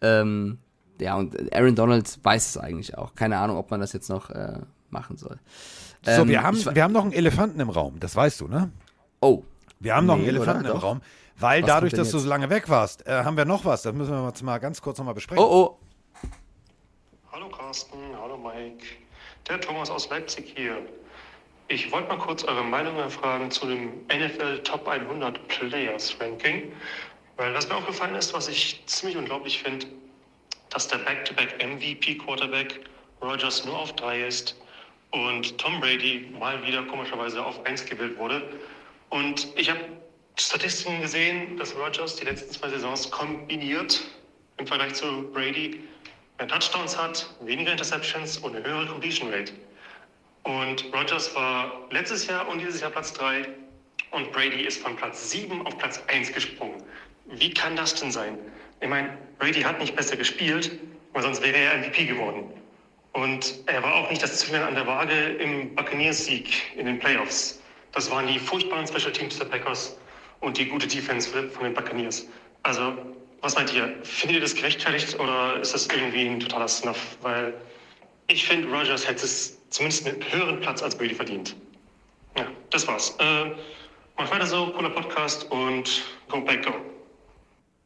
[0.00, 0.58] Ähm,
[1.00, 3.14] ja, und Aaron Donald weiß es eigentlich auch.
[3.14, 4.58] Keine Ahnung, ob man das jetzt noch äh,
[4.90, 5.38] machen soll.
[6.02, 8.70] so, Ähm, wir haben, wir haben noch einen Elefanten im Raum, das weißt du, ne?
[9.20, 9.42] Oh,
[9.80, 10.70] Wir haben noch einen Elefanten oder?
[10.70, 10.82] im Doch.
[10.82, 11.00] Raum,
[11.38, 13.82] weil Was dadurch, dass du so lange weg warst, äh, haben wir noch was.
[13.82, 15.42] Das müssen wir mal, mal ganz kurz nochmal besprechen.
[15.42, 15.78] oh, oh.
[17.32, 18.84] Hallo Carsten, hallo Mike.
[19.48, 20.78] Der Thomas aus Leipzig hier.
[21.68, 26.72] Ich wollte mal kurz eure Meinung erfragen zu dem NFL Top 100 Players Ranking.
[27.36, 29.86] Weil was mir aufgefallen ist, was ich ziemlich unglaublich finde,
[30.70, 32.80] dass der Back-to-Back MVP Quarterback
[33.22, 34.56] Rogers nur auf 3 ist
[35.10, 38.42] und Tom Brady mal wieder komischerweise auf 1 gewählt wurde.
[39.10, 39.80] Und ich habe
[40.38, 44.02] Statistiken gesehen, dass Rogers die letzten zwei Saisons kombiniert
[44.58, 45.80] im Vergleich zu Brady
[46.38, 49.52] mehr Touchdowns hat, weniger Interceptions und eine höhere Completion Rate.
[50.44, 53.48] Und Rogers war letztes Jahr und dieses Jahr Platz 3
[54.12, 56.82] und Brady ist von Platz 7 auf Platz 1 gesprungen.
[57.26, 58.38] Wie kann das denn sein?
[58.80, 60.78] Ich meine, Brady hat nicht besser gespielt,
[61.12, 62.50] weil sonst wäre er MVP geworden.
[63.12, 67.60] Und er war auch nicht das Zünglein an der Waage im Buccaneers-Sieg in den Playoffs.
[67.92, 69.96] Das waren die furchtbaren Special Teams der Packers
[70.40, 72.26] und die gute Defense von den Buccaneers.
[72.62, 72.92] Also,
[73.40, 73.96] was meint ihr?
[74.02, 77.16] Findet ihr das gerechtfertigt oder ist das irgendwie ein totaler Snuff?
[77.22, 77.54] Weil
[78.26, 81.56] ich finde, Rogers hätte es zumindest einen höheren Platz als Brady verdient.
[82.36, 83.16] Ja, das war's.
[83.18, 83.52] Äh,
[84.16, 86.72] mach weiter so, cooler Podcast und go back, go.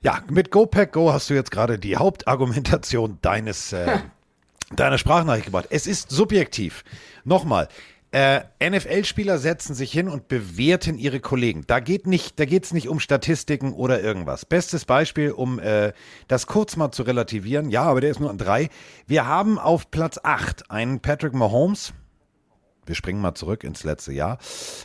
[0.02, 4.00] Ja, mit Go Pack Go hast du jetzt gerade die Hauptargumentation deines, äh,
[4.76, 5.66] deiner Sprachnachricht gebracht.
[5.70, 6.84] Es ist subjektiv.
[7.24, 7.68] Nochmal.
[8.14, 11.64] Äh, NFL-Spieler setzen sich hin und bewerten ihre Kollegen.
[11.66, 14.44] Da geht nicht, da geht's nicht um Statistiken oder irgendwas.
[14.44, 15.94] Bestes Beispiel, um äh,
[16.28, 17.70] das kurz mal zu relativieren.
[17.70, 18.68] Ja, aber der ist nur an drei.
[19.06, 21.94] Wir haben auf Platz 8 einen Patrick Mahomes.
[22.84, 24.36] Wir springen mal zurück ins letzte Jahr.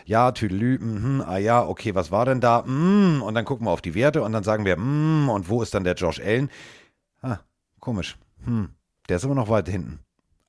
[0.06, 2.62] Ja, Tüdelü, mhm, ah ja, okay, was war denn da?
[2.62, 5.62] Mm, und dann gucken wir auf die Werte und dann sagen wir, mm, und wo
[5.62, 6.50] ist dann der Josh Allen?
[7.22, 7.40] Ah,
[7.82, 8.18] komisch.
[8.46, 8.70] Hm,
[9.10, 10.00] der ist immer noch weit hinten.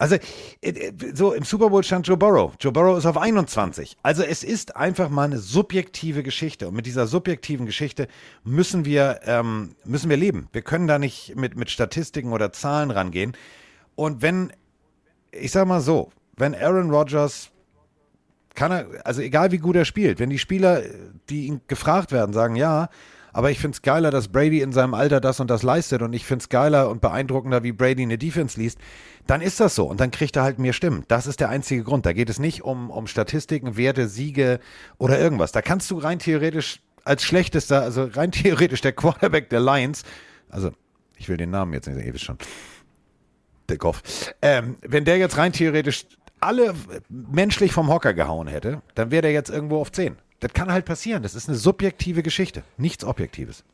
[0.01, 0.15] Also,
[0.61, 2.55] äh, äh, so im Super Bowl stand Joe Burrow.
[2.61, 3.97] Joe Burrow ist auf 21.
[4.03, 6.69] Also, es ist einfach mal eine subjektive Geschichte.
[6.69, 8.07] Und mit dieser subjektiven Geschichte
[8.45, 10.49] müssen wir, ähm, müssen wir leben.
[10.53, 13.37] Wir können da nicht mit, mit Statistiken oder Zahlen rangehen.
[13.97, 14.53] Und wenn,
[15.33, 17.51] ich sag mal so, wenn Aaron Rodgers
[18.55, 20.83] kann er, also egal wie gut er spielt, wenn die Spieler,
[21.29, 22.89] die ihn gefragt werden, sagen, ja,
[23.33, 26.13] aber ich finde es geiler, dass Brady in seinem Alter das und das leistet und
[26.13, 28.79] ich finde es geiler und beeindruckender, wie Brady eine Defense liest,
[29.27, 31.05] dann ist das so und dann kriegt er halt mehr Stimmen.
[31.09, 32.07] Das ist der einzige Grund.
[32.07, 34.61] Da geht es nicht um, um Statistiken, Werte, Siege
[34.97, 35.53] oder irgendwas.
[35.53, 40.05] Da kannst du rein theoretisch als schlechtester, also rein theoretisch der Quarterback der Lions,
[40.49, 40.71] also
[41.17, 42.39] ich will den Namen jetzt nicht sagen, ihr wisst schon,
[43.69, 44.03] der Goff,
[44.41, 46.07] ähm, wenn der jetzt rein theoretisch
[46.41, 46.75] alle
[47.09, 50.17] menschlich vom Hocker gehauen hätte, dann wäre der jetzt irgendwo auf 10.
[50.41, 51.23] Das kann halt passieren.
[51.23, 52.63] Das ist eine subjektive Geschichte.
[52.77, 53.65] Nichts Objektives.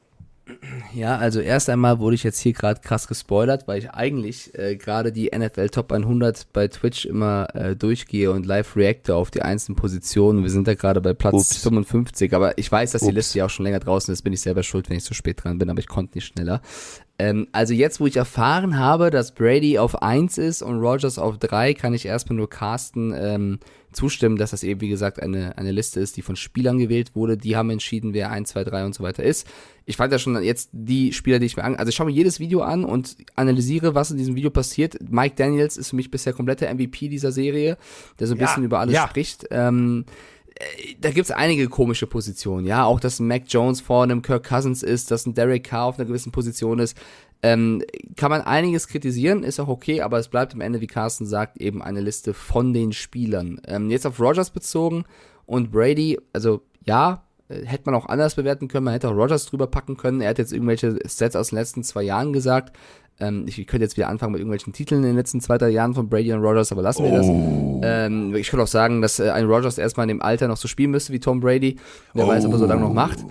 [0.92, 4.76] Ja, also erst einmal wurde ich jetzt hier gerade krass gespoilert, weil ich eigentlich äh,
[4.76, 9.40] gerade die NFL Top 100 bei Twitch immer äh, durchgehe und live reacte auf die
[9.40, 10.42] einzelnen Positionen.
[10.42, 11.56] Wir sind da gerade bei Platz Ups.
[11.62, 13.14] 55, aber ich weiß, dass die Ups.
[13.14, 14.22] Liste ja auch schon länger draußen ist.
[14.22, 16.60] Bin ich selber schuld, wenn ich zu spät dran bin, aber ich konnte nicht schneller.
[17.18, 21.38] Ähm, also jetzt, wo ich erfahren habe, dass Brady auf 1 ist und Rogers auf
[21.38, 23.58] 3, kann ich erstmal nur Carsten ähm,
[23.92, 27.36] zustimmen, dass das eben, wie gesagt, eine, eine Liste ist, die von Spielern gewählt wurde.
[27.36, 29.46] Die haben entschieden, wer 1, 2, 3 und so weiter ist.
[29.86, 32.12] Ich fand ja schon jetzt die Spieler, die ich mir an, also ich schaue mir
[32.12, 34.96] jedes Video an und analysiere, was in diesem Video passiert.
[35.08, 37.76] Mike Daniels ist für mich bisher kompletter MVP dieser Serie,
[38.18, 39.06] der so ein Ja, bisschen über alles ja.
[39.06, 39.46] spricht.
[39.50, 40.43] Ähm, äh,
[41.00, 44.82] da gibt's einige komische Positionen, ja, auch dass ein Mac Jones vor einem Kirk Cousins
[44.82, 46.96] ist, dass ein Derek Carr auf einer gewissen Position ist,
[47.42, 47.82] ähm,
[48.16, 51.60] kann man einiges kritisieren, ist auch okay, aber es bleibt am Ende, wie Carsten sagt,
[51.60, 53.60] eben eine Liste von den Spielern.
[53.66, 55.04] Ähm, jetzt auf Rogers bezogen
[55.44, 59.46] und Brady, also ja, äh, hätte man auch anders bewerten können, man hätte auch Rogers
[59.46, 62.74] drüber packen können, er hat jetzt irgendwelche Stats aus den letzten zwei Jahren gesagt,
[63.20, 65.94] ähm, ich könnte jetzt wieder anfangen mit irgendwelchen Titeln in den letzten zwei, drei Jahren
[65.94, 67.26] von Brady und Rogers, aber lassen wir das.
[67.28, 70.66] Ähm, ich könnte auch sagen, dass äh, ein Rogers erstmal in dem Alter noch so
[70.66, 71.76] spielen müsste wie Tom Brady.
[72.12, 73.24] Wer weiß, ob er so lange noch macht.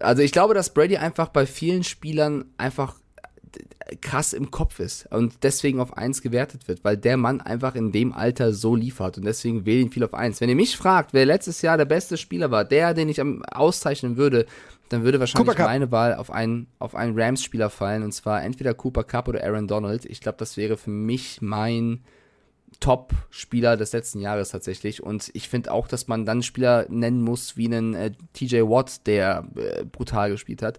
[0.00, 2.94] Also ich glaube, dass Brady einfach bei vielen Spielern einfach
[3.86, 7.74] äh, krass im Kopf ist und deswegen auf 1 gewertet wird, weil der Mann einfach
[7.74, 10.40] in dem Alter so liefert und deswegen wählen ihn viel auf 1.
[10.40, 13.42] Wenn ihr mich fragt, wer letztes Jahr der beste Spieler war, der, den ich am
[13.42, 14.46] auszeichnen würde,
[14.88, 19.04] dann würde wahrscheinlich meine Wahl auf einen, auf einen Rams-Spieler fallen und zwar entweder Cooper
[19.04, 20.04] Cup oder Aaron Donald.
[20.04, 22.04] Ich glaube, das wäre für mich mein
[22.80, 25.02] Top-Spieler des letzten Jahres tatsächlich.
[25.02, 29.06] Und ich finde auch, dass man dann Spieler nennen muss wie einen äh, TJ Watt,
[29.06, 30.78] der äh, brutal gespielt hat.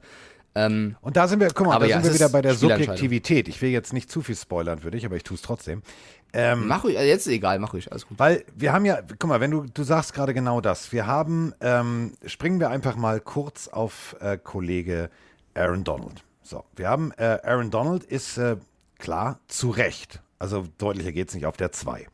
[0.56, 2.56] Ähm, Und da sind wir, guck mal, da ja, sind wir wieder bei der.
[2.56, 3.48] Subjektivität.
[3.48, 5.84] Ich will jetzt nicht zu viel spoilern für dich, aber ich tue es trotzdem.
[6.32, 8.20] Ähm, mach ruhig, äh, jetzt ist egal, mach ruhig, alles gut.
[8.20, 10.92] Weil wir haben ja, guck mal, wenn du, du sagst gerade genau das.
[10.92, 15.10] Wir haben, ähm, springen wir einfach mal kurz auf äh, Kollege
[15.56, 16.24] Aaron Donald.
[16.44, 18.58] So, wir haben, äh, Aaron Donald ist äh,
[19.00, 20.22] klar zu Recht.
[20.38, 22.08] Also deutlicher geht es nicht auf der 2.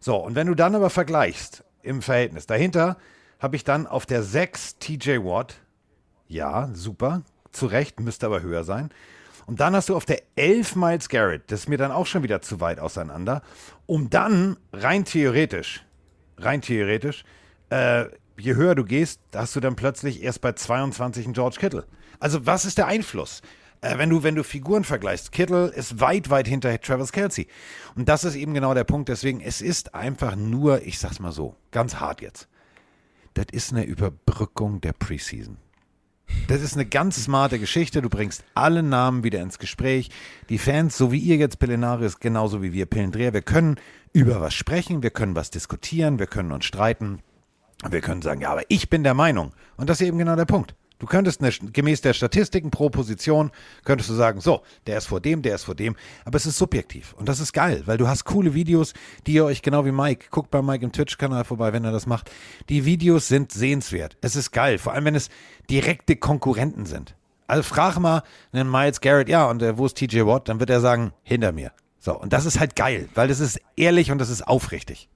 [0.00, 2.96] So, und wenn du dann aber vergleichst im Verhältnis, dahinter
[3.38, 5.56] habe ich dann auf der 6 TJ Watt.
[6.28, 7.22] Ja, super.
[7.52, 8.90] Zu Recht, müsste aber höher sein.
[9.46, 11.50] Und dann hast du auf der 11 Miles Garrett.
[11.50, 13.42] Das ist mir dann auch schon wieder zu weit auseinander.
[13.86, 15.84] Um dann rein theoretisch,
[16.36, 17.24] rein theoretisch,
[17.70, 18.06] äh,
[18.36, 21.86] je höher du gehst, hast du dann plötzlich erst bei 22 einen George Kittle.
[22.18, 23.40] Also was ist der Einfluss?
[23.82, 27.46] Äh, wenn, du, wenn du Figuren vergleichst, Kittle ist weit, weit hinter Travis Kelsey.
[27.94, 29.08] Und das ist eben genau der Punkt.
[29.08, 32.48] Deswegen, es ist einfach nur, ich sag's mal so, ganz hart jetzt.
[33.34, 35.58] Das ist eine Überbrückung der Preseason.
[36.48, 38.02] Das ist eine ganz smarte Geschichte.
[38.02, 40.10] Du bringst alle Namen wieder ins Gespräch.
[40.48, 43.76] Die Fans, so wie ihr jetzt Pillenaris, genauso wie wir Pillendreher, wir können
[44.12, 47.20] über was sprechen, wir können was diskutieren, wir können uns streiten.
[47.88, 49.52] Wir können sagen, ja, aber ich bin der Meinung.
[49.76, 50.74] Und das ist eben genau der Punkt.
[50.98, 53.50] Du könntest eine, gemäß der Statistiken pro Position,
[53.84, 55.94] könntest du sagen, so, der ist vor dem, der ist vor dem.
[56.24, 57.12] Aber es ist subjektiv.
[57.14, 58.94] Und das ist geil, weil du hast coole Videos,
[59.26, 62.06] die ihr euch genau wie Mike, guckt bei Mike im Twitch-Kanal vorbei, wenn er das
[62.06, 62.30] macht.
[62.70, 64.16] Die Videos sind sehenswert.
[64.22, 65.28] Es ist geil, vor allem wenn es
[65.68, 67.14] direkte Konkurrenten sind.
[67.46, 70.48] Also frag mal einen Miles Garrett, ja, und äh, wo ist TJ Watt?
[70.48, 71.72] Dann wird er sagen, hinter mir.
[72.00, 75.08] So, und das ist halt geil, weil das ist ehrlich und das ist aufrichtig.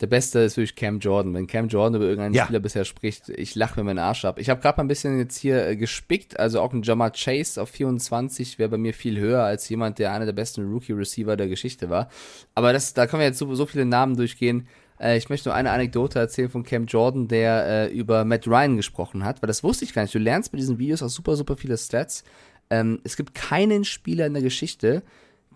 [0.00, 1.32] Der Beste ist wirklich Cam Jordan.
[1.32, 2.44] Wenn Cam Jordan über irgendeinen Ja.
[2.44, 4.38] Spieler bisher spricht, ich lache mir meinen Arsch ab.
[4.38, 7.60] Ich habe gerade mal ein bisschen jetzt hier äh, gespickt, also auch ein Jamar Chase
[7.60, 11.48] auf 24 wäre bei mir viel höher als jemand, der einer der besten Rookie-Receiver der
[11.48, 12.10] Geschichte war.
[12.54, 14.68] Aber das, da können wir jetzt so, so viele Namen durchgehen.
[15.00, 18.76] Äh, ich möchte nur eine Anekdote erzählen von Cam Jordan, der äh, über Matt Ryan
[18.76, 20.14] gesprochen hat, weil das wusste ich gar nicht.
[20.14, 22.22] Du lernst bei diesen Videos auch super, super viele Stats.
[22.68, 25.02] Ähm, es gibt keinen Spieler in der Geschichte,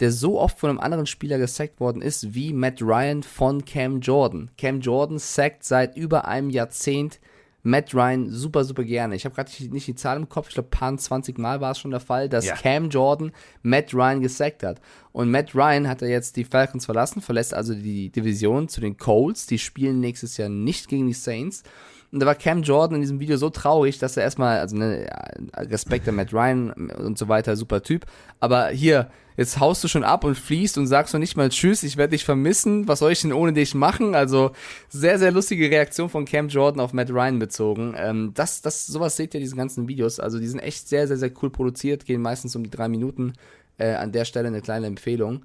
[0.01, 4.01] der so oft von einem anderen Spieler gesackt worden ist wie Matt Ryan von Cam
[4.01, 4.51] Jordan.
[4.59, 7.21] Cam Jordan sackt seit über einem Jahrzehnt
[7.63, 9.15] Matt Ryan super, super gerne.
[9.15, 11.79] Ich habe gerade nicht, die Zahl im Kopf, ich glaube, paar 20 Mal war es
[11.79, 12.55] schon der Fall, dass Ja.
[12.55, 13.33] Cam Jordan
[13.63, 14.81] Matt Ryan gesackt hat.
[15.13, 18.97] Und Matt Ryan hat er jetzt die Falcons verlassen, verlässt also die Division zu den
[18.97, 19.47] Colts.
[19.47, 21.63] Die spielen nächstes Jahr nicht gegen die Saints.
[22.12, 25.09] Und da war Cam Jordan in diesem Video so traurig, dass er erstmal, also ne,
[25.55, 28.05] Respekt an Matt Ryan und so weiter, super Typ.
[28.41, 31.85] Aber hier, jetzt haust du schon ab und fließt und sagst noch nicht mal Tschüss,
[31.85, 32.89] ich werde dich vermissen.
[32.89, 34.16] Was soll ich denn ohne dich machen?
[34.16, 34.51] Also
[34.89, 37.95] sehr, sehr lustige Reaktion von Cam Jordan auf Matt Ryan bezogen.
[37.97, 40.19] Ähm, das, das, sowas seht ihr diesen ganzen Videos.
[40.19, 43.35] Also die sind echt sehr, sehr, sehr cool produziert, gehen meistens um die drei Minuten.
[43.78, 45.45] Äh, an der Stelle eine kleine Empfehlung.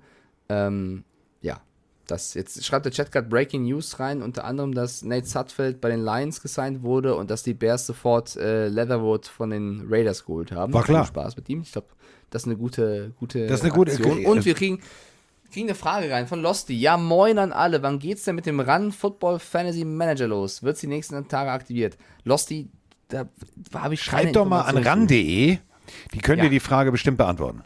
[0.49, 1.03] Ähm,
[2.07, 5.89] das jetzt schreibt der Chat gerade Breaking News rein, unter anderem, dass Nate Sutfeld bei
[5.89, 10.51] den Lions gesigned wurde und dass die Bears sofort äh, Leatherwood von den Raiders geholt
[10.51, 10.73] haben.
[10.73, 11.03] War klar.
[11.03, 11.61] Viel Spaß mit ihm.
[11.61, 11.87] Ich glaube,
[12.29, 13.47] das ist eine gute, gute.
[13.47, 14.25] Das ist eine gute- Aktion.
[14.25, 14.81] Und wir kriegen,
[15.51, 16.73] kriegen eine Frage rein von Losty.
[16.79, 17.81] Ja, moin an alle.
[17.83, 20.63] Wann geht's denn mit dem Run Football Fantasy Manager los?
[20.63, 21.97] Wird's die nächsten Tage aktiviert?
[22.23, 22.69] Losty,
[23.07, 23.27] da
[23.73, 25.57] habe ich Schreibt doch mal an ran.de.
[26.13, 26.43] Die können Ja.
[26.45, 27.61] dir die Frage bestimmt beantworten.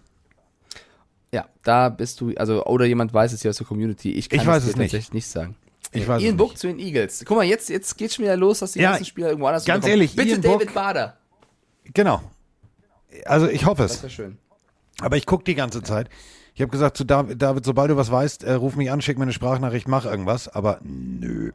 [1.32, 4.12] Ja, da bist du, also, oder jemand weiß es hier aus der Community.
[4.14, 4.92] Ich kann Ich weiß es nicht.
[4.92, 5.56] tatsächlich nicht sagen.
[5.92, 7.24] Ich weiß Ian Book zu den Eagles.
[7.26, 9.66] Guck mal, jetzt, jetzt geht's schon wieder los, dass die Ja, ganzen Spieler irgendwo anders
[9.66, 11.18] ganz ehrlich, Bitte Ian David Book- Bader.
[11.94, 12.22] Genau.
[13.26, 14.04] Also ich hoffe Das es.
[14.04, 14.38] wäre schön.
[15.02, 16.10] Aber ich gucke die ganze Zeit.
[16.54, 19.18] Ich habe gesagt zu David, David, sobald du was weißt, äh, ruf mich an, schick
[19.18, 20.48] mir eine Sprachnachricht, mach irgendwas.
[20.48, 21.52] Aber nö.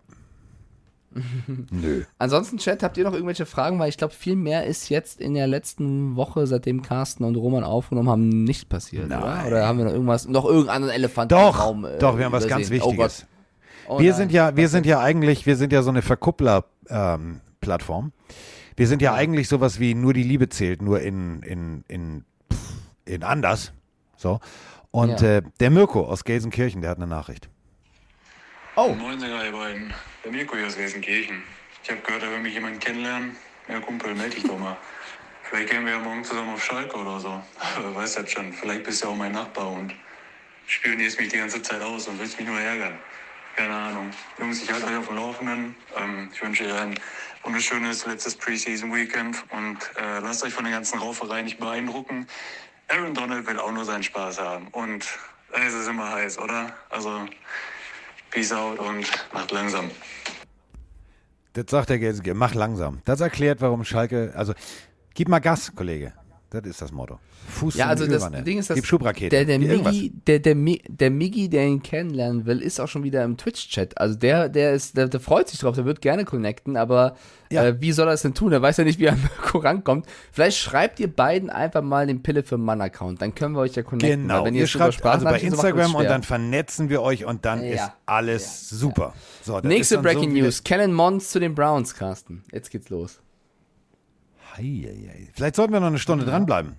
[1.70, 2.02] nö.
[2.18, 3.78] Ansonsten, Chat, habt ihr noch irgendwelche Fragen?
[3.78, 7.64] Weil ich glaube, viel mehr ist jetzt in der letzten Woche, seitdem Carsten und Roman
[7.64, 9.20] aufgenommen haben, nicht passiert, oder?
[9.20, 9.46] Nein.
[9.46, 11.84] Oder haben wir noch irgendwas, noch irgendeinen Elefanten Doch, im Raum?
[11.84, 12.90] äh, doch, wir haben was ganz übersehen?
[12.92, 13.26] Wichtiges.
[13.86, 13.96] Oh.
[13.96, 14.16] Oh wir nein.
[14.18, 18.12] sind ja, wir sind ja eigentlich, wir sind ja so eine Verkuppler-Plattform.
[18.76, 22.24] wir sind ja, eigentlich sowas wie nur die Liebe zählt, nur in, in, in,
[23.04, 23.72] in anders.
[24.16, 24.40] So.
[24.90, 25.36] Und Ja.
[25.36, 27.48] äh, der Mirko aus Gelsenkirchen, der hat eine Nachricht.
[28.76, 29.94] Oh, Moin, ihr beiden.
[30.24, 31.44] Der Mirko hier aus Gelsenkirchen.
[31.84, 33.36] Ich habe gehört, da will mich jemand kennenlernen.
[33.68, 34.76] Ja, Kumpel, melde dich doch mal.
[35.44, 37.40] Vielleicht gehen wir ja morgen zusammen auf Schalke oder so.
[37.80, 38.52] Wer weiß das schon.
[38.52, 39.94] Vielleicht bist du ja auch mein Nachbar und
[40.66, 42.98] spionierst mich die ganze Zeit aus und willst mich nur ärgern.
[43.54, 44.10] Keine Ahnung.
[44.40, 45.76] Jungs, ich halte euch auf dem Laufenden.
[45.96, 46.98] Ähm, ich wünsche euch ein
[47.44, 52.26] wunderschönes letztes Preseason-Weekend und äh, lasst euch von der ganzen Rauferei nicht beeindrucken.
[52.88, 55.06] Aaron Donald will auch nur seinen Spaß haben und
[55.52, 56.74] es ist immer heiß, oder?
[56.90, 57.24] Also,
[58.34, 59.90] peace out und macht langsam.
[61.54, 63.00] Das sagt der Gelsenkirchen, mach langsam.
[63.04, 64.54] Das erklärt, warum Schalke, also
[65.14, 66.12] gib mal Gas, Kollege.
[66.50, 67.18] Das ist das Motto.
[67.48, 68.30] Fuß Ja, also die das.
[68.44, 69.30] Ding ist, dass Gib Schubrakete.
[69.30, 69.58] der, der.
[69.58, 73.98] Migi, der, der, der Migi, der ihn kennenlernen will, ist auch schon wieder im Twitch-Chat.
[73.98, 77.16] Also der, der ist, der, der freut sich drauf, der wird gerne connecten, aber
[77.50, 77.64] Ja.
[77.64, 78.52] äh, wie soll er es denn tun?
[78.52, 80.06] Er weiß ja nicht, wie er an Mirko rankommt.
[80.30, 83.82] Vielleicht schreibt ihr beiden einfach mal den Pille für Mann-Account, dann können wir euch ja
[83.82, 84.22] connecten.
[84.22, 87.44] Genau, wenn ihr über schreibt also bei so Instagram und dann vernetzen wir euch und
[87.44, 89.12] dann Ja, ist alles super.
[89.42, 90.62] So, Nächste Breaking so News.
[90.62, 92.44] Kellen Mons zu den Browns, Carsten.
[92.52, 93.20] Jetzt geht's los.
[94.54, 95.28] Das, Heieiei.
[95.32, 96.76] Vielleicht sollten wir noch eine Stunde dranbleiben.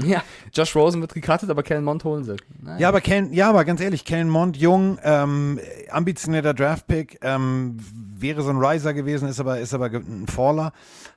[0.00, 0.22] Ja,
[0.52, 2.36] Josh Rosen wird gecuttet, aber Kellen Mond holen sie.
[2.60, 2.80] Nein.
[2.80, 5.60] Ja, aber Kellen, ja, aber ganz ehrlich, Kellen Mond, jung, ähm,
[5.90, 10.72] ambitionierter Draftpick, ähm, wäre so ein Riser gewesen, ist aber, ist aber ein Faller.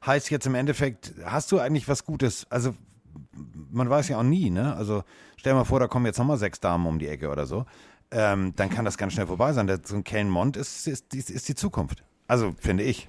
[0.06, 2.46] Heißt jetzt im Endeffekt, hast du eigentlich was Gutes?
[2.50, 2.76] Also,
[3.72, 4.76] man weiß ja auch nie, ne?
[4.76, 5.04] Also,
[5.38, 7.66] stell dir mal vor, da kommen jetzt nochmal sechs Damen um die Ecke oder so.
[8.12, 9.68] Ähm, dann kann das ganz schnell vorbei sein.
[9.68, 12.04] Der, so ein Kellen Mond ist, ist, ist, ist die Zukunft.
[12.28, 13.08] Also, finde ich.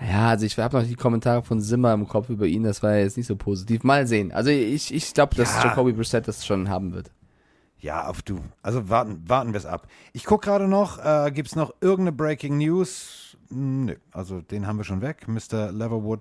[0.00, 2.96] Ja, also ich habe noch die Kommentare von Simmer im Kopf über ihn, das war
[2.96, 3.84] jetzt nicht so positiv.
[3.84, 4.32] Mal sehen.
[4.32, 5.64] Also ich, ich glaube, dass Ja.
[5.66, 7.10] Jacoby Brissett das schon haben wird.
[7.78, 8.40] Ja, auf du.
[8.62, 9.86] Also warten, warten wir es ab.
[10.12, 13.36] Ich gucke gerade noch, äh, gibt es noch irgendeine Breaking News?
[13.50, 15.72] Nö, also den haben wir schon weg, Mr.
[15.72, 16.20] Leverwood.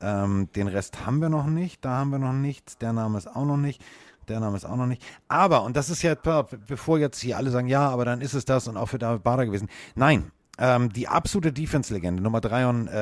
[0.00, 3.28] Ähm, den Rest haben wir noch nicht, da haben wir noch nichts, der Name ist
[3.34, 3.82] auch noch nicht,
[4.28, 5.02] der Name ist auch noch nicht.
[5.28, 8.44] Aber, und das ist ja, bevor jetzt hier alle sagen, ja, aber dann ist es
[8.44, 9.68] das und auch für David Bader gewesen.
[9.94, 12.94] Nein, ähm, die absolute Defense-Legende, Nummer 93,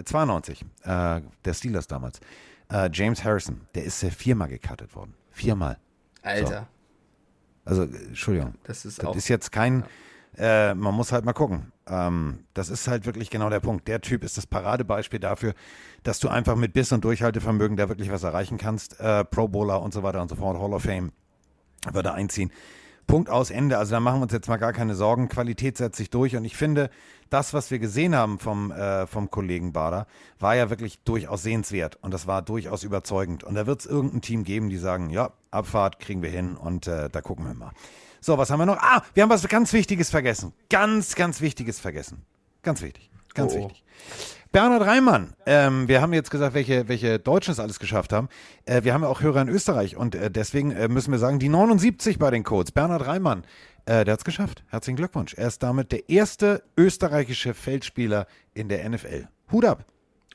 [0.00, 2.20] äh, 92, äh, der Steelers damals,
[2.70, 5.14] äh, James Harrison, der ist äh, viermal gecuttet worden.
[5.30, 5.78] Viermal.
[6.22, 6.68] Alter,
[7.64, 8.54] Also, äh, Entschuldigung.
[8.64, 9.16] das ist Das auch.
[9.16, 9.84] ist jetzt kein,
[10.36, 11.72] äh, man muss halt mal gucken.
[11.88, 13.88] Ähm, das ist halt wirklich genau der Punkt.
[13.88, 15.54] Der Typ ist das Paradebeispiel dafür,
[16.04, 18.96] dass du einfach mit Biss und Durchhaltevermögen da wirklich was erreichen kannst.
[19.30, 21.10] Pro Bowler und so weiter und so fort, Hall of Fame
[21.92, 22.52] würde einziehen.
[23.06, 23.78] Punkt aus Ende.
[23.78, 25.28] Also da machen wir uns jetzt mal gar keine Sorgen.
[25.28, 26.90] Qualität setzt sich durch und ich finde,
[27.30, 30.06] das, was wir gesehen haben vom, äh, vom Kollegen Bader,
[30.38, 33.44] war ja wirklich durchaus sehenswert und das war durchaus überzeugend.
[33.44, 36.86] Und da wird es irgendein Team geben, die sagen, ja, Abfahrt kriegen wir hin und
[36.86, 37.72] äh, da gucken wir mal.
[38.20, 38.78] So, was haben wir noch?
[38.78, 40.52] Ah, wir haben was ganz Wichtiges vergessen.
[40.70, 42.24] Ganz, ganz Wichtiges vergessen.
[42.62, 43.10] Ganz wichtig.
[43.34, 43.56] Ganz Oh.
[43.64, 43.84] wichtig.
[44.52, 48.28] Bernhard Reimann, ähm, wir haben jetzt gesagt, welche, welche Deutschen es alles geschafft haben.
[48.66, 51.38] Äh, wir haben ja auch Hörer in Österreich und äh, deswegen äh, müssen wir sagen,
[51.38, 52.70] die 79 bei den Codes.
[52.70, 53.44] Bernhard Reimann,
[53.86, 54.62] äh, der hat es geschafft.
[54.68, 55.32] Herzlichen Glückwunsch.
[55.34, 59.26] Er ist damit der erste österreichische Feldspieler in der NFL.
[59.50, 59.86] Hut ab.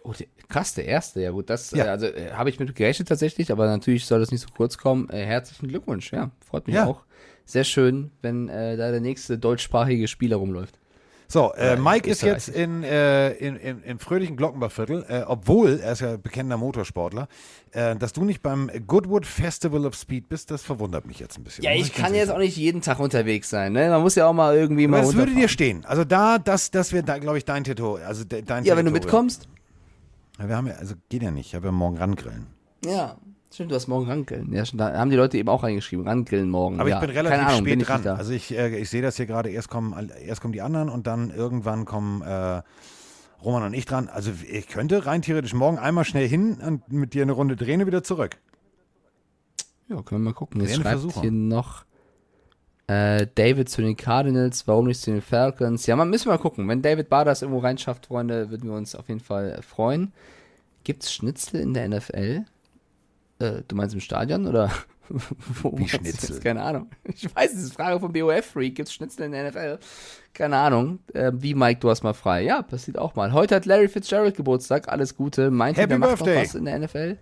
[0.02, 1.22] Oh, der, krass, der erste.
[1.22, 1.86] Ja gut, das Ja.
[1.86, 4.80] Äh, also äh, habe ich mit gerechnet tatsächlich, aber natürlich soll das nicht so kurz
[4.80, 5.12] kommen.
[5.12, 6.88] Äh, herzlichen Glückwunsch, ja, freut mich Ja.
[6.88, 7.04] auch.
[7.46, 10.80] Sehr schön, wenn äh, da der nächste deutschsprachige Spieler rumläuft.
[11.30, 15.92] So, äh, Mike ist jetzt in, äh, in, in, im fröhlichen Glockenbachviertel, äh, obwohl er
[15.92, 17.28] ist ja bekennender Motorsportler.
[17.72, 21.44] Äh, dass du nicht beim Goodwood Festival of Speed bist, das verwundert mich jetzt ein
[21.44, 21.66] bisschen.
[21.66, 23.90] Ja, ich kann jetzt auch nicht jeden Tag unterwegs sein, ne?
[23.90, 25.84] Man muss ja auch mal irgendwie mal Aber das würde dir stehen.
[25.86, 27.96] Also da, das, das wäre, da, glaube ich, dein Tattoo.
[27.96, 29.26] Also de, dein Ja, wenn du Territorium.
[29.28, 29.50] mitkommst.
[30.40, 31.48] Ja, wir haben ja, also geht ja nicht.
[31.48, 32.48] Ich habe ja morgen Rangrillen.
[32.86, 33.18] Ja,
[33.54, 34.52] stimmt, du hast morgen Rangrillen.
[34.54, 36.80] Ja, schon, da haben die Leute eben auch reingeschrieben, Rangrillen morgen.
[36.80, 36.96] Aber ja.
[36.96, 38.04] ich bin relativ Ahnung, bin spät ich dran.
[38.04, 38.16] da.
[38.16, 39.50] Also ich, äh, ich sehe das hier gerade.
[39.50, 42.62] Erst kommen, erst kommen die anderen und dann irgendwann kommen äh,
[43.44, 44.10] Roman und ich dran.
[44.10, 47.82] Also ich könnte rein theoretisch morgen einmal schnell hin und mit dir eine Runde drehen
[47.82, 48.38] und wieder zurück.
[49.90, 50.62] Ja, können wir mal gucken.
[50.62, 51.22] Jetzt schreibt Versuchung.
[51.22, 51.86] hier noch
[52.88, 55.86] äh, David zu den Cardinals, warum nicht zu den Falcons?
[55.86, 56.68] Ja, man müssen wir mal gucken.
[56.68, 60.14] Wenn David Bader das irgendwo reinschafft, Freunde, würden wir uns auf jeden Fall freuen.
[60.84, 62.46] Gibt's Schnitzel in der NFL?
[63.40, 64.72] Äh, du meinst im Stadion oder?
[65.10, 66.40] Wo Wie Schnitzel?
[66.42, 66.90] Keine Ahnung.
[67.06, 68.76] Ich weiß, das ist eine Frage vom BOF-Freak.
[68.76, 69.80] Gibt's Schnitzel in der NFL?
[70.34, 71.00] Keine Ahnung.
[71.14, 72.44] Äh, wie, Mike, du hast mal frei.
[72.44, 73.32] Ja, passiert auch mal.
[73.32, 74.90] Heute hat Larry Fitzgerald Geburtstag.
[74.90, 75.50] Alles Gute.
[75.50, 76.36] Meint ihr, der macht Birthday.
[76.36, 77.18] noch was in der NFL?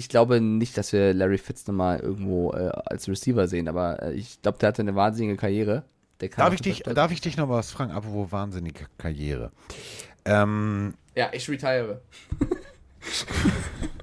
[0.00, 4.14] ich glaube nicht, dass wir Larry Fitz nochmal irgendwo äh, als Receiver sehen, aber äh,
[4.14, 5.84] ich glaube, der hatte eine wahnsinnige Karriere.
[6.36, 7.92] Darf ich, dich, darf ich dich noch was fragen?
[7.92, 9.52] Apropos wahnsinnige Karriere.
[10.24, 12.00] Ähm, Ja, ich retire.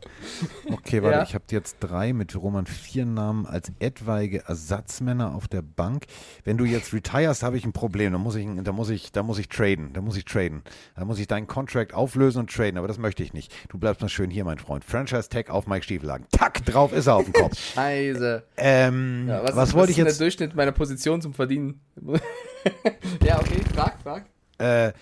[0.71, 1.23] okay, warte, Ja.
[1.23, 6.05] ich habe jetzt drei mit Roman vier Namen als etwaige Ersatzmänner auf der Bank.
[6.43, 8.11] Wenn du jetzt retirest, habe ich ein Problem.
[8.13, 9.93] Da muss ich, da muss ich, da muss ich traden.
[9.93, 10.61] Da muss ich traden.
[10.95, 12.77] Da muss ich deinen Contract auflösen und traden.
[12.77, 13.53] Aber das möchte ich nicht.
[13.69, 14.83] Du bleibst mal schön hier, mein Freund.
[14.85, 16.27] Franchise Tag auf Mike Stiefelagen.
[16.31, 17.57] Tack, drauf ist er auf dem Kopf.
[17.73, 18.43] Scheiße.
[18.57, 20.19] ähm, Ja, was, was, ist- wollte ich ist denn jetzt?
[20.19, 21.81] der Durchschnitt meiner Position zum Verdienen?
[23.23, 24.25] ja, okay, frag, frag.
[24.59, 24.93] Äh.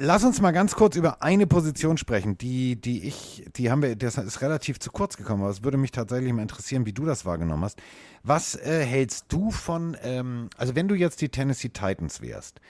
[0.00, 3.94] Lass uns mal ganz kurz über eine Position sprechen, die, die ich, die haben wir,
[3.94, 7.04] das ist relativ zu kurz gekommen, aber es würde mich tatsächlich mal interessieren, wie du
[7.04, 7.80] das wahrgenommen hast.
[8.24, 12.60] Was äh, hältst du von, ähm, also wenn du jetzt die Tennessee Titans wärst,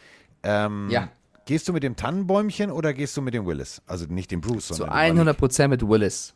[0.42, 1.08] ähm, Ja.
[1.46, 3.80] gehst du mit dem Tannenbäumchen oder gehst du mit dem Willis?
[3.86, 6.34] Also nicht dem Bruce, Zu sondern dem 100% mit Willis.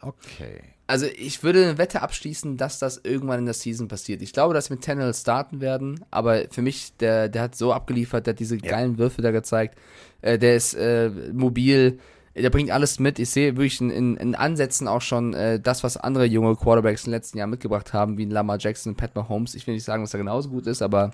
[0.00, 0.62] Okay.
[0.90, 4.20] Also ich würde eine Wette abschließen, dass das irgendwann in der Season passiert.
[4.22, 7.72] Ich glaube, dass sie mit Tennell starten werden, aber für mich, der, der hat so
[7.72, 9.78] abgeliefert, der hat diese geilen Würfe da gezeigt.
[10.20, 11.98] Äh, der ist äh, mobil,
[12.34, 13.18] der bringt alles mit.
[13.18, 17.02] Ich sehe wirklich in, in, in Ansätzen auch schon äh, das, was andere junge Quarterbacks
[17.04, 19.54] in den letzten Jahren mitgebracht haben, wie Lamar Jackson, Pat Mahomes.
[19.54, 21.12] Ich will nicht sagen, dass er genauso gut ist, aber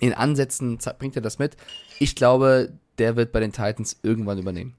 [0.00, 1.56] in Ansätzen ze- bringt er das mit.
[2.00, 4.74] Ich glaube, der wird bei den Titans irgendwann übernehmen.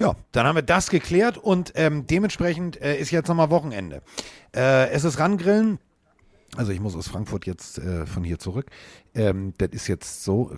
[0.00, 4.00] Ja, dann haben wir das geklärt und ähm, dementsprechend äh, ist jetzt nochmal Wochenende.
[4.56, 5.78] Äh, es ist Rangrillen.
[6.56, 8.70] Also ich muss aus Frankfurt jetzt äh, von hier zurück.
[9.14, 10.56] Ähm, das ist jetzt so,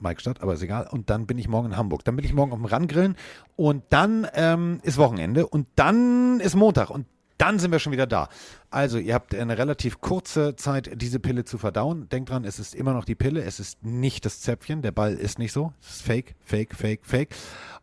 [0.00, 0.88] Mike Stadt, aber ist egal.
[0.90, 2.04] Und dann bin ich morgen in Hamburg.
[2.04, 3.16] Dann bin ich morgen auf dem Rangrillen
[3.54, 7.06] und dann ähm, ist Wochenende und dann ist Montag und
[7.42, 8.28] dann sind wir schon wieder da.
[8.70, 12.08] Also ihr habt eine relativ kurze Zeit, diese Pille zu verdauen.
[12.08, 14.80] Denkt dran, es ist immer noch die Pille, es ist nicht das Zäpfchen.
[14.80, 15.72] Der Ball ist nicht so.
[15.82, 17.30] Es ist fake, fake, fake, fake.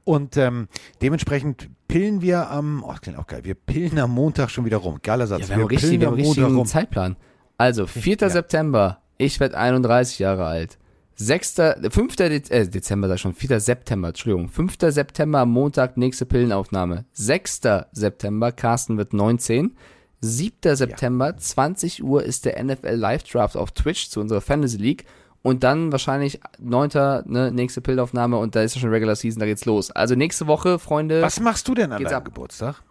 [0.05, 0.69] Und ähm,
[1.01, 4.77] dementsprechend pillen wir am, oh, das klingt auch geil, wir pillen am Montag schon wieder
[4.77, 4.99] rum.
[5.03, 5.41] Geiler Satz.
[5.41, 6.65] Ja, wir haben richtig, pillen wir haben richtigen rum.
[6.65, 7.17] Zeitplan.
[7.57, 8.15] Also, 4.
[8.21, 8.29] Ja.
[8.29, 10.78] September, ich werde 31 Jahre alt.
[11.19, 11.55] 6.
[11.91, 12.15] 5.
[12.15, 13.59] Dez äh, Dezember, sag ich schon, 4.
[13.59, 14.47] September, Entschuldigung.
[14.47, 14.77] 5.
[14.79, 17.05] September, Montag, nächste Pillenaufnahme.
[17.11, 17.61] 6.
[17.91, 19.75] September, Carsten wird 19.
[20.21, 20.75] 7.
[20.75, 25.05] September, 20 Uhr ist der NFL Live Draft auf Twitch zu unserer Fantasy League.
[25.41, 26.89] Und dann wahrscheinlich 9.
[27.25, 29.91] Ne, nächste Pillaufnahme und da ist ja schon Regular Season, da geht's los.
[29.91, 31.21] Also nächste Woche, Freunde.
[31.21, 32.23] Was machst du denn an deinem.
[32.23, 32.81] Geburtstag?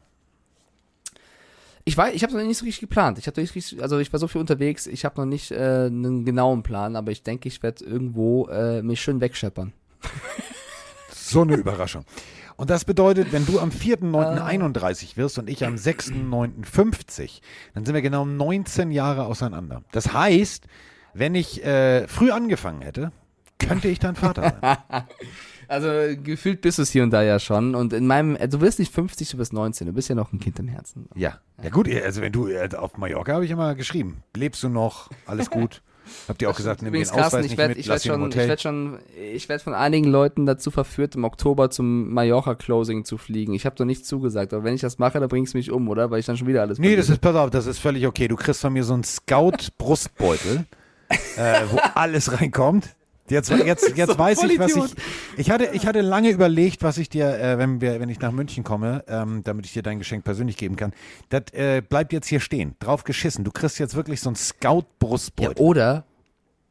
[1.89, 3.17] Ich weiß, ich habe noch nicht so richtig geplant.
[3.17, 5.87] Ich habe nicht richtig, also ich war so viel unterwegs, ich habe noch nicht äh,
[5.87, 9.73] einen genauen Plan, aber ich denke, ich werde irgendwo äh, mich schön wegscheppern.
[11.11, 12.05] So eine Überraschung.
[12.57, 13.83] Und das bedeutet, wenn du am Ah.
[13.83, 17.41] 4.9.31 wirst und ich am 6.9.50,
[17.75, 19.83] dann sind wir genau 19 Jahre auseinander.
[19.93, 20.67] Das heißt,
[21.13, 23.13] wenn ich äh, früh angefangen hätte,
[23.59, 24.79] könnte ich dein Vater sein.
[25.69, 25.89] Also
[26.23, 28.79] gefühlt bist du es hier und da ja schon und in meinem, äh, du wirst
[28.79, 31.09] nicht 50, du bist 19, du bist ja noch ein Kind im Herzen.
[31.15, 31.41] Ja.
[31.63, 35.11] Ja gut, also wenn du äh, auf Mallorca habe ich immer geschrieben, lebst du noch,
[35.27, 35.83] alles gut.
[36.27, 38.31] Habt ihr auch gesagt, nimm den Ausweis Carsten, nicht ich werde mit, ich werd schon,
[38.31, 38.99] ich werd schon,
[39.35, 43.53] ich werd von einigen Leuten dazu verführt, im Oktober zum Mallorca-Closing zu fliegen.
[43.55, 45.89] Ich habe doch nicht zugesagt, aber wenn ich das mache, dann bringst du mich um,
[45.89, 46.11] oder?
[46.11, 48.29] Weil ich dann schon wieder alles Nee, das ist, pass auf, das ist völlig okay.
[48.29, 50.65] Du kriegst von mir so einen Scout-Brustbeutel,
[51.37, 52.95] äh, wo alles reinkommt.
[53.31, 54.95] Jetzt, jetzt, jetzt So weiß ich, was ich.
[55.37, 58.33] Ich hatte, ich hatte lange überlegt, was ich dir, äh, wenn, wir, wenn ich nach
[58.33, 60.93] München komme, ähm, damit ich dir dein Geschenk persönlich geben kann.
[61.29, 62.75] Das äh, bleibt jetzt hier stehen.
[62.81, 63.45] Drauf geschissen.
[63.45, 65.63] Du kriegst jetzt wirklich so einen Ja, Scout-Brustbeutel.
[65.63, 66.05] oder,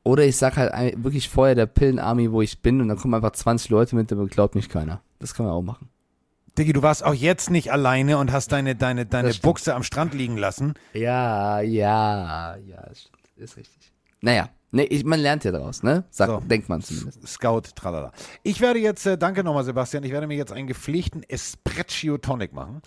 [0.03, 3.13] oder ich sag halt ein- wirklich vorher der Pillenarmy, wo ich bin und dann kommen
[3.13, 5.01] einfach 20 Leute mit, aber glaubt mich keiner.
[5.19, 5.89] Das kann man auch machen.
[6.57, 9.31] Diggi, du warst auch jetzt nicht alleine und hast deine, deine, deine.
[9.43, 10.73] Buchse am Strand liegen lassen.
[10.93, 12.81] Ja, ja, ja,
[13.35, 13.91] ist richtig.
[14.21, 16.03] Naja, nee, ich, man lernt ja daraus, ne?
[16.09, 16.39] Sagt, So.
[16.39, 17.27] denkt man zumindest.
[17.27, 18.11] Scout, tralala.
[18.43, 22.53] Ich werde jetzt, äh, danke nochmal, Sebastian, ich werde mir jetzt einen gepflegten Espresso Tonic
[22.53, 22.81] machen.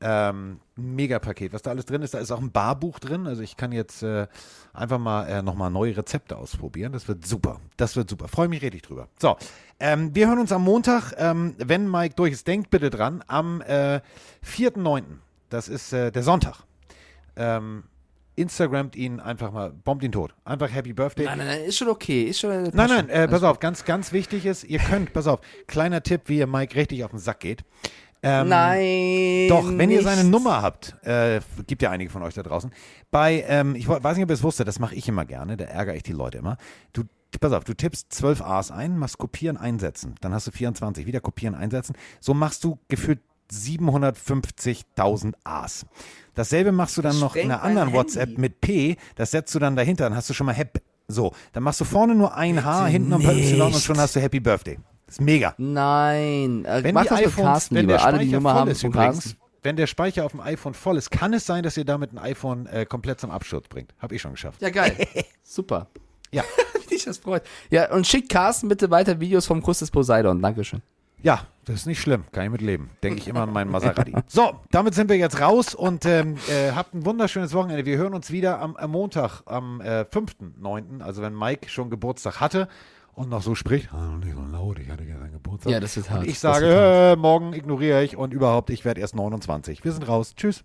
[0.00, 1.54] Ähm, mega Paket.
[1.54, 3.26] Was da alles drin ist, da ist auch ein Barbuch drin.
[3.26, 4.26] Also ich kann jetzt äh,
[4.74, 6.92] einfach mal äh, nochmal neue Rezepte ausprobieren.
[6.92, 7.60] Das wird super.
[7.78, 8.28] Das wird super.
[8.28, 9.08] Freue mich richtig drüber.
[9.18, 9.36] So,
[9.80, 12.46] ähm, wir hören uns am Montag, ähm, wenn Mike durch ist.
[12.46, 14.00] Denkt bitte dran, am äh,
[14.44, 15.04] 4.9.,
[15.48, 16.64] das ist äh, der Sonntag.
[17.36, 17.84] Ähm,
[18.36, 20.34] Instagramt ihn einfach mal, bombt ihn tot.
[20.44, 21.24] Einfach Happy Birthday.
[21.26, 22.24] Nein, nein, nein, ist schon okay.
[22.24, 25.40] Ist schon, Nein, nein, äh, pass auf, ganz, ganz wichtig ist, ihr könnt, pass auf,
[25.66, 27.64] kleiner Tipp, wie ihr Mike richtig auf den Sack geht.
[28.22, 29.48] Ähm, Nein.
[29.48, 30.30] Doch, wenn ihr seine nicht.
[30.30, 32.72] Nummer habt, äh, gibt ja einige von euch da draußen,
[33.10, 35.66] bei, ähm, ich weiß nicht, ob ihr es wusstet, das mache ich immer gerne, da
[35.66, 36.56] ärgere ich die Leute immer.
[36.94, 37.02] Du,
[37.38, 41.20] pass auf, du tippst 12 A's ein, machst kopieren, einsetzen, dann hast du 24, wieder
[41.20, 41.94] kopieren, einsetzen.
[42.18, 43.20] So machst du gefühlt
[43.52, 45.86] 750.000 A's.
[46.34, 47.98] Dasselbe machst du dann Das noch in einer anderen Handy.
[47.98, 50.82] WhatsApp mit P, das setzt du dann dahinter, dann hast du schon mal Hep.
[51.06, 53.98] So, dann machst du vorne nur ein H, hinten noch ein paar Y und schon
[53.98, 54.78] hast du Happy Birthday.
[55.06, 55.54] Das ist mega.
[55.58, 56.64] Nein.
[56.64, 58.90] Äh, Wenn die iPhones, Carsten wenn der Alle die Speicher Nummer voll haben ist von
[58.90, 59.38] übrigens, Carsten.
[59.62, 62.18] wenn der Speicher auf dem iPhone voll ist, kann es sein, dass ihr damit ein
[62.18, 63.94] iPhone äh, komplett zum Absturz bringt.
[63.98, 64.62] Habe ich schon geschafft.
[64.62, 64.96] Ja, geil.
[65.44, 65.88] Super.
[66.32, 66.42] Ja.
[66.82, 67.42] Wie dich das freut.
[67.70, 70.40] Ja, und schickt Carsten bitte weiter Videos vom Kuss des Poseidon.
[70.40, 70.80] Dankeschön.
[71.22, 72.24] Ja, das ist nicht schlimm.
[72.32, 72.90] Kann ich mit leben.
[73.02, 74.14] Denke ich immer an meinen Maserati.
[74.26, 77.84] So, damit sind wir jetzt raus und ähm, äh, habt ein wunderschönes Wochenende.
[77.86, 82.40] Wir hören uns wieder am, am Montag, am äh, 5.9., also wenn Mike schon Geburtstag
[82.40, 82.68] hatte
[83.14, 83.92] und noch so spricht.
[83.92, 85.72] "Ah, nicht so laut, ich hatte gestern Geburtstag.
[85.72, 86.20] Ja, das wird hart.
[86.22, 89.84] Und ich sage, äh, morgen ignoriere ich und überhaupt, ich werde erst 29.
[89.84, 90.34] Wir sind raus.
[90.36, 90.64] Tschüss.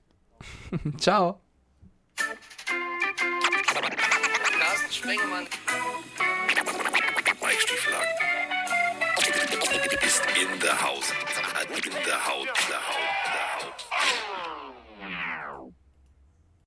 [0.98, 1.40] Ciao.
[4.60, 5.46] Carsten Sprengemann.